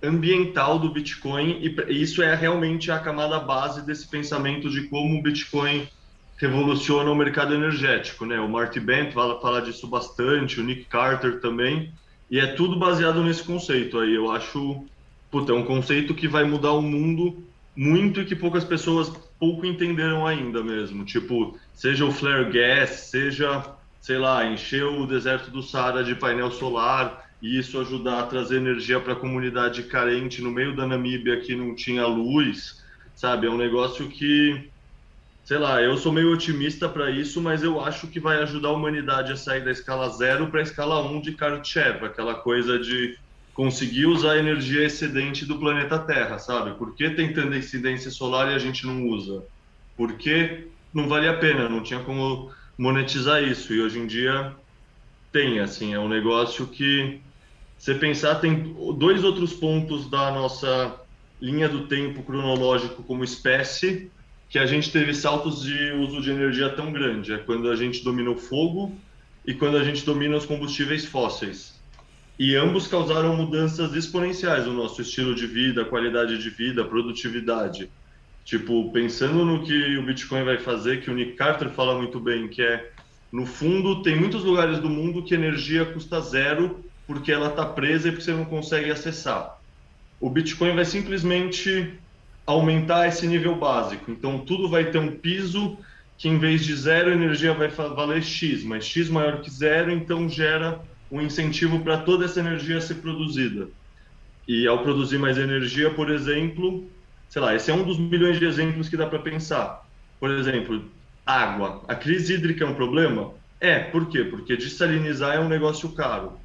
[0.04, 5.24] ambiental do Bitcoin e isso é realmente a camada base desse pensamento de como o
[5.24, 5.88] Bitcoin
[6.36, 8.42] revoluciona o mercado energético, né?
[8.42, 11.94] O Marty Bent fala, fala disso bastante, o Nick Carter também,
[12.30, 14.14] e é tudo baseado nesse conceito aí.
[14.14, 14.84] Eu acho,
[15.32, 17.44] puta, é um conceito que vai mudar o mundo
[17.76, 21.06] muito e que poucas pessoas pouco entenderam ainda mesmo.
[21.06, 23.64] Tipo, seja o flare gas, seja,
[24.02, 28.58] sei lá, encher o deserto do Saara de painel solar, e isso ajudar a trazer
[28.58, 32.84] energia para a comunidade carente no meio da Namíbia que não tinha luz,
[33.16, 33.48] sabe?
[33.48, 34.70] É um negócio que,
[35.50, 38.74] sei lá, eu sou meio otimista para isso, mas eu acho que vai ajudar a
[38.74, 43.16] humanidade a sair da escala zero para a escala 1 de Kardashev, aquela coisa de
[43.52, 46.78] conseguir usar a energia excedente do planeta Terra, sabe?
[46.78, 49.44] Por que tem tanta incidência solar e a gente não usa?
[49.98, 53.74] Porque não vale a pena, não tinha como monetizar isso.
[53.74, 54.56] E hoje em dia
[55.32, 57.24] tem, assim, é um negócio que
[57.76, 60.96] você pensar, tem dois outros pontos da nossa
[61.42, 64.12] linha do tempo cronológico como espécie
[64.50, 67.34] que a gente teve saltos de uso de energia tão grande.
[67.34, 68.98] É quando a gente domina o fogo
[69.46, 71.80] e quando a gente domina os combustíveis fósseis.
[72.38, 77.90] E ambos causaram mudanças exponenciais no nosso estilo de vida, qualidade de vida, produtividade.
[78.44, 82.48] Tipo, pensando no que o Bitcoin vai fazer, que o Nick Carter fala muito bem,
[82.48, 82.92] que é,
[83.32, 88.08] no fundo, tem muitos lugares do mundo que energia custa zero porque ela está presa
[88.08, 89.60] e porque você não consegue acessar.
[90.20, 91.94] O Bitcoin vai simplesmente
[92.50, 94.10] aumentar esse nível básico.
[94.10, 95.78] Então, tudo vai ter um piso
[96.18, 99.92] que, em vez de zero, a energia vai valer X, mas X maior que zero,
[99.92, 100.82] então gera
[101.12, 103.68] um incentivo para toda essa energia ser produzida.
[104.48, 106.90] E ao produzir mais energia, por exemplo,
[107.30, 109.82] sei lá, esse é um dos milhões de exemplos que dá para pensar.
[110.20, 110.92] Por exemplo,
[111.24, 111.84] água.
[111.88, 113.32] A crise hídrica é um problema?
[113.60, 114.24] É, por quê?
[114.24, 116.40] Porque dessalinizar é um negócio caro.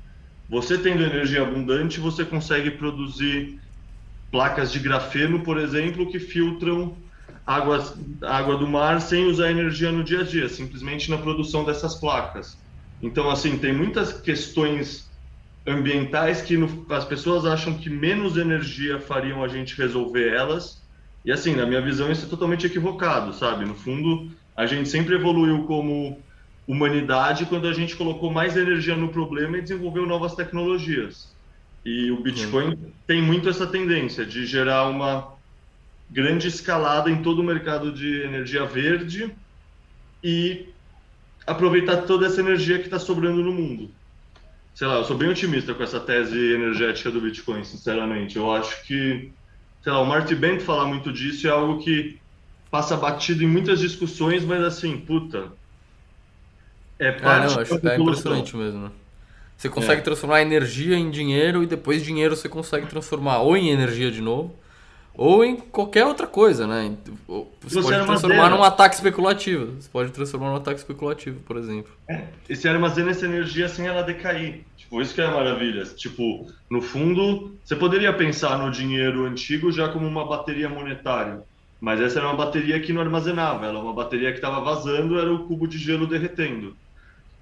[0.51, 3.59] Você tendo energia abundante, você consegue produzir
[4.35, 7.01] placas de grafeno, por exemplo, que filtram
[7.47, 7.79] água,
[8.25, 12.57] água do mar sem usar energia no dia a dia, simplesmente na produção dessas placas.
[13.01, 15.05] Então, assim, tem muitas questões
[15.65, 20.83] ambientais que no, as pessoas acham que menos energia fariam a gente resolver elas.
[21.25, 23.65] E assim, na minha visão, isso é totalmente equivocado, sabe?
[23.65, 26.25] No fundo, a gente sempre evoluiu como
[26.67, 31.34] humanidade quando a gente colocou mais energia no problema e desenvolveu novas tecnologias.
[31.85, 32.93] E o Bitcoin Sim.
[33.07, 35.35] tem muito essa tendência de gerar uma
[36.11, 39.35] grande escalada em todo o mercado de energia verde
[40.23, 40.69] e
[41.47, 43.91] aproveitar toda essa energia que está sobrando no mundo.
[44.75, 48.37] Sei lá, eu sou bem otimista com essa tese energética do Bitcoin, sinceramente.
[48.37, 49.31] Eu acho que,
[49.83, 52.19] sei lá, o Marty Bent fala muito disso, é algo que
[52.71, 55.53] passa batido em muitas discussões, mas assim, puta,
[56.99, 58.91] é parte ah, não, acho, é impressionante mesmo.
[59.65, 60.05] Você consegue é.
[60.05, 64.55] transformar energia em dinheiro e depois dinheiro você consegue transformar ou em energia de novo
[65.17, 66.95] ou em qualquer outra coisa, né?
[67.63, 69.81] Você, pode transformar num ataque especulativo.
[69.81, 71.93] Você pode transformar num ataque especulativo, por exemplo.
[72.07, 74.65] É, e você armazena essa energia sem ela decair.
[74.77, 75.85] Tipo, isso que é maravilha.
[75.85, 81.43] Tipo, no fundo, você poderia pensar no dinheiro antigo já como uma bateria monetária.
[81.81, 83.65] Mas essa era uma bateria que não armazenava.
[83.65, 86.77] Ela é uma bateria que estava vazando, era o cubo de gelo derretendo.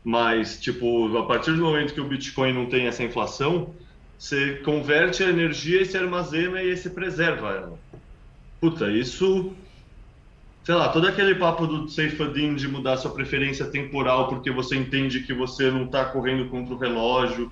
[0.04, 3.72] Mas, tipo, a partir do momento que o Bitcoin não tem essa inflação,
[4.18, 7.78] você converte a energia e se armazena e se preserva ela.
[8.60, 9.52] Puta, isso.
[10.64, 15.20] Sei lá, todo aquele papo do Seyfadin de mudar sua preferência temporal porque você entende
[15.20, 17.50] que você não está correndo contra o relógio.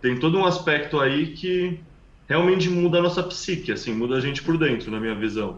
[0.00, 1.80] Tem todo um aspecto aí que
[2.28, 5.56] realmente muda a nossa psique, assim, muda a gente por dentro, na minha visão.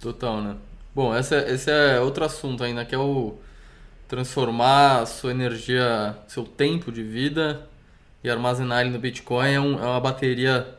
[0.00, 0.56] Total, né?
[0.94, 3.34] Bom, esse é, esse é outro assunto ainda, que é o
[4.08, 7.68] transformar a sua energia, seu tempo de vida
[8.22, 10.78] e armazenar ele no Bitcoin é, um, é uma bateria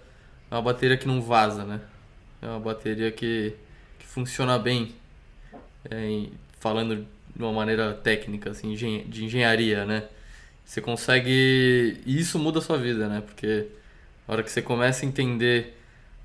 [0.50, 1.82] é uma bateria que não vaza, né?
[2.42, 3.54] É uma bateria que,
[4.00, 4.96] que funciona bem,
[5.90, 6.28] é,
[6.60, 10.08] falando de uma maneira técnica, assim, de engenharia, né?
[10.64, 12.02] Você consegue...
[12.06, 13.22] E isso muda a sua vida, né?
[13.22, 13.68] Porque
[14.28, 15.78] a hora que você começa a entender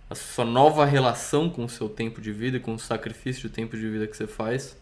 [0.09, 3.55] a sua nova relação com o seu tempo de vida e com o sacrifício de
[3.55, 4.77] tempo de vida que você faz,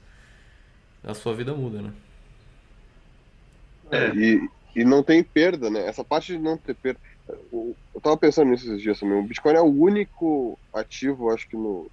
[1.04, 1.92] a sua vida muda, né?
[3.90, 5.86] É, e, e não tem perda, né?
[5.86, 7.00] Essa parte de não ter perda.
[7.28, 9.18] Eu tava pensando nisso esses dias também.
[9.18, 11.90] O Bitcoin é o único ativo, acho que no,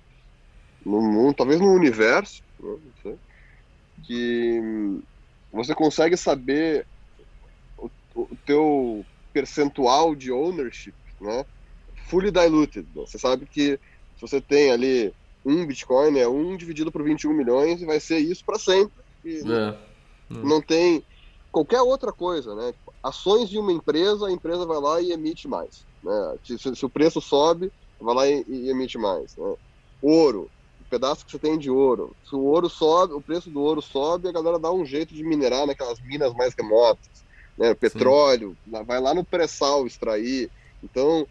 [0.86, 2.70] no mundo, talvez no universo, né?
[2.70, 3.16] não sei,
[4.04, 5.02] que
[5.52, 6.86] você consegue saber
[7.78, 11.46] o, o teu percentual de ownership, né?
[12.08, 12.88] Fully diluted.
[12.96, 13.06] Né?
[13.06, 13.80] Você sabe que
[14.16, 15.14] se você tem ali
[15.46, 19.04] um Bitcoin, é um dividido por 21 milhões e vai ser isso para sempre.
[19.24, 19.78] E é.
[20.30, 21.04] Não tem
[21.56, 22.74] qualquer outra coisa, né?
[23.02, 25.86] Ações de uma empresa, a empresa vai lá e emite mais.
[26.04, 26.38] Né?
[26.44, 29.38] Se, se o preço sobe, vai lá e, e emite mais.
[29.38, 29.56] Né?
[30.02, 30.52] Ouro,
[30.82, 32.14] o pedaço que você tem de ouro.
[32.30, 35.24] Se o ouro sobe, o preço do ouro sobe, a galera dá um jeito de
[35.24, 37.24] minerar naquelas minas mais remotas.
[37.58, 37.74] Né?
[37.74, 38.84] Petróleo, Sim.
[38.84, 40.52] vai lá no pré-sal extrair.
[40.84, 41.26] Então,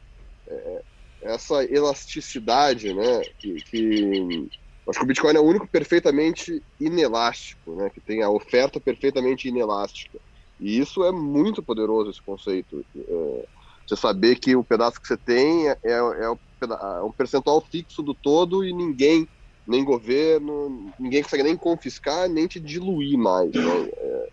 [0.48, 0.82] é,
[1.20, 3.20] essa elasticidade, né?
[3.38, 4.48] Que, que
[4.88, 7.90] Acho que o Bitcoin é o único perfeitamente inelástico, né?
[7.90, 10.18] Que tem a oferta perfeitamente inelástica.
[10.60, 12.84] E isso é muito poderoso, esse conceito.
[12.96, 13.46] É,
[13.86, 18.14] você saber que o pedaço que você tem é, é, é um percentual fixo do
[18.14, 19.28] todo e ninguém,
[19.66, 23.52] nem governo, ninguém consegue nem confiscar, nem te diluir mais.
[23.52, 23.90] Né?
[23.96, 24.28] É,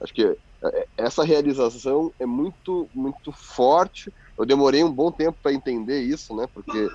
[0.00, 5.52] acho que é, essa realização é muito, muito forte eu demorei um bom tempo para
[5.52, 6.48] entender isso, né?
[6.52, 6.88] Porque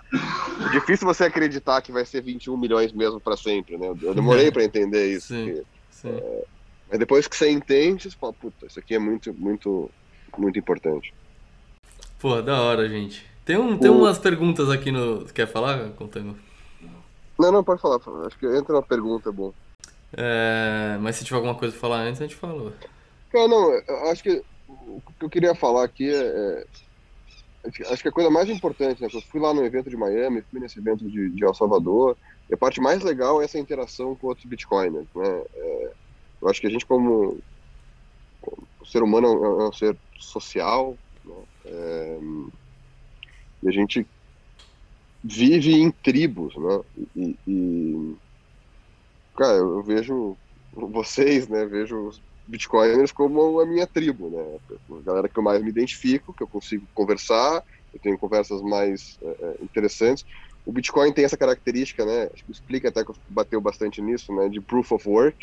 [0.66, 3.88] é difícil você acreditar que vai ser 21 milhões mesmo para sempre, né?
[4.02, 5.28] Eu demorei para entender isso.
[5.28, 6.10] Sim, porque, sim.
[6.10, 6.46] É,
[6.90, 9.92] mas depois que você entende, você fala, puta, isso aqui é muito, muito,
[10.36, 11.14] muito importante.
[12.18, 13.24] Pô, da hora, gente.
[13.46, 14.00] Tem, um, tem o...
[14.00, 15.26] umas perguntas aqui no.
[15.26, 16.36] Quer falar, Contango?
[17.38, 18.00] Não, não, pode falar.
[18.26, 19.54] Acho que entra uma pergunta, é bom.
[20.18, 22.74] É, mas se tiver alguma coisa pra falar antes, a gente fala.
[23.30, 23.72] Cara, não,
[24.10, 26.66] acho que o que eu queria falar aqui é, é
[27.68, 29.08] acho que a coisa mais importante, né?
[29.12, 32.18] Eu fui lá no evento de Miami, fui nesse evento de, de El Salvador,
[32.50, 35.44] e a parte mais legal é essa interação com outros bitcoiners, né?
[35.54, 35.94] É,
[36.42, 37.40] eu acho que a gente como,
[38.42, 39.28] como o ser humano
[39.62, 41.44] é um, ser social, né?
[41.66, 42.20] é,
[43.64, 44.08] e a gente
[45.24, 46.84] vive em tribos, né?
[47.16, 48.16] E, e
[49.36, 50.38] cara, eu vejo
[50.72, 51.66] vocês, né?
[51.66, 52.12] Vejo
[52.48, 54.60] bitcoiners como a minha tribo, né?
[55.00, 57.64] A galera que eu mais me identifico, que eu consigo conversar,
[57.94, 60.24] eu tenho conversas mais é, é interessantes.
[60.66, 62.24] O Bitcoin tem essa característica, né?
[62.34, 64.50] Acho que explica até que bateu bastante nisso, né?
[64.50, 65.38] De proof of work.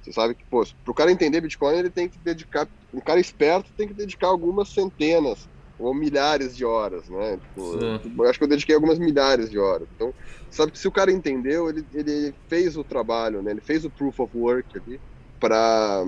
[0.00, 3.18] Você sabe que, pô, para o cara entender Bitcoin, ele tem que dedicar, um cara
[3.18, 5.48] esperto tem que dedicar algumas centenas
[5.78, 7.38] ou milhares de horas, né?
[7.38, 7.78] Tipo,
[8.22, 9.88] eu acho que eu dediquei algumas milhares de horas.
[9.92, 10.14] Então,
[10.50, 13.52] sabe que se o cara entendeu, ele, ele fez o trabalho, né?
[13.52, 15.00] Ele fez o proof of work ali
[15.40, 16.04] para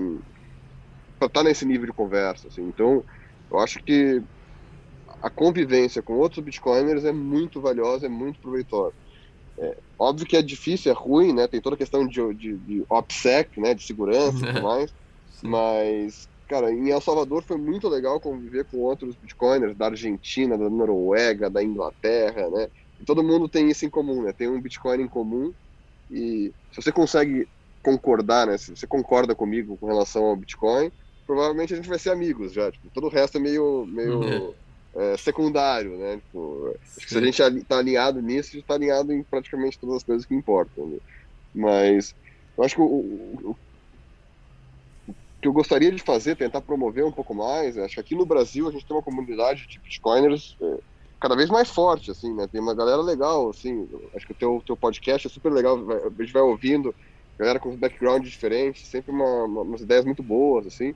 [1.27, 2.63] estar tá nesse nível de conversa, assim.
[2.63, 3.03] Então,
[3.49, 4.21] eu acho que
[5.21, 8.95] a convivência com outros bitcoiners é muito valiosa, é muito proveitosa.
[9.57, 11.47] É, óbvio que é difícil, é ruim, né?
[11.47, 13.73] Tem toda a questão de, de, de OPSEC, né?
[13.73, 14.93] De segurança e tudo mais.
[15.43, 20.69] Mas Cara, em El Salvador foi muito legal conviver com outros bitcoiners da Argentina, da
[20.69, 22.67] Noruega, da Inglaterra, né?
[22.99, 24.33] E todo mundo tem isso em comum, né?
[24.33, 25.53] Tem um bitcoin em comum
[26.09, 27.47] e se você consegue
[27.81, 28.57] concordar, né?
[28.57, 30.91] Se você concorda comigo com relação ao bitcoin,
[31.25, 32.71] provavelmente a gente vai ser amigos já.
[32.71, 34.53] Tipo, todo o resto é meio, meio uhum.
[34.95, 36.17] é, secundário, né?
[36.17, 40.03] Tipo, se a gente está alinhado nisso, a gente está alinhado em praticamente todas as
[40.03, 40.87] coisas que importam.
[40.87, 40.97] Né?
[41.53, 42.15] Mas
[42.57, 43.55] eu acho que o, o,
[45.41, 48.67] que eu gostaria de fazer, tentar promover um pouco mais, acho que aqui no Brasil
[48.67, 50.77] a gente tem uma comunidade de bitcoiners é,
[51.19, 52.47] cada vez mais forte, assim, né?
[52.47, 56.21] Tem uma galera legal, assim, acho que o teu, teu podcast é super legal, a
[56.21, 56.93] gente vai ouvindo,
[57.37, 60.93] galera com background diferentes, sempre uma, uma, umas ideias muito boas, assim.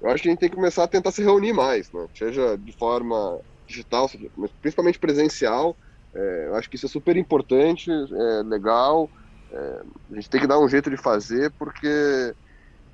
[0.00, 2.06] Eu acho que a gente tem que começar a tentar se reunir mais, né?
[2.14, 5.76] Seja de forma digital, mas principalmente presencial.
[6.14, 9.10] É, eu acho que isso é super importante, é legal.
[9.50, 12.34] É, a gente tem que dar um jeito de fazer, porque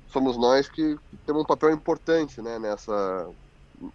[0.07, 3.29] somos nós que temos um papel importante né, nessa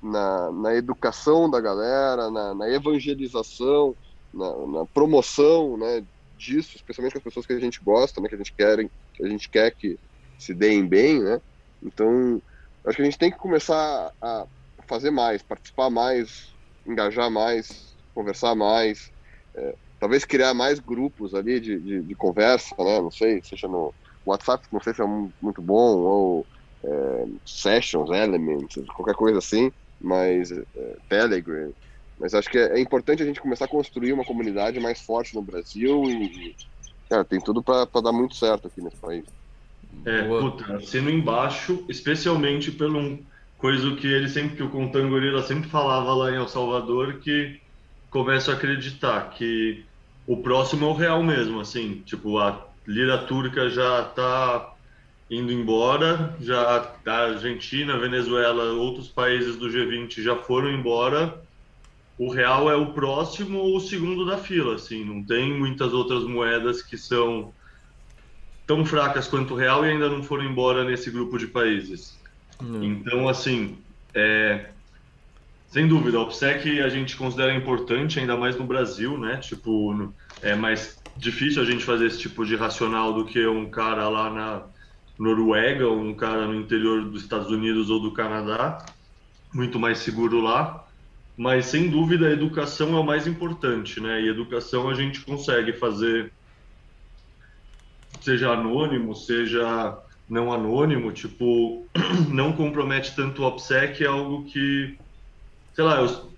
[0.03, 3.95] na, na educação da galera, na, na evangelização,
[4.33, 6.05] na, na, promoção né,
[6.37, 9.25] disso, especialmente com as pessoas que a gente gosta, né, que a gente quer que
[9.25, 9.99] a gente quer que
[10.39, 11.41] se deem bem, né?
[11.83, 12.41] Então,
[12.85, 14.47] acho que a gente tem que começar a
[14.87, 16.53] fazer mais, participar mais,
[16.87, 19.13] engajar mais, conversar mais,
[19.55, 23.01] é, talvez criar mais grupos ali de, de, de conversa, né?
[23.01, 23.95] Não sei, seja no
[24.25, 26.47] WhatsApp não sei se é muito bom, ou
[26.83, 29.71] é, Sessions, Elements, qualquer coisa assim,
[30.01, 31.73] mas é, Telegram.
[32.19, 35.35] Mas acho que é, é, importante a gente começar a construir uma comunidade mais forte
[35.35, 36.55] no Brasil e,
[37.09, 39.25] cara, tem tudo para dar muito certo aqui nesse país.
[40.05, 43.19] É, puta, sendo embaixo, especialmente pelo
[43.59, 47.61] coisa que ele sempre, que o Contangorila sempre falava lá em El Salvador, que
[48.09, 49.85] começo a acreditar que
[50.27, 54.75] o próximo é o real mesmo, assim, tipo, a lira turca já está
[55.31, 61.41] indo embora, já a Argentina, Venezuela, outros países do G20 já foram embora.
[62.19, 66.25] O real é o próximo ou o segundo da fila, assim, não tem muitas outras
[66.25, 67.53] moedas que são
[68.71, 72.17] tão fracas quanto o real e ainda não foram embora nesse grupo de países.
[72.63, 72.85] Não.
[72.85, 73.77] Então, assim,
[74.15, 74.67] é,
[75.67, 79.39] sem dúvida, o OPSEC a gente considera importante, ainda mais no Brasil, né?
[79.39, 84.09] Tipo, é mais difícil a gente fazer esse tipo de racional do que um cara
[84.09, 84.63] lá na
[85.19, 88.87] Noruega ou um cara no interior dos Estados Unidos ou do Canadá,
[89.53, 90.87] muito mais seguro lá.
[91.37, 94.23] Mas sem dúvida a educação é o mais importante, né?
[94.23, 96.31] E educação a gente consegue fazer,
[98.25, 99.97] seja anônimo, seja
[100.29, 101.91] não anônimo, tipo,
[102.33, 104.97] não compromete tanto o OPSEC, é algo que,
[105.75, 106.33] sei lá, eu,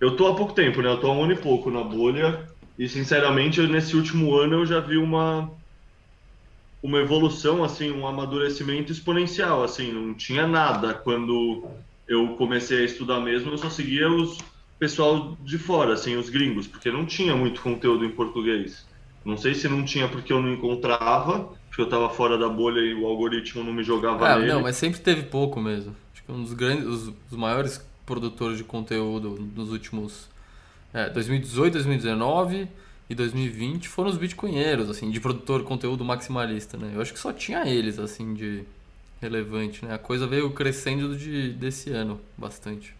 [0.00, 0.88] eu tô há pouco tempo, né?
[0.90, 2.46] Eu tô há um ano e pouco na bolha
[2.78, 5.50] e sinceramente, nesse último ano eu já vi uma
[6.82, 11.66] uma evolução, assim, um amadurecimento exponencial, assim, não tinha nada quando
[12.06, 14.38] eu comecei a estudar mesmo, eu só seguia os
[14.78, 18.84] pessoal de fora, assim, os gringos, porque não tinha muito conteúdo em português.
[19.26, 22.78] Não sei se não tinha porque eu não encontrava, porque eu estava fora da bolha
[22.78, 24.52] e o algoritmo não me jogava é, nele.
[24.52, 25.96] Não, mas sempre teve pouco mesmo.
[26.14, 30.28] Acho que um dos grandes, os, os maiores produtores de conteúdo nos últimos
[30.94, 32.68] é, 2018, 2019
[33.10, 36.92] e 2020 foram os bitcoinheiros, assim, de produtor de conteúdo maximalista, né?
[36.94, 38.62] Eu acho que só tinha eles, assim, de
[39.20, 39.92] relevante, né?
[39.92, 42.94] A coisa veio crescendo de, desse ano, bastante.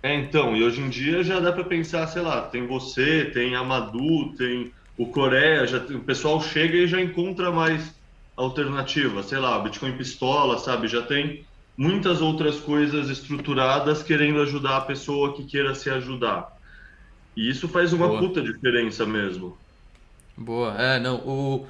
[0.00, 3.56] É, então, e hoje em dia já dá para pensar, sei lá, tem você, tem
[3.56, 7.94] a Madu, tem o Coreia, já o pessoal chega e já encontra mais
[8.36, 10.88] alternativa, sei lá, Bitcoin Pistola, sabe?
[10.88, 11.44] Já tem
[11.76, 16.56] muitas outras coisas estruturadas querendo ajudar a pessoa que queira se ajudar.
[17.36, 18.20] E isso faz uma Boa.
[18.20, 19.56] puta diferença mesmo.
[20.36, 20.74] Boa.
[20.78, 21.66] É, não, o...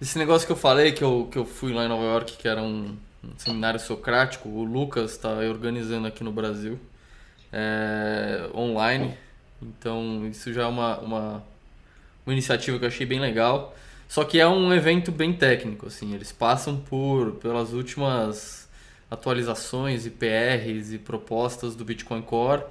[0.00, 2.48] Esse negócio que eu falei, que eu, que eu fui lá em Nova York, que
[2.48, 6.80] era um, um seminário socrático, o Lucas está organizando aqui no Brasil,
[7.52, 9.14] é, online.
[9.62, 11.44] Então, isso já é uma, uma,
[12.26, 13.74] uma iniciativa que eu achei bem legal.
[14.08, 16.14] Só que é um evento bem técnico, assim.
[16.14, 18.68] Eles passam por pelas últimas
[19.10, 22.64] atualizações, IPRs e propostas do Bitcoin Core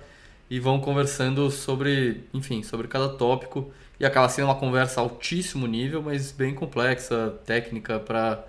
[0.49, 6.01] e vão conversando sobre, enfim, sobre cada tópico e acaba sendo uma conversa altíssimo nível,
[6.01, 8.43] mas bem complexa, técnica para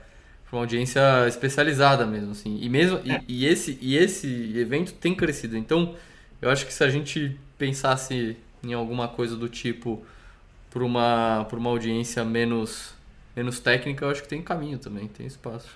[0.50, 2.58] uma audiência especializada mesmo, assim.
[2.60, 5.56] E mesmo e, e, esse e esse evento tem crescido.
[5.56, 5.94] Então
[6.42, 10.04] Eu acho que se a gente pensasse em alguma coisa do tipo
[10.72, 12.94] para uma, uma audiência menos,
[13.36, 15.68] menos técnica, eu acho que tem caminho também, tem espaço.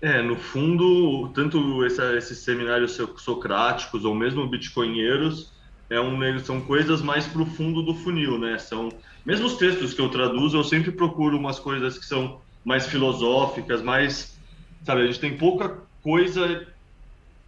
[0.00, 5.52] É, no fundo, tanto essa, esses seminários socráticos ou mesmo bitcoinheiros
[5.88, 8.58] é um, são coisas mais para o fundo do funil, né?
[8.58, 8.90] São
[9.24, 13.82] mesmo os textos que eu traduzo, eu sempre procuro umas coisas que são mais filosóficas,
[13.82, 14.38] mais,
[14.84, 16.66] sabe, a gente tem pouca coisa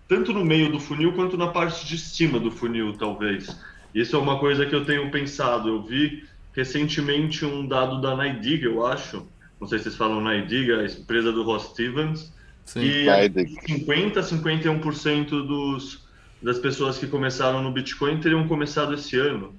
[0.09, 3.55] tanto no meio do funil quanto na parte de cima do funil, talvez.
[3.95, 5.69] Isso é uma coisa que eu tenho pensado.
[5.69, 6.25] Eu vi
[6.57, 9.27] recentemente um dado da Naidiga, eu acho.
[9.61, 12.33] Não sei se vocês falam Naidiga, a empresa do Ross Stevens.
[12.65, 16.05] Sim, que 50 51% dos,
[16.43, 19.55] das pessoas que começaram no Bitcoin teriam começado esse ano.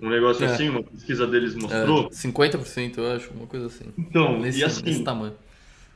[0.00, 0.52] Um negócio é.
[0.52, 2.06] assim, uma pesquisa deles mostrou.
[2.06, 3.86] É, 50%, eu acho, uma coisa assim.
[3.96, 5.32] Então, nesse, e assim, nesse tamanho.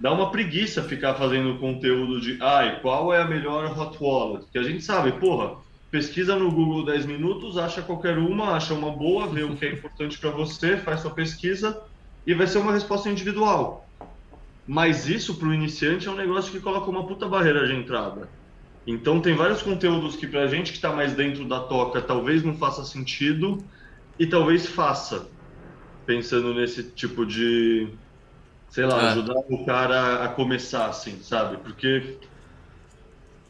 [0.00, 4.46] Dá uma preguiça ficar fazendo conteúdo de, ai, qual é a melhor hot wallet?
[4.50, 5.56] Que a gente sabe, porra,
[5.90, 9.72] pesquisa no Google 10 minutos, acha qualquer uma, acha uma boa, vê o que é
[9.74, 11.82] importante para você, faz sua pesquisa
[12.26, 13.86] e vai ser uma resposta individual.
[14.66, 18.28] Mas isso para o iniciante é um negócio que coloca uma puta barreira de entrada.
[18.86, 22.42] Então tem vários conteúdos que para a gente que está mais dentro da toca talvez
[22.42, 23.62] não faça sentido
[24.18, 25.28] e talvez faça,
[26.06, 27.88] pensando nesse tipo de,
[28.68, 29.08] sei lá, é.
[29.08, 31.56] ajudar o cara a começar assim, sabe?
[31.58, 32.18] Porque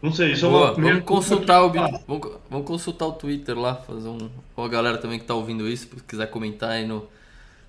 [0.02, 0.90] não sei, isso Boa, é uma.
[0.90, 2.00] Vamos consultar, o, vamos,
[2.48, 4.30] vamos, consultar o Twitter lá, fazer um.
[4.56, 7.06] Ou a galera também que está ouvindo isso, se quiser comentar aí no,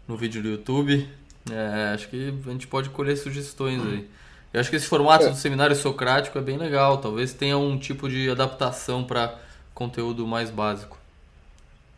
[0.07, 1.07] no vídeo do YouTube.
[1.49, 4.07] É, acho que a gente pode colher sugestões aí.
[4.53, 5.29] Eu acho que esse formato é.
[5.29, 6.97] do seminário socrático é bem legal.
[6.99, 9.39] Talvez tenha um tipo de adaptação para
[9.73, 10.97] conteúdo mais básico.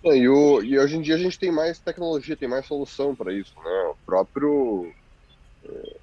[0.04, 3.16] É, e, o, e, hoje em dia a gente tem mais tecnologia, tem mais solução
[3.16, 3.54] para isso.
[3.64, 3.72] Né?
[3.92, 4.92] O próprio,
[5.66, 5.96] é,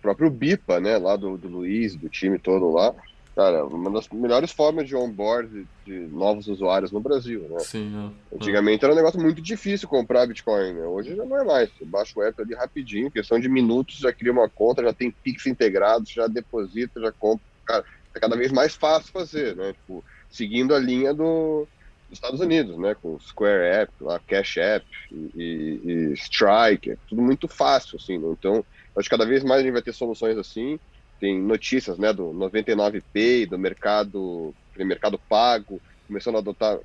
[0.00, 2.94] próprio BIPA, né, lá do, do Luiz, do time todo lá,
[3.38, 7.60] cara, uma das melhores formas de onboard de novos usuários no Brasil, né?
[7.60, 8.34] Sim, é.
[8.34, 10.84] Antigamente era um negócio muito difícil comprar Bitcoin, né?
[10.84, 11.70] Hoje já não é mais.
[11.70, 15.12] Você baixa o app ali rapidinho, questão de minutos, já cria uma conta, já tem
[15.12, 17.46] Pix integrados, já deposita, já compra.
[17.64, 19.72] Cara, é cada vez mais fácil fazer, né?
[19.72, 21.68] Tipo, seguindo a linha do,
[22.08, 22.96] dos Estados Unidos, né?
[23.00, 28.18] Com Square App, lá, Cash App e, e, e Strike, é tudo muito fácil, assim,
[28.18, 28.34] né?
[28.36, 28.64] Então,
[28.96, 30.80] acho que cada vez mais a gente vai ter soluções assim
[31.18, 36.78] tem notícias né, do 99Pay, do mercado, mercado pago, começando a adotar,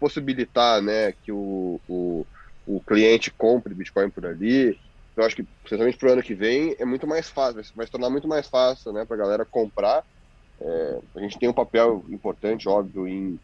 [0.00, 2.26] possibilitar né, que o, o,
[2.66, 4.78] o cliente compre Bitcoin por ali.
[5.16, 7.92] Eu acho que, especialmente para o ano que vem, é muito mais fácil, vai se
[7.92, 10.04] tornar muito mais fácil né, para a galera comprar.
[10.60, 13.38] É, a gente tem um papel importante, óbvio, em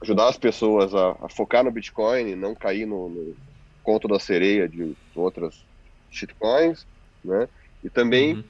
[0.00, 3.36] ajudar as pessoas a, a focar no Bitcoin e não cair no, no,
[3.82, 5.64] conto da sereia de outras
[6.10, 6.86] shitcoins,
[7.24, 7.48] né?
[7.82, 8.44] E também uhum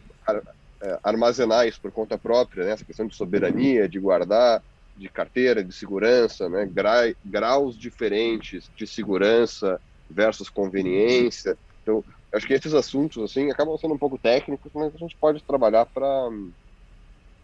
[0.83, 2.73] é, armazenar isso por conta própria, né?
[2.73, 4.63] essa questão de soberania, de guardar,
[4.95, 6.67] de carteira, de segurança, né?
[6.67, 9.81] Gra graus diferentes de segurança
[10.11, 11.57] versus conveniência.
[11.83, 15.45] Então, acho que esses assuntos assim acabam sendo um pouco técnicos, mas a gente pode
[15.47, 16.29] trabalhar para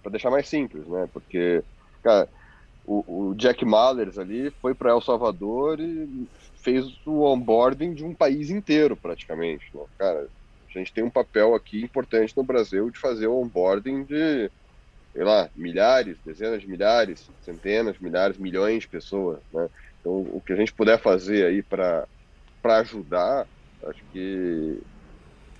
[0.02, 1.08] para deixar mais simples, né?
[1.12, 1.64] Porque,
[2.02, 2.28] cara,
[2.84, 6.28] o, o Jack Mallers ali foi para El Salvador e
[6.62, 9.84] fez o onboarding de um país inteiro praticamente, né?
[9.98, 10.28] Cara,
[10.78, 14.50] a gente tem um papel aqui importante no Brasil de fazer o onboarding de,
[15.12, 19.68] sei lá, milhares, dezenas de milhares, centenas de milhares, milhões de pessoas, né?
[20.00, 22.06] Então, o que a gente puder fazer aí para
[22.62, 23.46] ajudar,
[23.86, 24.78] acho que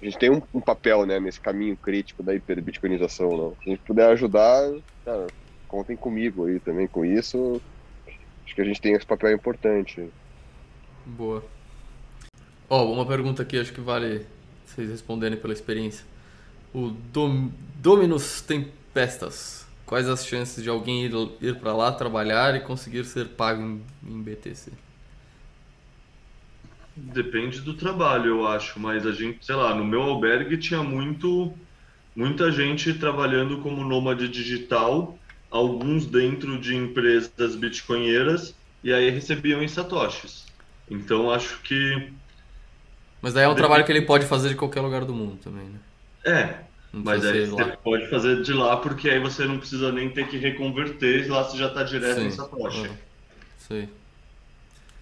[0.02, 3.30] a gente tem um, um, papel né, nesse caminho crítico da hiperbitcoinização.
[3.30, 3.56] Né?
[3.56, 4.70] Se a gente puder ajudar,
[5.02, 5.26] cara,
[5.66, 7.58] contem comigo aí também com isso.
[8.44, 10.10] Acho que a gente tem esse papel importante.
[11.06, 11.42] Boa.
[12.68, 14.26] Ó, oh, uma pergunta aqui, acho que vale
[14.74, 16.04] vocês responderem pela experiência.
[16.72, 19.64] O Dom, Dominus Tempestas.
[19.86, 23.82] Quais as chances de alguém ir, ir para lá trabalhar e conseguir ser pago em,
[24.02, 24.72] em BTC?
[26.96, 31.52] Depende do trabalho, eu acho, mas a gente, sei lá, no meu albergue tinha muito
[32.14, 35.18] muita gente trabalhando como nômade digital,
[35.50, 40.46] alguns dentro de empresas bitcoinheiras e aí recebiam em satoshis.
[40.88, 42.12] Então acho que
[43.24, 45.64] mas daí é um trabalho que ele pode fazer de qualquer lugar do mundo também,
[45.64, 45.78] né?
[46.26, 46.58] É,
[46.92, 47.76] mas aí você lá.
[47.78, 51.56] pode fazer de lá, porque aí você não precisa nem ter que reconverter, lá você
[51.56, 52.26] já está direto Sim.
[52.26, 52.84] em Satoshi.
[52.84, 52.96] Ah,
[53.66, 53.88] sei.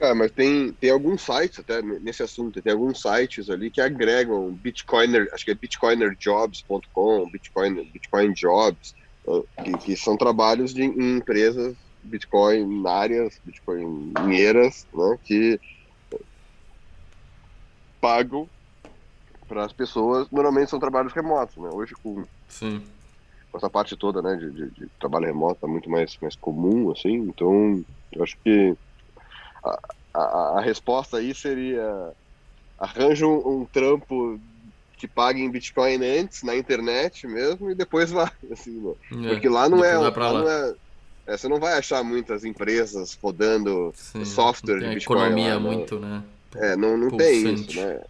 [0.00, 4.52] Ah, mas tem, tem alguns sites, até nesse assunto, tem alguns sites ali que agregam
[4.52, 8.94] Bitcoiner, acho que é bitcoinerjobs.com, Bitcoin, Bitcoin Jobs,
[9.26, 11.74] ah, que, que, são trabalhos de em empresas
[12.04, 15.60] bitcoinárias, bitcoineiras, né, que
[18.02, 18.48] pagam
[19.46, 21.70] para as pessoas, normalmente são trabalhos remotos, né?
[21.72, 22.82] Hoje com Sim.
[23.54, 27.14] essa parte toda, né, de, de, de trabalho remoto tá muito mais, mais comum, assim,
[27.14, 28.74] então eu acho que
[29.62, 29.78] a,
[30.14, 32.12] a, a resposta aí seria
[32.76, 34.40] arranja um, um, trampo
[34.96, 39.30] que pague em Bitcoin antes, na internet mesmo, e depois vai, assim, né?
[39.30, 40.32] é, porque lá não é, lá, lá.
[40.32, 40.74] Não é,
[41.28, 45.20] é, você não vai achar muitas empresas rodando Sim, software de Bitcoin.
[45.20, 46.24] economia lá, muito, né?
[46.56, 48.00] É, não, não tem isso, né?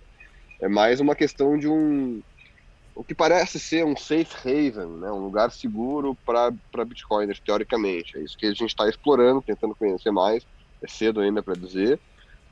[0.61, 2.23] É mais uma questão de um
[2.95, 8.19] o que parece ser um safe haven, né, um lugar seguro para bitcoiners, teoricamente.
[8.19, 10.47] É isso que a gente está explorando, tentando conhecer mais.
[10.83, 11.99] É cedo ainda para dizer,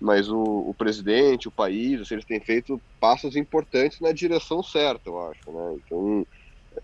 [0.00, 5.10] mas o, o, presidente, o país, assim, eles têm feito passos importantes na direção certa,
[5.10, 5.50] eu acho.
[5.50, 5.76] Né?
[5.84, 6.26] Então,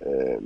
[0.01, 0.39] é,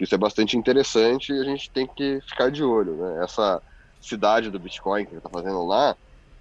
[0.00, 2.94] isso é bastante interessante e a gente tem que ficar de olho.
[2.96, 3.24] Né?
[3.24, 3.60] Essa
[4.00, 5.96] cidade do Bitcoin que ele está fazendo lá,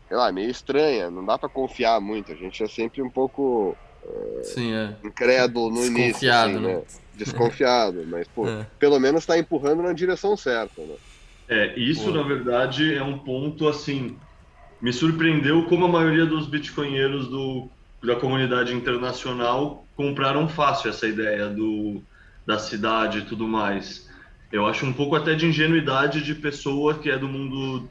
[0.08, 2.32] sei lá, é meio estranha, não dá para confiar muito.
[2.32, 3.76] A gente é sempre um pouco
[4.44, 4.96] Sim, é.
[5.04, 6.32] incrédulo no início.
[6.32, 6.76] Assim, né?
[6.76, 6.82] né?
[7.14, 8.66] Desconfiado, mas pô, é.
[8.78, 10.82] pelo menos está empurrando na direção certa.
[10.82, 10.96] Né?
[11.48, 12.12] É, isso pô.
[12.12, 14.18] na verdade é um ponto assim.
[14.82, 17.70] Me surpreendeu como a maioria dos bitcoinheiros do,
[18.04, 22.04] da comunidade internacional compraram fácil essa ideia do,
[22.46, 24.10] da cidade e tudo mais.
[24.52, 27.90] Eu acho um pouco até de ingenuidade de pessoa que é do mundo,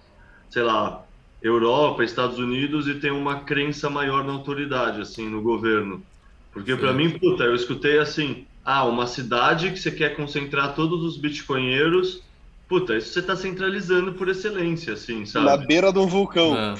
[0.50, 1.03] sei lá,
[1.44, 6.02] Europa, Estados Unidos e tem uma crença maior na autoridade, assim, no governo.
[6.50, 11.04] Porque para mim, puta, eu escutei assim, ah, uma cidade que você quer concentrar todos
[11.04, 12.22] os bitcoinheiros,
[12.66, 15.44] puta, isso você está centralizando por excelência, assim, sabe?
[15.44, 16.54] Na beira de um vulcão.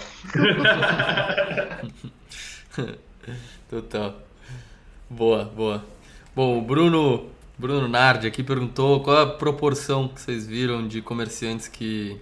[3.69, 4.19] Total.
[5.11, 5.85] Boa, boa.
[6.35, 7.27] Bom, o Bruno,
[7.59, 12.19] Bruno Nardi aqui perguntou qual a proporção que vocês viram de comerciantes que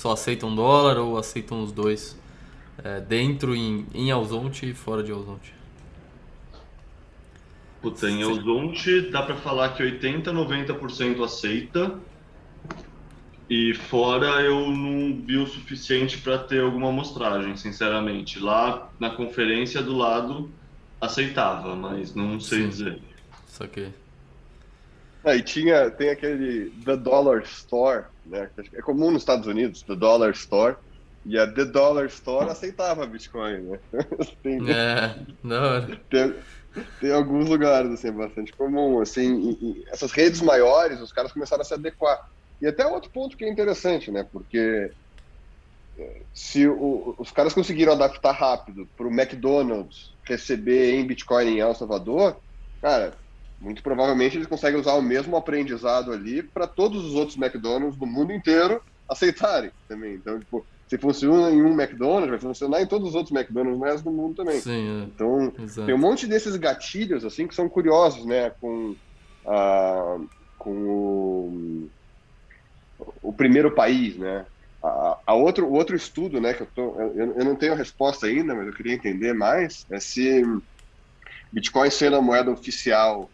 [0.00, 2.18] só aceitam dólar ou aceitam os dois?
[2.82, 5.52] É, dentro em, em Alzonte e fora de Alzonte?
[7.82, 11.98] Puta, em Alzonte dá para falar que 80, 90% aceita.
[13.48, 18.38] E fora eu não vi o suficiente para ter alguma amostragem, sinceramente.
[18.38, 20.50] Lá na conferência do lado
[20.98, 22.68] aceitava, mas não sei Sim.
[22.68, 23.02] dizer.
[23.46, 23.92] Saquei.
[25.24, 28.50] Ah, e tinha, tem aquele The Dollar Store, né?
[28.74, 30.76] É comum nos Estados Unidos, The Dollar Store.
[31.26, 33.80] E a The Dollar Store aceitava Bitcoin, né?
[34.42, 35.86] tem, é, não.
[36.08, 36.34] Tem,
[36.98, 41.60] tem alguns lugares, assim, bastante comum, assim, e, e essas redes maiores, os caras começaram
[41.60, 42.18] a se adequar.
[42.60, 44.26] E até outro ponto que é interessante, né?
[44.32, 44.90] Porque
[45.98, 51.60] é, se o, os caras conseguiram adaptar rápido para o McDonald's receber em Bitcoin em
[51.60, 52.40] El Salvador,
[52.80, 53.18] cara,
[53.60, 58.06] muito provavelmente eles conseguem usar o mesmo aprendizado ali para todos os outros McDonald's do
[58.06, 60.14] mundo inteiro aceitarem também.
[60.14, 64.02] Então, tipo, se funciona em um McDonald's, vai funcionar em todos os outros McDonald's mais
[64.02, 64.60] do mundo também.
[64.60, 65.04] Sim, é.
[65.04, 65.86] Então, Exato.
[65.86, 68.96] tem um monte desses gatilhos assim que são curiosos, né, com
[69.46, 70.16] a,
[70.56, 71.90] com o,
[73.22, 74.46] o primeiro país, né?
[74.82, 78.26] A, a outro outro estudo, né, que eu tô eu, eu não tenho a resposta
[78.26, 80.42] ainda, mas eu queria entender mais, é se
[81.52, 83.30] Bitcoin sendo a moeda oficial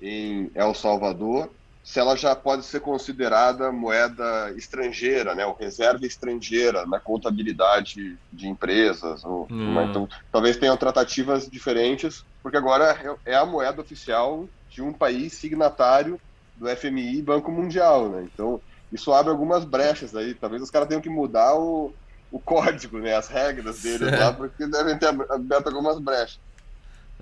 [0.00, 1.50] em El Salvador,
[1.86, 8.48] se ela já pode ser considerada moeda estrangeira, né, ou reserva estrangeira na contabilidade de
[8.48, 9.24] empresas.
[9.24, 9.80] Ou, hum.
[9.88, 15.34] Então, talvez tenham tratativas diferentes, porque agora é, é a moeda oficial de um país
[15.34, 16.20] signatário
[16.56, 18.28] do FMI e Banco Mundial, né?
[18.32, 18.60] Então,
[18.92, 20.34] isso abre algumas brechas aí.
[20.34, 21.94] Talvez os caras tenham que mudar o,
[22.32, 26.40] o código, né, as regras deles lá, porque devem ter aberto algumas brechas.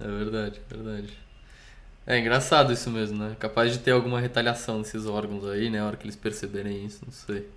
[0.01, 1.24] É verdade, verdade.
[2.07, 3.37] É engraçado isso mesmo, né?
[3.39, 5.81] Capaz de ter alguma retaliação desses órgãos aí, né?
[5.81, 7.49] A hora que eles perceberem isso, não sei.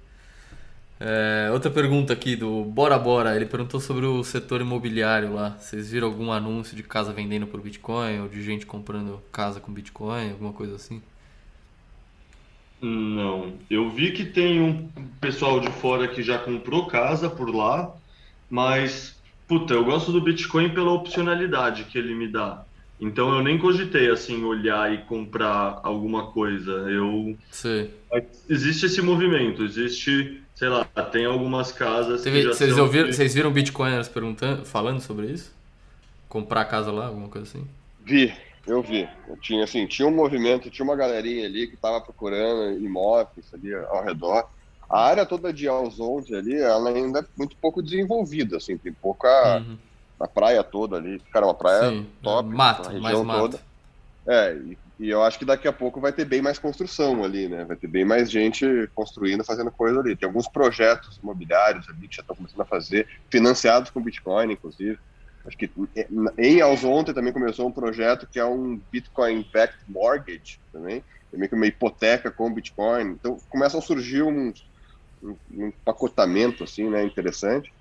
[0.99, 3.35] É, outra pergunta aqui do Bora Bora.
[3.35, 5.51] Ele perguntou sobre o setor imobiliário lá.
[5.59, 9.71] Vocês viram algum anúncio de casa vendendo por Bitcoin ou de gente comprando casa com
[9.73, 11.03] Bitcoin, alguma coisa assim?
[12.81, 13.59] Não.
[13.69, 17.95] Eu vi que tem um pessoal de fora que já comprou casa por lá,
[18.49, 22.66] mas, puta, eu gosto do Bitcoin pela opcionalidade que ele me dá.
[22.99, 26.71] Então eu nem cogitei assim olhar e comprar alguma coisa.
[26.71, 27.89] Eu Sim.
[28.49, 33.33] existe esse movimento, existe, sei lá, tem algumas casas Você que já vocês, ouviram, vocês
[33.35, 35.55] viram bitcoiners perguntando, falando sobre isso?
[36.27, 37.67] Comprar casa lá, alguma coisa assim?
[38.03, 38.33] Vi,
[38.65, 39.07] eu vi.
[39.27, 43.75] Eu tinha assim, tinha um movimento, tinha uma galerinha ali que estava procurando imóveis ali
[43.75, 44.49] ao redor.
[44.89, 49.27] A área toda de Alzonte ali, ela ainda é muito pouco desenvolvida, assim, tem pouca
[49.57, 49.77] uhum
[50.19, 51.19] na praia toda ali.
[51.31, 52.49] Cara, uma praia Sim, top.
[52.49, 53.59] Mato, região mais toda.
[54.27, 57.47] É, e, e, eu acho que daqui a pouco vai ter bem mais construção ali,
[57.47, 57.63] né?
[57.63, 60.15] Vai ter bem mais gente construindo, fazendo coisa ali.
[60.15, 64.99] Tem alguns projetos imobiliários ali que já estão começando a fazer, financiados com Bitcoin, inclusive.
[65.45, 65.71] Acho que
[66.37, 71.01] em Alzonte também começou um projeto que é um Bitcoin Backed Mortgage também,
[71.33, 73.11] é meio que uma hipoteca com Bitcoin.
[73.11, 74.53] Então começam a surgir um,
[75.23, 77.71] um, um pacotamento assim, né, interessante.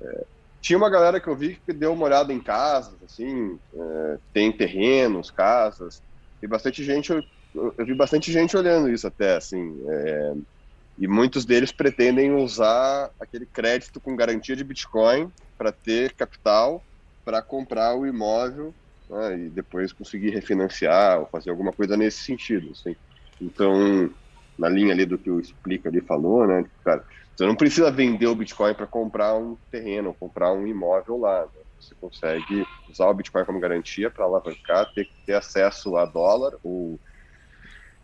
[0.00, 0.24] É,
[0.60, 4.56] tinha uma galera que eu vi que deu uma olhada em casas, assim, é, tem
[4.56, 6.02] terrenos, casas,
[6.42, 7.22] e bastante gente, eu,
[7.78, 10.32] eu, vi bastante gente olhando isso até, assim, é,
[10.98, 16.84] e muitos deles pretendem usar aquele crédito com garantia de Bitcoin para ter capital
[17.24, 18.74] para comprar o imóvel
[19.08, 22.70] né, e depois conseguir refinanciar ou fazer alguma coisa nesse sentido.
[22.70, 22.94] Assim.
[23.40, 24.14] Então,
[24.58, 27.04] na linha ali do que o Explica ali falou, né, cara,
[27.36, 31.42] você não precisa vender o Bitcoin para comprar um terreno, comprar um imóvel lá.
[31.42, 31.62] Né?
[31.80, 36.98] Você consegue usar o Bitcoin como garantia para alavancar, ter, ter acesso a dólar ou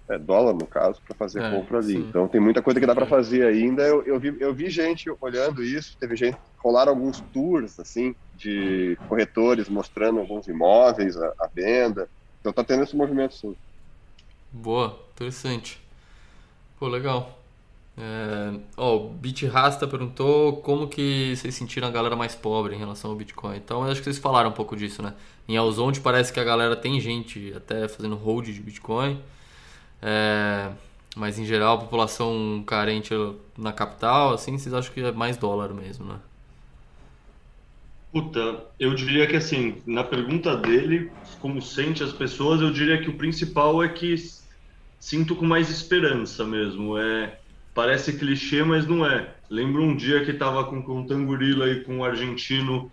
[0.08, 1.94] é, dólar no caso, para fazer é, compra ali.
[1.94, 2.06] Sim.
[2.08, 3.82] Então tem muita coisa que dá para fazer ainda.
[3.82, 8.96] Eu, eu, vi, eu vi gente olhando isso, teve gente rolaram alguns tours assim de
[9.08, 12.08] corretores mostrando alguns imóveis à, à venda.
[12.40, 13.56] Então tá tendo esse movimento sim.
[14.52, 15.80] Boa, interessante.
[16.78, 17.45] Pô, legal.
[17.98, 23.10] É, o Bit Rasta perguntou como que vocês sentiram a galera mais pobre em relação
[23.10, 23.56] ao Bitcoin.
[23.56, 25.14] Então, eu acho que vocês falaram um pouco disso, né?
[25.48, 29.18] Em Alzonte parece que a galera tem gente até fazendo hold de Bitcoin.
[30.02, 30.70] É,
[31.16, 33.14] mas em geral a população carente
[33.56, 36.18] na capital, assim, vocês acham que é mais dólar mesmo, né?
[38.12, 41.10] Puta, eu diria que assim, na pergunta dele,
[41.40, 44.14] como sente as pessoas, eu diria que o principal é que
[44.98, 46.96] sinto com mais esperança mesmo.
[46.98, 47.38] É,
[47.76, 49.34] parece clichê, mas não é.
[49.50, 52.90] Lembro um dia que estava com, com um tangurila e com um argentino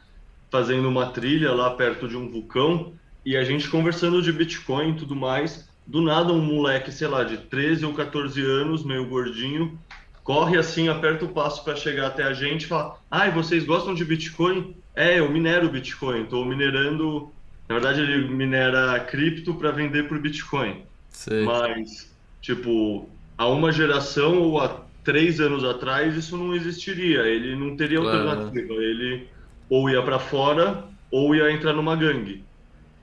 [0.51, 2.93] fazendo uma trilha lá perto de um vulcão
[3.25, 7.23] e a gente conversando de Bitcoin e tudo mais do nada um moleque, sei lá,
[7.23, 9.79] de 13 ou 14 anos, meio gordinho,
[10.23, 13.93] corre assim, aperta o passo para chegar até a gente e fala: Ai, vocês gostam
[13.93, 14.75] de Bitcoin?
[14.95, 17.31] É, eu minero Bitcoin, estou minerando.
[17.67, 20.83] Na verdade, ele minera cripto para vender por Bitcoin.
[21.09, 21.45] Sei.
[21.45, 22.11] Mas,
[22.41, 23.09] tipo,
[23.43, 27.21] há uma geração ou há três anos atrás, isso não existiria.
[27.21, 28.29] Ele não teria claro.
[28.29, 28.73] alternativa.
[28.75, 29.27] Ele
[29.69, 32.43] ou ia para fora ou ia entrar numa gangue.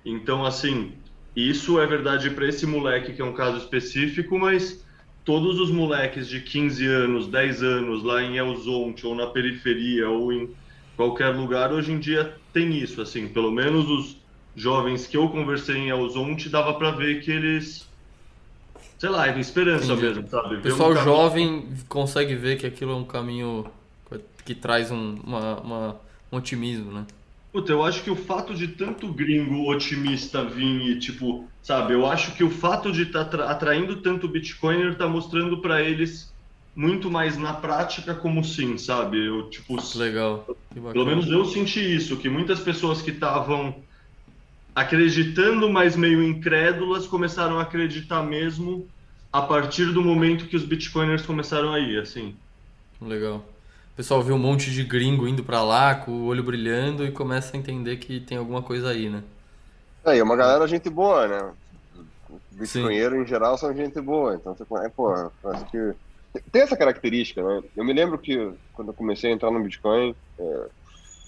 [0.04, 0.92] Então, assim,
[1.36, 4.84] isso é verdade para esse moleque, que é um caso específico, mas
[5.24, 10.32] todos os moleques de 15 anos, 10 anos, lá em Elzonte, ou na periferia, ou
[10.32, 10.50] em
[10.96, 13.00] qualquer lugar, hoje em dia tem isso.
[13.02, 14.16] Assim, pelo menos os
[14.56, 17.88] jovens que eu conversei em Elzonte, dava para ver que eles.
[19.00, 20.02] Sei lá, é esperança Entendi.
[20.02, 20.56] mesmo, sabe?
[20.56, 23.64] O pessoal um jovem consegue ver que aquilo é um caminho
[24.44, 26.00] que traz um, uma, uma,
[26.30, 27.06] um otimismo, né?
[27.50, 32.04] Puta, eu acho que o fato de tanto gringo otimista vir e, tipo, sabe, eu
[32.06, 36.30] acho que o fato de estar tá atraindo tanto Bitcoiner tá mostrando para eles
[36.76, 39.26] muito mais na prática como sim, sabe?
[39.26, 40.46] Eu, tipo, legal.
[40.92, 43.76] Pelo menos eu senti isso, que muitas pessoas que estavam
[44.80, 48.88] acreditando, mas meio incrédulas, começaram a acreditar mesmo
[49.32, 52.34] a partir do momento que os Bitcoiners começaram a ir, assim.
[53.00, 53.44] Legal
[54.00, 57.54] pessoal vê um monte de gringo indo para lá com o olho brilhando e começa
[57.54, 59.22] a entender que tem alguma coisa aí, né?
[60.06, 61.52] É, e é uma galera gente boa, né?
[62.52, 65.92] Bitcoinheiro em geral são gente boa, então você conhece, pô, acho que
[66.50, 67.62] tem essa característica, né?
[67.76, 70.66] Eu me lembro que quando eu comecei a entrar no Bitcoin, é,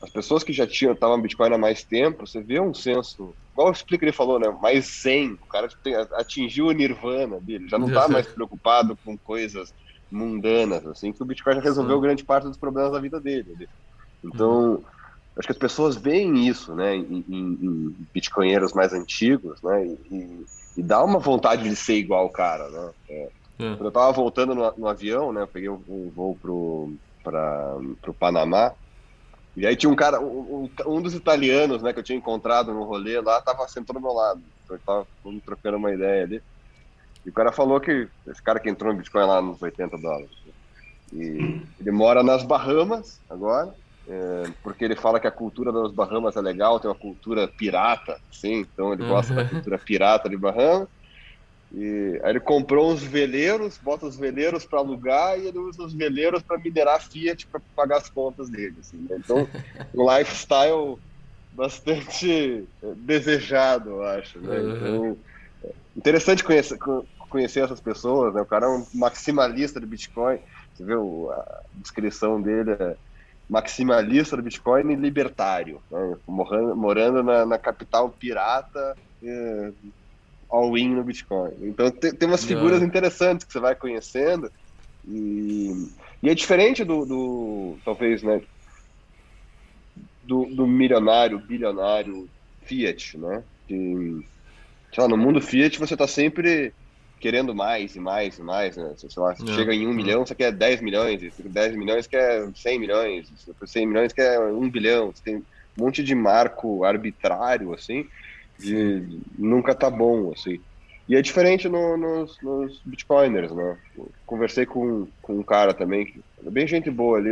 [0.00, 3.34] as pessoas que já tinham estavam no Bitcoin há mais tempo, você vê um senso,
[3.52, 4.48] igual o Explica ele falou, né?
[4.60, 9.16] Mais zen, o cara tem, atingiu o nirvana dele, já não tá mais preocupado com
[9.18, 9.72] coisas
[10.10, 12.02] mundanas, assim, que o Bitcoin já resolveu Sim.
[12.02, 13.68] grande parte dos problemas da vida dele.
[14.22, 14.84] Então, uhum.
[15.36, 20.44] acho que as pessoas veem isso, né, em, em, em bitcoinheiros mais antigos, né, e,
[20.76, 22.90] e, dá uma vontade de ser igual o cara, né.
[23.08, 23.22] É,
[23.58, 23.76] é.
[23.76, 27.76] Quando eu tava voltando no, no avião, né, eu peguei um, um voo pro, para
[28.00, 28.72] pro Panamá,
[29.56, 32.84] e aí tinha um cara, um, um, dos italianos, né, que eu tinha encontrado no
[32.84, 34.42] rolê lá, tava sentando do meu lado.
[34.64, 35.06] Então, tava
[35.44, 36.42] trocando uma ideia ali.
[37.24, 40.30] E o cara falou que esse cara que entrou no Bitcoin lá nos 80 dólares.
[41.12, 43.74] E ele mora nas Bahamas agora,
[44.08, 48.18] é, porque ele fala que a cultura das Bahamas é legal, tem uma cultura pirata,
[48.30, 50.88] sim, então ele gosta da cultura pirata de Bahamas.
[51.74, 55.94] E aí ele comprou uns veleiros, bota os veleiros para alugar e ele usa os
[55.94, 58.76] veleiros para minerar Fiat para pagar as contas dele.
[58.78, 59.16] Assim, né?
[59.18, 59.48] Então,
[59.94, 60.98] um lifestyle
[61.52, 62.64] bastante
[62.96, 64.38] desejado, eu acho.
[64.38, 64.56] Né?
[64.58, 65.16] Então,
[65.96, 66.78] interessante conhecer,
[67.30, 68.42] conhecer essas pessoas, né?
[68.42, 70.38] O cara é um maximalista do Bitcoin.
[70.74, 72.96] Você vê a descrição dele é
[73.48, 76.16] maximalista do Bitcoin e libertário, né?
[76.26, 79.72] morando, morando na, na, capital pirata, é,
[80.52, 81.52] all-in no Bitcoin.
[81.62, 82.86] Então tem, tem umas figuras Não.
[82.86, 84.50] interessantes que você vai conhecendo
[85.08, 85.72] e,
[86.22, 88.40] e é diferente do, do, talvez, né,
[90.22, 92.28] do, do milionário, bilionário
[92.64, 93.42] Fiat, né?
[93.66, 93.74] Que,
[94.94, 96.72] sei lá, no mundo Fiat você está sempre
[97.18, 98.94] querendo mais e mais e mais, né?
[98.96, 102.78] Sei lá, você chega em um milhão, você quer 10 milhões, 10 milhões quer 100
[102.78, 103.28] milhões,
[103.64, 105.44] 100 milhões quer 1 bilhão, você tem um
[105.76, 108.04] monte de marco arbitrário, assim,
[108.62, 110.60] de nunca tá bom, assim.
[111.08, 113.78] E é diferente no, nos, nos bitcoiners, né?
[114.24, 117.30] Conversei com, com um cara também, bem gente boa ali,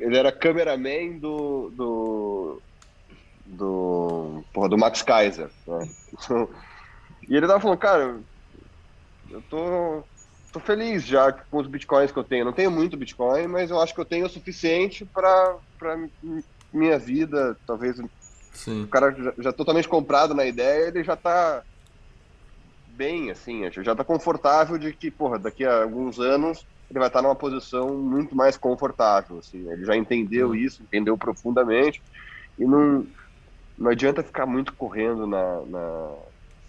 [0.00, 2.62] ele era cameraman do, do,
[3.44, 5.88] do, porra, do Max Kaiser, né?
[7.28, 8.20] e ele tava falando, cara,
[9.30, 10.04] eu tô,
[10.52, 12.44] tô feliz já com os bitcoins que eu tenho.
[12.44, 15.58] não tenho muito bitcoin, mas eu acho que eu tenho o suficiente para
[16.72, 17.56] minha vida.
[17.66, 17.98] Talvez
[18.56, 18.84] Sim.
[18.84, 21.62] o cara já, já, totalmente comprado na ideia, ele já tá
[22.88, 27.20] bem, assim, já tá confortável de que, porra, daqui a alguns anos ele vai estar
[27.20, 29.70] numa posição muito mais confortável, assim.
[29.70, 32.02] Ele já entendeu isso, entendeu profundamente
[32.58, 33.06] e não
[33.78, 36.14] não adianta ficar muito correndo na, na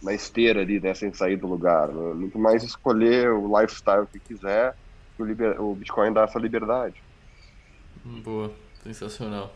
[0.02, 1.88] na esteira ali, né, sem sair do lugar.
[1.88, 2.14] Né?
[2.14, 4.76] Muito mais escolher o lifestyle que quiser,
[5.18, 5.60] o, liber...
[5.62, 7.02] o Bitcoin dá essa liberdade.
[8.06, 8.52] Boa,
[8.84, 9.54] sensacional.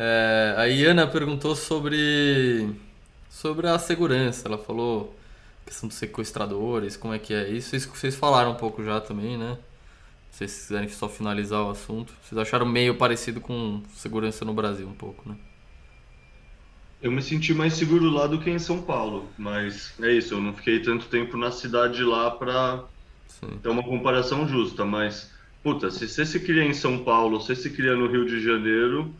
[0.00, 2.72] É, a Iana perguntou sobre,
[3.28, 4.46] sobre a segurança.
[4.46, 5.12] Ela falou
[5.66, 7.74] questão dos sequestradores, como é que é isso.
[7.74, 9.58] Isso que vocês falaram um pouco já também, né?
[10.30, 12.12] Se vocês quiserem só finalizar o assunto.
[12.22, 15.34] Vocês acharam meio parecido com segurança no Brasil um pouco, né?
[17.02, 20.40] Eu me senti mais seguro lá do que em São Paulo, mas é isso, eu
[20.40, 22.84] não fiquei tanto tempo na cidade lá para
[23.62, 25.30] ter uma comparação justa, mas
[25.62, 28.40] puta, se você se cria em São Paulo, se você se cria no Rio de
[28.40, 29.14] Janeiro,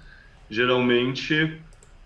[0.50, 1.62] geralmente,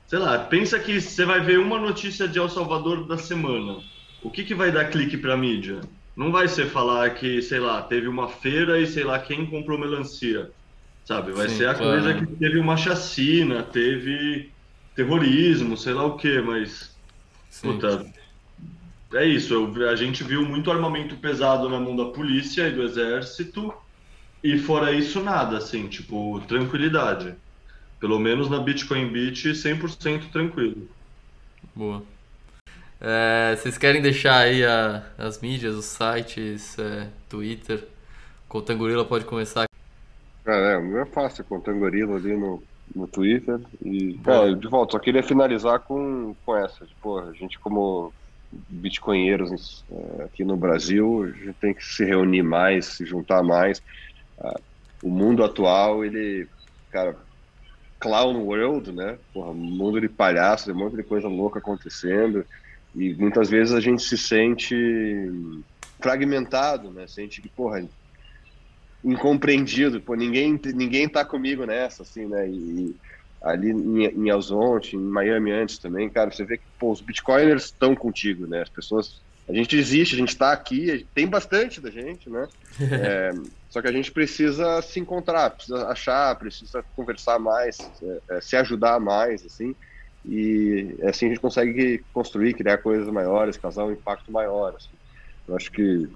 [0.06, 3.78] sei lá, pensa que você vai ver uma notícia de El Salvador da semana.
[4.22, 5.80] O que que vai dar clique para mídia?
[6.16, 9.78] Não vai ser falar que, sei lá, teve uma feira e sei lá quem comprou
[9.78, 10.50] melancia,
[11.04, 11.32] sabe?
[11.32, 12.02] Vai Sim, ser a claro.
[12.02, 14.52] coisa que teve uma chacina, teve
[14.94, 16.98] terrorismo, sei lá o que, mas.
[17.48, 17.72] Sim.
[17.72, 18.04] Puta,
[19.14, 19.54] é isso.
[19.54, 23.72] Eu, a gente viu muito armamento pesado na mão da polícia e do exército,
[24.42, 27.36] e fora isso, nada, assim, tipo, tranquilidade.
[28.02, 30.88] Pelo menos na Bitcoin Beach, 100% tranquilo.
[31.74, 32.02] Boa.
[33.00, 37.86] É, vocês querem deixar aí a, as mídias, os sites, é, Twitter?
[38.48, 39.66] Contangorila pode começar.
[40.44, 42.62] É, é, é fácil, Contangorila ali no
[42.94, 43.60] no Twitter.
[43.82, 46.84] E, cara, de volta, só queria finalizar com, com essa.
[46.84, 48.12] Tipo, a gente, como
[48.68, 53.82] bitcoinheiros é, aqui no Brasil, a gente tem que se reunir mais, se juntar mais.
[54.38, 54.60] Ah,
[55.02, 56.46] o mundo atual, ele,
[56.90, 57.16] cara,
[58.02, 59.16] clown world, né?
[59.32, 62.44] Porra, mundo de palhaço, um monte de coisa louca acontecendo.
[62.94, 64.74] E muitas vezes a gente se sente
[66.00, 67.06] fragmentado, né?
[67.06, 67.86] Sente que, porra,
[69.04, 72.94] incompreendido, pô, ninguém, ninguém tá comigo nessa, assim, né, e
[73.42, 77.96] ali em, em em Miami antes também, cara, você vê que, pô, os bitcoiners estão
[77.96, 82.30] contigo, né, as pessoas, a gente existe, a gente tá aqui, tem bastante da gente,
[82.30, 82.48] né,
[82.80, 83.32] é,
[83.68, 88.56] só que a gente precisa se encontrar, precisa achar, precisa conversar mais, é, é, se
[88.56, 89.74] ajudar mais, assim,
[90.24, 94.96] e assim a gente consegue construir, criar coisas maiores, causar um impacto maior, assim.
[95.48, 96.08] Eu acho que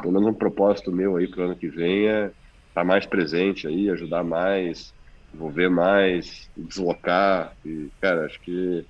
[0.00, 2.34] pelo menos um propósito meu aí para o ano que vem é estar
[2.74, 4.92] tá mais presente aí, ajudar mais,
[5.32, 7.54] envolver mais, deslocar.
[7.64, 8.86] E, cara, acho que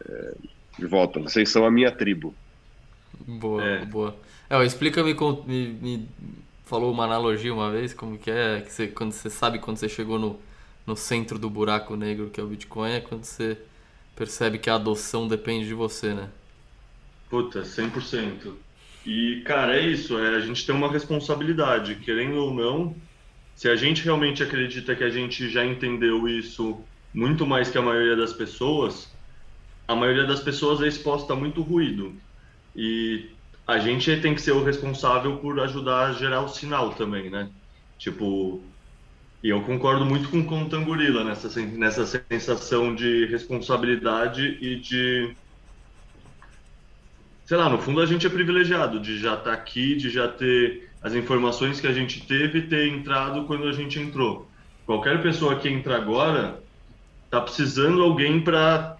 [0.00, 0.34] é,
[0.78, 2.36] de volta, vocês são a minha tribo.
[3.26, 3.84] Boa, é.
[3.84, 4.16] boa.
[4.48, 5.14] É, explica me,
[5.46, 6.08] me, me,
[6.64, 9.88] falou uma analogia uma vez, como que é, que você, quando você sabe quando você
[9.88, 10.38] chegou no,
[10.86, 13.58] no centro do buraco negro que é o Bitcoin, é quando você
[14.14, 16.28] percebe que a adoção depende de você, né?
[17.28, 18.52] Puta, 100%.
[19.06, 22.94] E, cara, é isso, é, a gente tem uma responsabilidade, querendo ou não,
[23.56, 26.80] se a gente realmente acredita que a gente já entendeu isso
[27.12, 29.10] muito mais que a maioria das pessoas,
[29.86, 32.14] a maioria das pessoas é exposta a muito ruído.
[32.74, 33.30] E
[33.66, 37.50] a gente tem que ser o responsável por ajudar a gerar o sinal também, né?
[37.98, 38.62] Tipo,
[39.42, 45.34] e eu concordo muito com o Contangorila nessa, nessa sensação de responsabilidade e de
[47.44, 50.28] sei lá, no fundo a gente é privilegiado de já estar tá aqui, de já
[50.28, 54.48] ter as informações que a gente teve ter entrado quando a gente entrou.
[54.86, 56.62] Qualquer pessoa que entra agora
[57.28, 58.96] tá precisando alguém para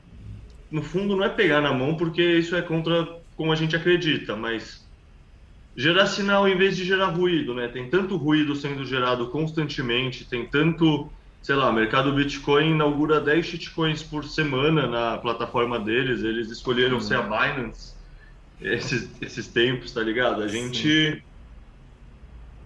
[0.70, 4.36] no fundo não é pegar na mão porque isso é contra como a gente acredita,
[4.36, 4.86] mas
[5.76, 7.68] gerar sinal em vez de gerar ruído, né?
[7.68, 11.10] Tem tanto ruído sendo gerado constantemente, tem tanto,
[11.42, 17.16] sei lá, mercado Bitcoin inaugura 10 shitcoins por semana na plataforma deles, eles escolheram ser
[17.16, 17.94] a Binance
[18.62, 20.42] esses, esses tempos, tá ligado?
[20.42, 21.12] A gente.
[21.14, 21.22] Sim.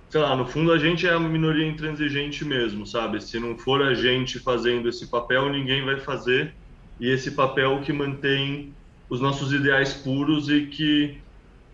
[0.09, 3.21] Sei lá, no fundo a gente é a minoria intransigente mesmo, sabe?
[3.21, 6.55] Se não for a gente fazendo esse papel, ninguém vai fazer.
[7.01, 8.73] E esse papel que mantém
[9.09, 11.21] os nossos ideais puros e que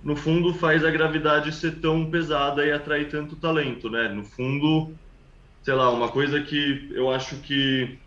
[0.02, 4.08] no fundo faz a gravidade ser tão pesada e atrair tanto talento, né?
[4.08, 4.92] No fundo,
[5.62, 7.98] sei lá, uma coisa que eu acho que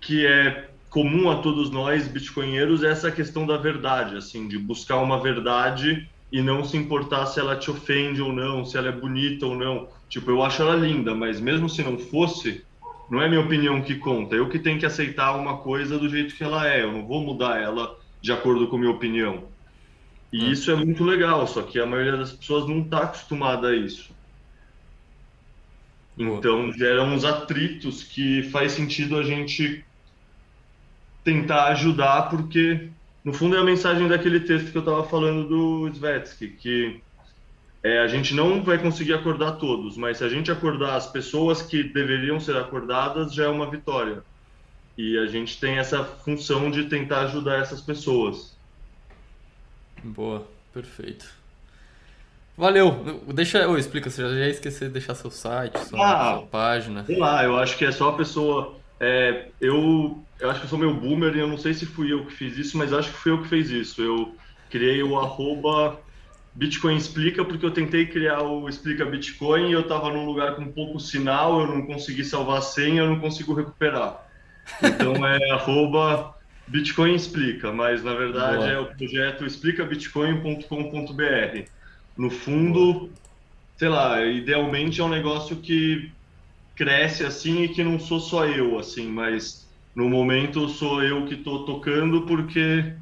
[0.00, 4.96] que é comum a todos nós bitcoinheiros é essa questão da verdade, assim, de buscar
[4.98, 8.92] uma verdade e não se importar se ela te ofende ou não, se ela é
[8.92, 9.88] bonita ou não.
[10.08, 12.64] Tipo, eu acho ela linda, mas mesmo se não fosse,
[13.08, 14.34] não é minha opinião que conta.
[14.34, 16.82] Eu que tenho que aceitar uma coisa do jeito que ela é.
[16.82, 19.44] Eu não vou mudar ela de acordo com minha opinião.
[20.32, 20.50] E hum.
[20.50, 24.14] isso é muito legal, só que a maioria das pessoas não está acostumada a isso.
[26.18, 29.84] Então gera uns atritos que faz sentido a gente
[31.22, 32.88] tentar ajudar, porque
[33.22, 37.00] no fundo é a mensagem daquele texto que eu estava falando do Svetsky, que
[37.86, 41.62] é, a gente não vai conseguir acordar todos, mas se a gente acordar as pessoas
[41.62, 44.24] que deveriam ser acordadas, já é uma vitória.
[44.98, 48.56] E a gente tem essa função de tentar ajudar essas pessoas.
[50.02, 50.44] Boa,
[50.74, 51.26] perfeito.
[52.58, 53.22] Valeu.
[53.32, 57.04] Deixa, oh, explica, você já ia esquecer de deixar seu site, sua, ah, sua página.
[57.04, 60.70] Sei lá, eu acho que é só a pessoa é, eu, eu acho que eu
[60.70, 63.12] sou meio boomer e eu não sei se fui eu que fiz isso, mas acho
[63.12, 64.02] que fui eu que fiz isso.
[64.02, 64.34] Eu
[64.70, 66.00] criei o arroba
[66.56, 70.72] Bitcoin Explica porque eu tentei criar o Explica Bitcoin e eu estava num lugar com
[70.72, 74.26] pouco sinal, eu não consegui salvar a senha, eu não consigo recuperar.
[74.82, 76.34] Então é arroba
[76.66, 78.70] Bitcoin Explica, mas na verdade Boa.
[78.70, 81.68] é o projeto explicabitcoin.com.br.
[82.16, 83.10] No fundo,
[83.76, 86.10] sei lá, idealmente é um negócio que
[86.74, 91.34] cresce assim e que não sou só eu, assim, mas no momento sou eu que
[91.34, 92.94] estou tocando porque,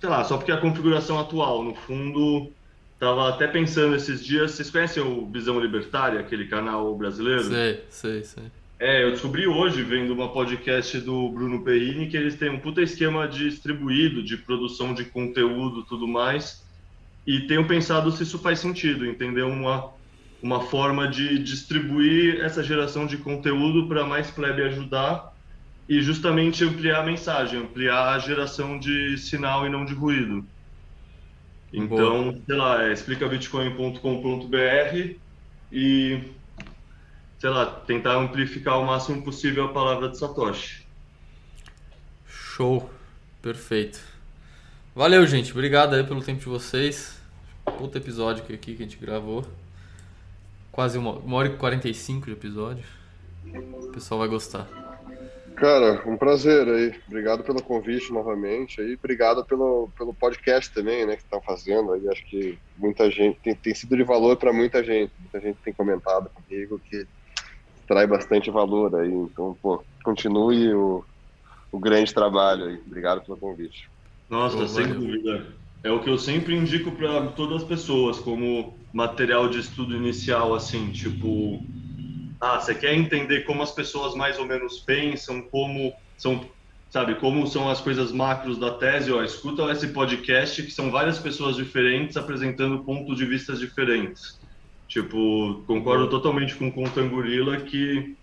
[0.00, 2.50] sei lá, só porque a configuração atual, no fundo,
[2.98, 7.44] tava até pensando esses dias, vocês conhecem o Visão Libertária, aquele canal brasileiro?
[7.44, 8.44] Sei, sei, sei.
[8.80, 12.80] É, eu descobri hoje, vendo uma podcast do Bruno Perrini, que eles têm um puta
[12.80, 16.64] esquema distribuído de produção de conteúdo tudo mais.
[17.26, 19.92] E tenho pensado se isso faz sentido, entender uma
[20.42, 25.34] uma forma de distribuir essa geração de conteúdo para mais plebe ajudar
[25.88, 30.44] e justamente ampliar a mensagem, ampliar a geração de sinal e não de ruído.
[31.72, 32.42] Então, Boa.
[32.46, 35.16] sei lá, é explicabitcoin.com.br
[35.72, 36.22] e,
[37.38, 40.86] sei lá, tentar amplificar o máximo possível a palavra de Satoshi.
[42.26, 42.90] Show,
[43.40, 44.00] perfeito.
[44.94, 45.52] Valeu, gente.
[45.52, 47.18] Obrigado aí pelo tempo de vocês.
[47.78, 49.46] Puta episódio aqui que a gente gravou.
[50.72, 52.84] Quase uma, uma hora e 45 de episódio.
[53.44, 54.66] O pessoal vai gostar.
[55.58, 56.94] Cara, um prazer aí.
[57.08, 58.94] Obrigado pelo convite novamente aí.
[58.94, 62.08] Obrigado pelo, pelo podcast também, né, que estão fazendo aí.
[62.08, 65.12] Acho que muita gente tem, tem sido de valor para muita gente.
[65.18, 67.04] Muita gente tem comentado comigo que
[67.88, 69.12] traz bastante valor aí.
[69.12, 71.04] Então, pô, continue o,
[71.72, 72.80] o grande trabalho aí.
[72.86, 73.90] Obrigado pelo convite.
[74.30, 75.44] Nossa, sem dúvida.
[75.82, 80.54] É o que eu sempre indico para todas as pessoas como material de estudo inicial,
[80.54, 81.60] assim, tipo,
[82.40, 86.48] ah, você quer entender como as pessoas mais ou menos pensam, como são,
[86.90, 91.18] sabe, como são as coisas macros da tese, ó, escuta esse podcast que são várias
[91.18, 94.38] pessoas diferentes apresentando pontos de vista diferentes.
[94.86, 98.16] Tipo, concordo totalmente com o Contangorila que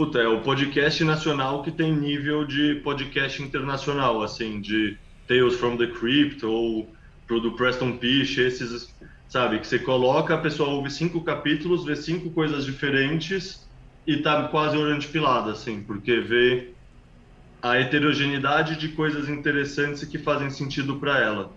[0.00, 4.96] puta, é o podcast nacional que tem nível de podcast internacional, assim, de
[5.28, 6.90] Tales from the Crypt ou
[7.28, 8.94] do Preston Pish, esses,
[9.30, 13.66] sabe, que você coloca, a pessoa ouve cinco capítulos, vê cinco coisas diferentes
[14.04, 16.72] e tá quase olhando de pilada, assim, porque vê
[17.62, 21.52] a heterogeneidade de coisas interessantes que fazem sentido para ela.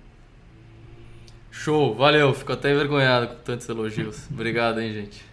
[1.49, 4.27] Show, valeu, fico até envergonhado com tantos elogios.
[4.29, 5.25] Obrigado, hein, gente.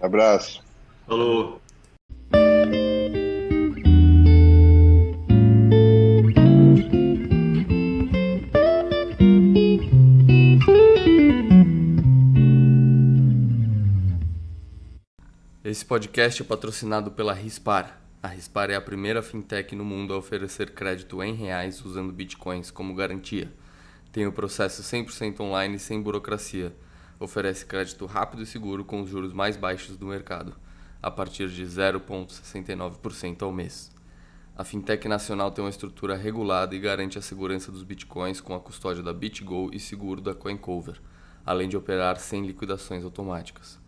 [0.00, 0.60] Abraço.
[1.06, 1.63] Falou.
[15.74, 18.00] Esse podcast é patrocinado pela Rispar.
[18.22, 22.70] A Rispar é a primeira fintech no mundo a oferecer crédito em reais usando bitcoins
[22.70, 23.52] como garantia.
[24.12, 26.72] Tem o processo 100% online sem burocracia.
[27.18, 30.54] Oferece crédito rápido e seguro com os juros mais baixos do mercado,
[31.02, 33.90] a partir de 0,69% ao mês.
[34.56, 38.60] A fintech nacional tem uma estrutura regulada e garante a segurança dos bitcoins com a
[38.60, 41.00] custódia da BitGo e seguro da CoinCover,
[41.44, 43.82] além de operar sem liquidações automáticas.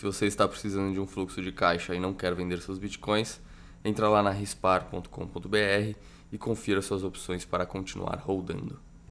[0.00, 3.38] Se você está precisando de um fluxo de caixa e não quer vender seus bitcoins,
[3.84, 5.94] entra lá na rispar.com.br
[6.32, 8.80] e confira suas opções para continuar rodando.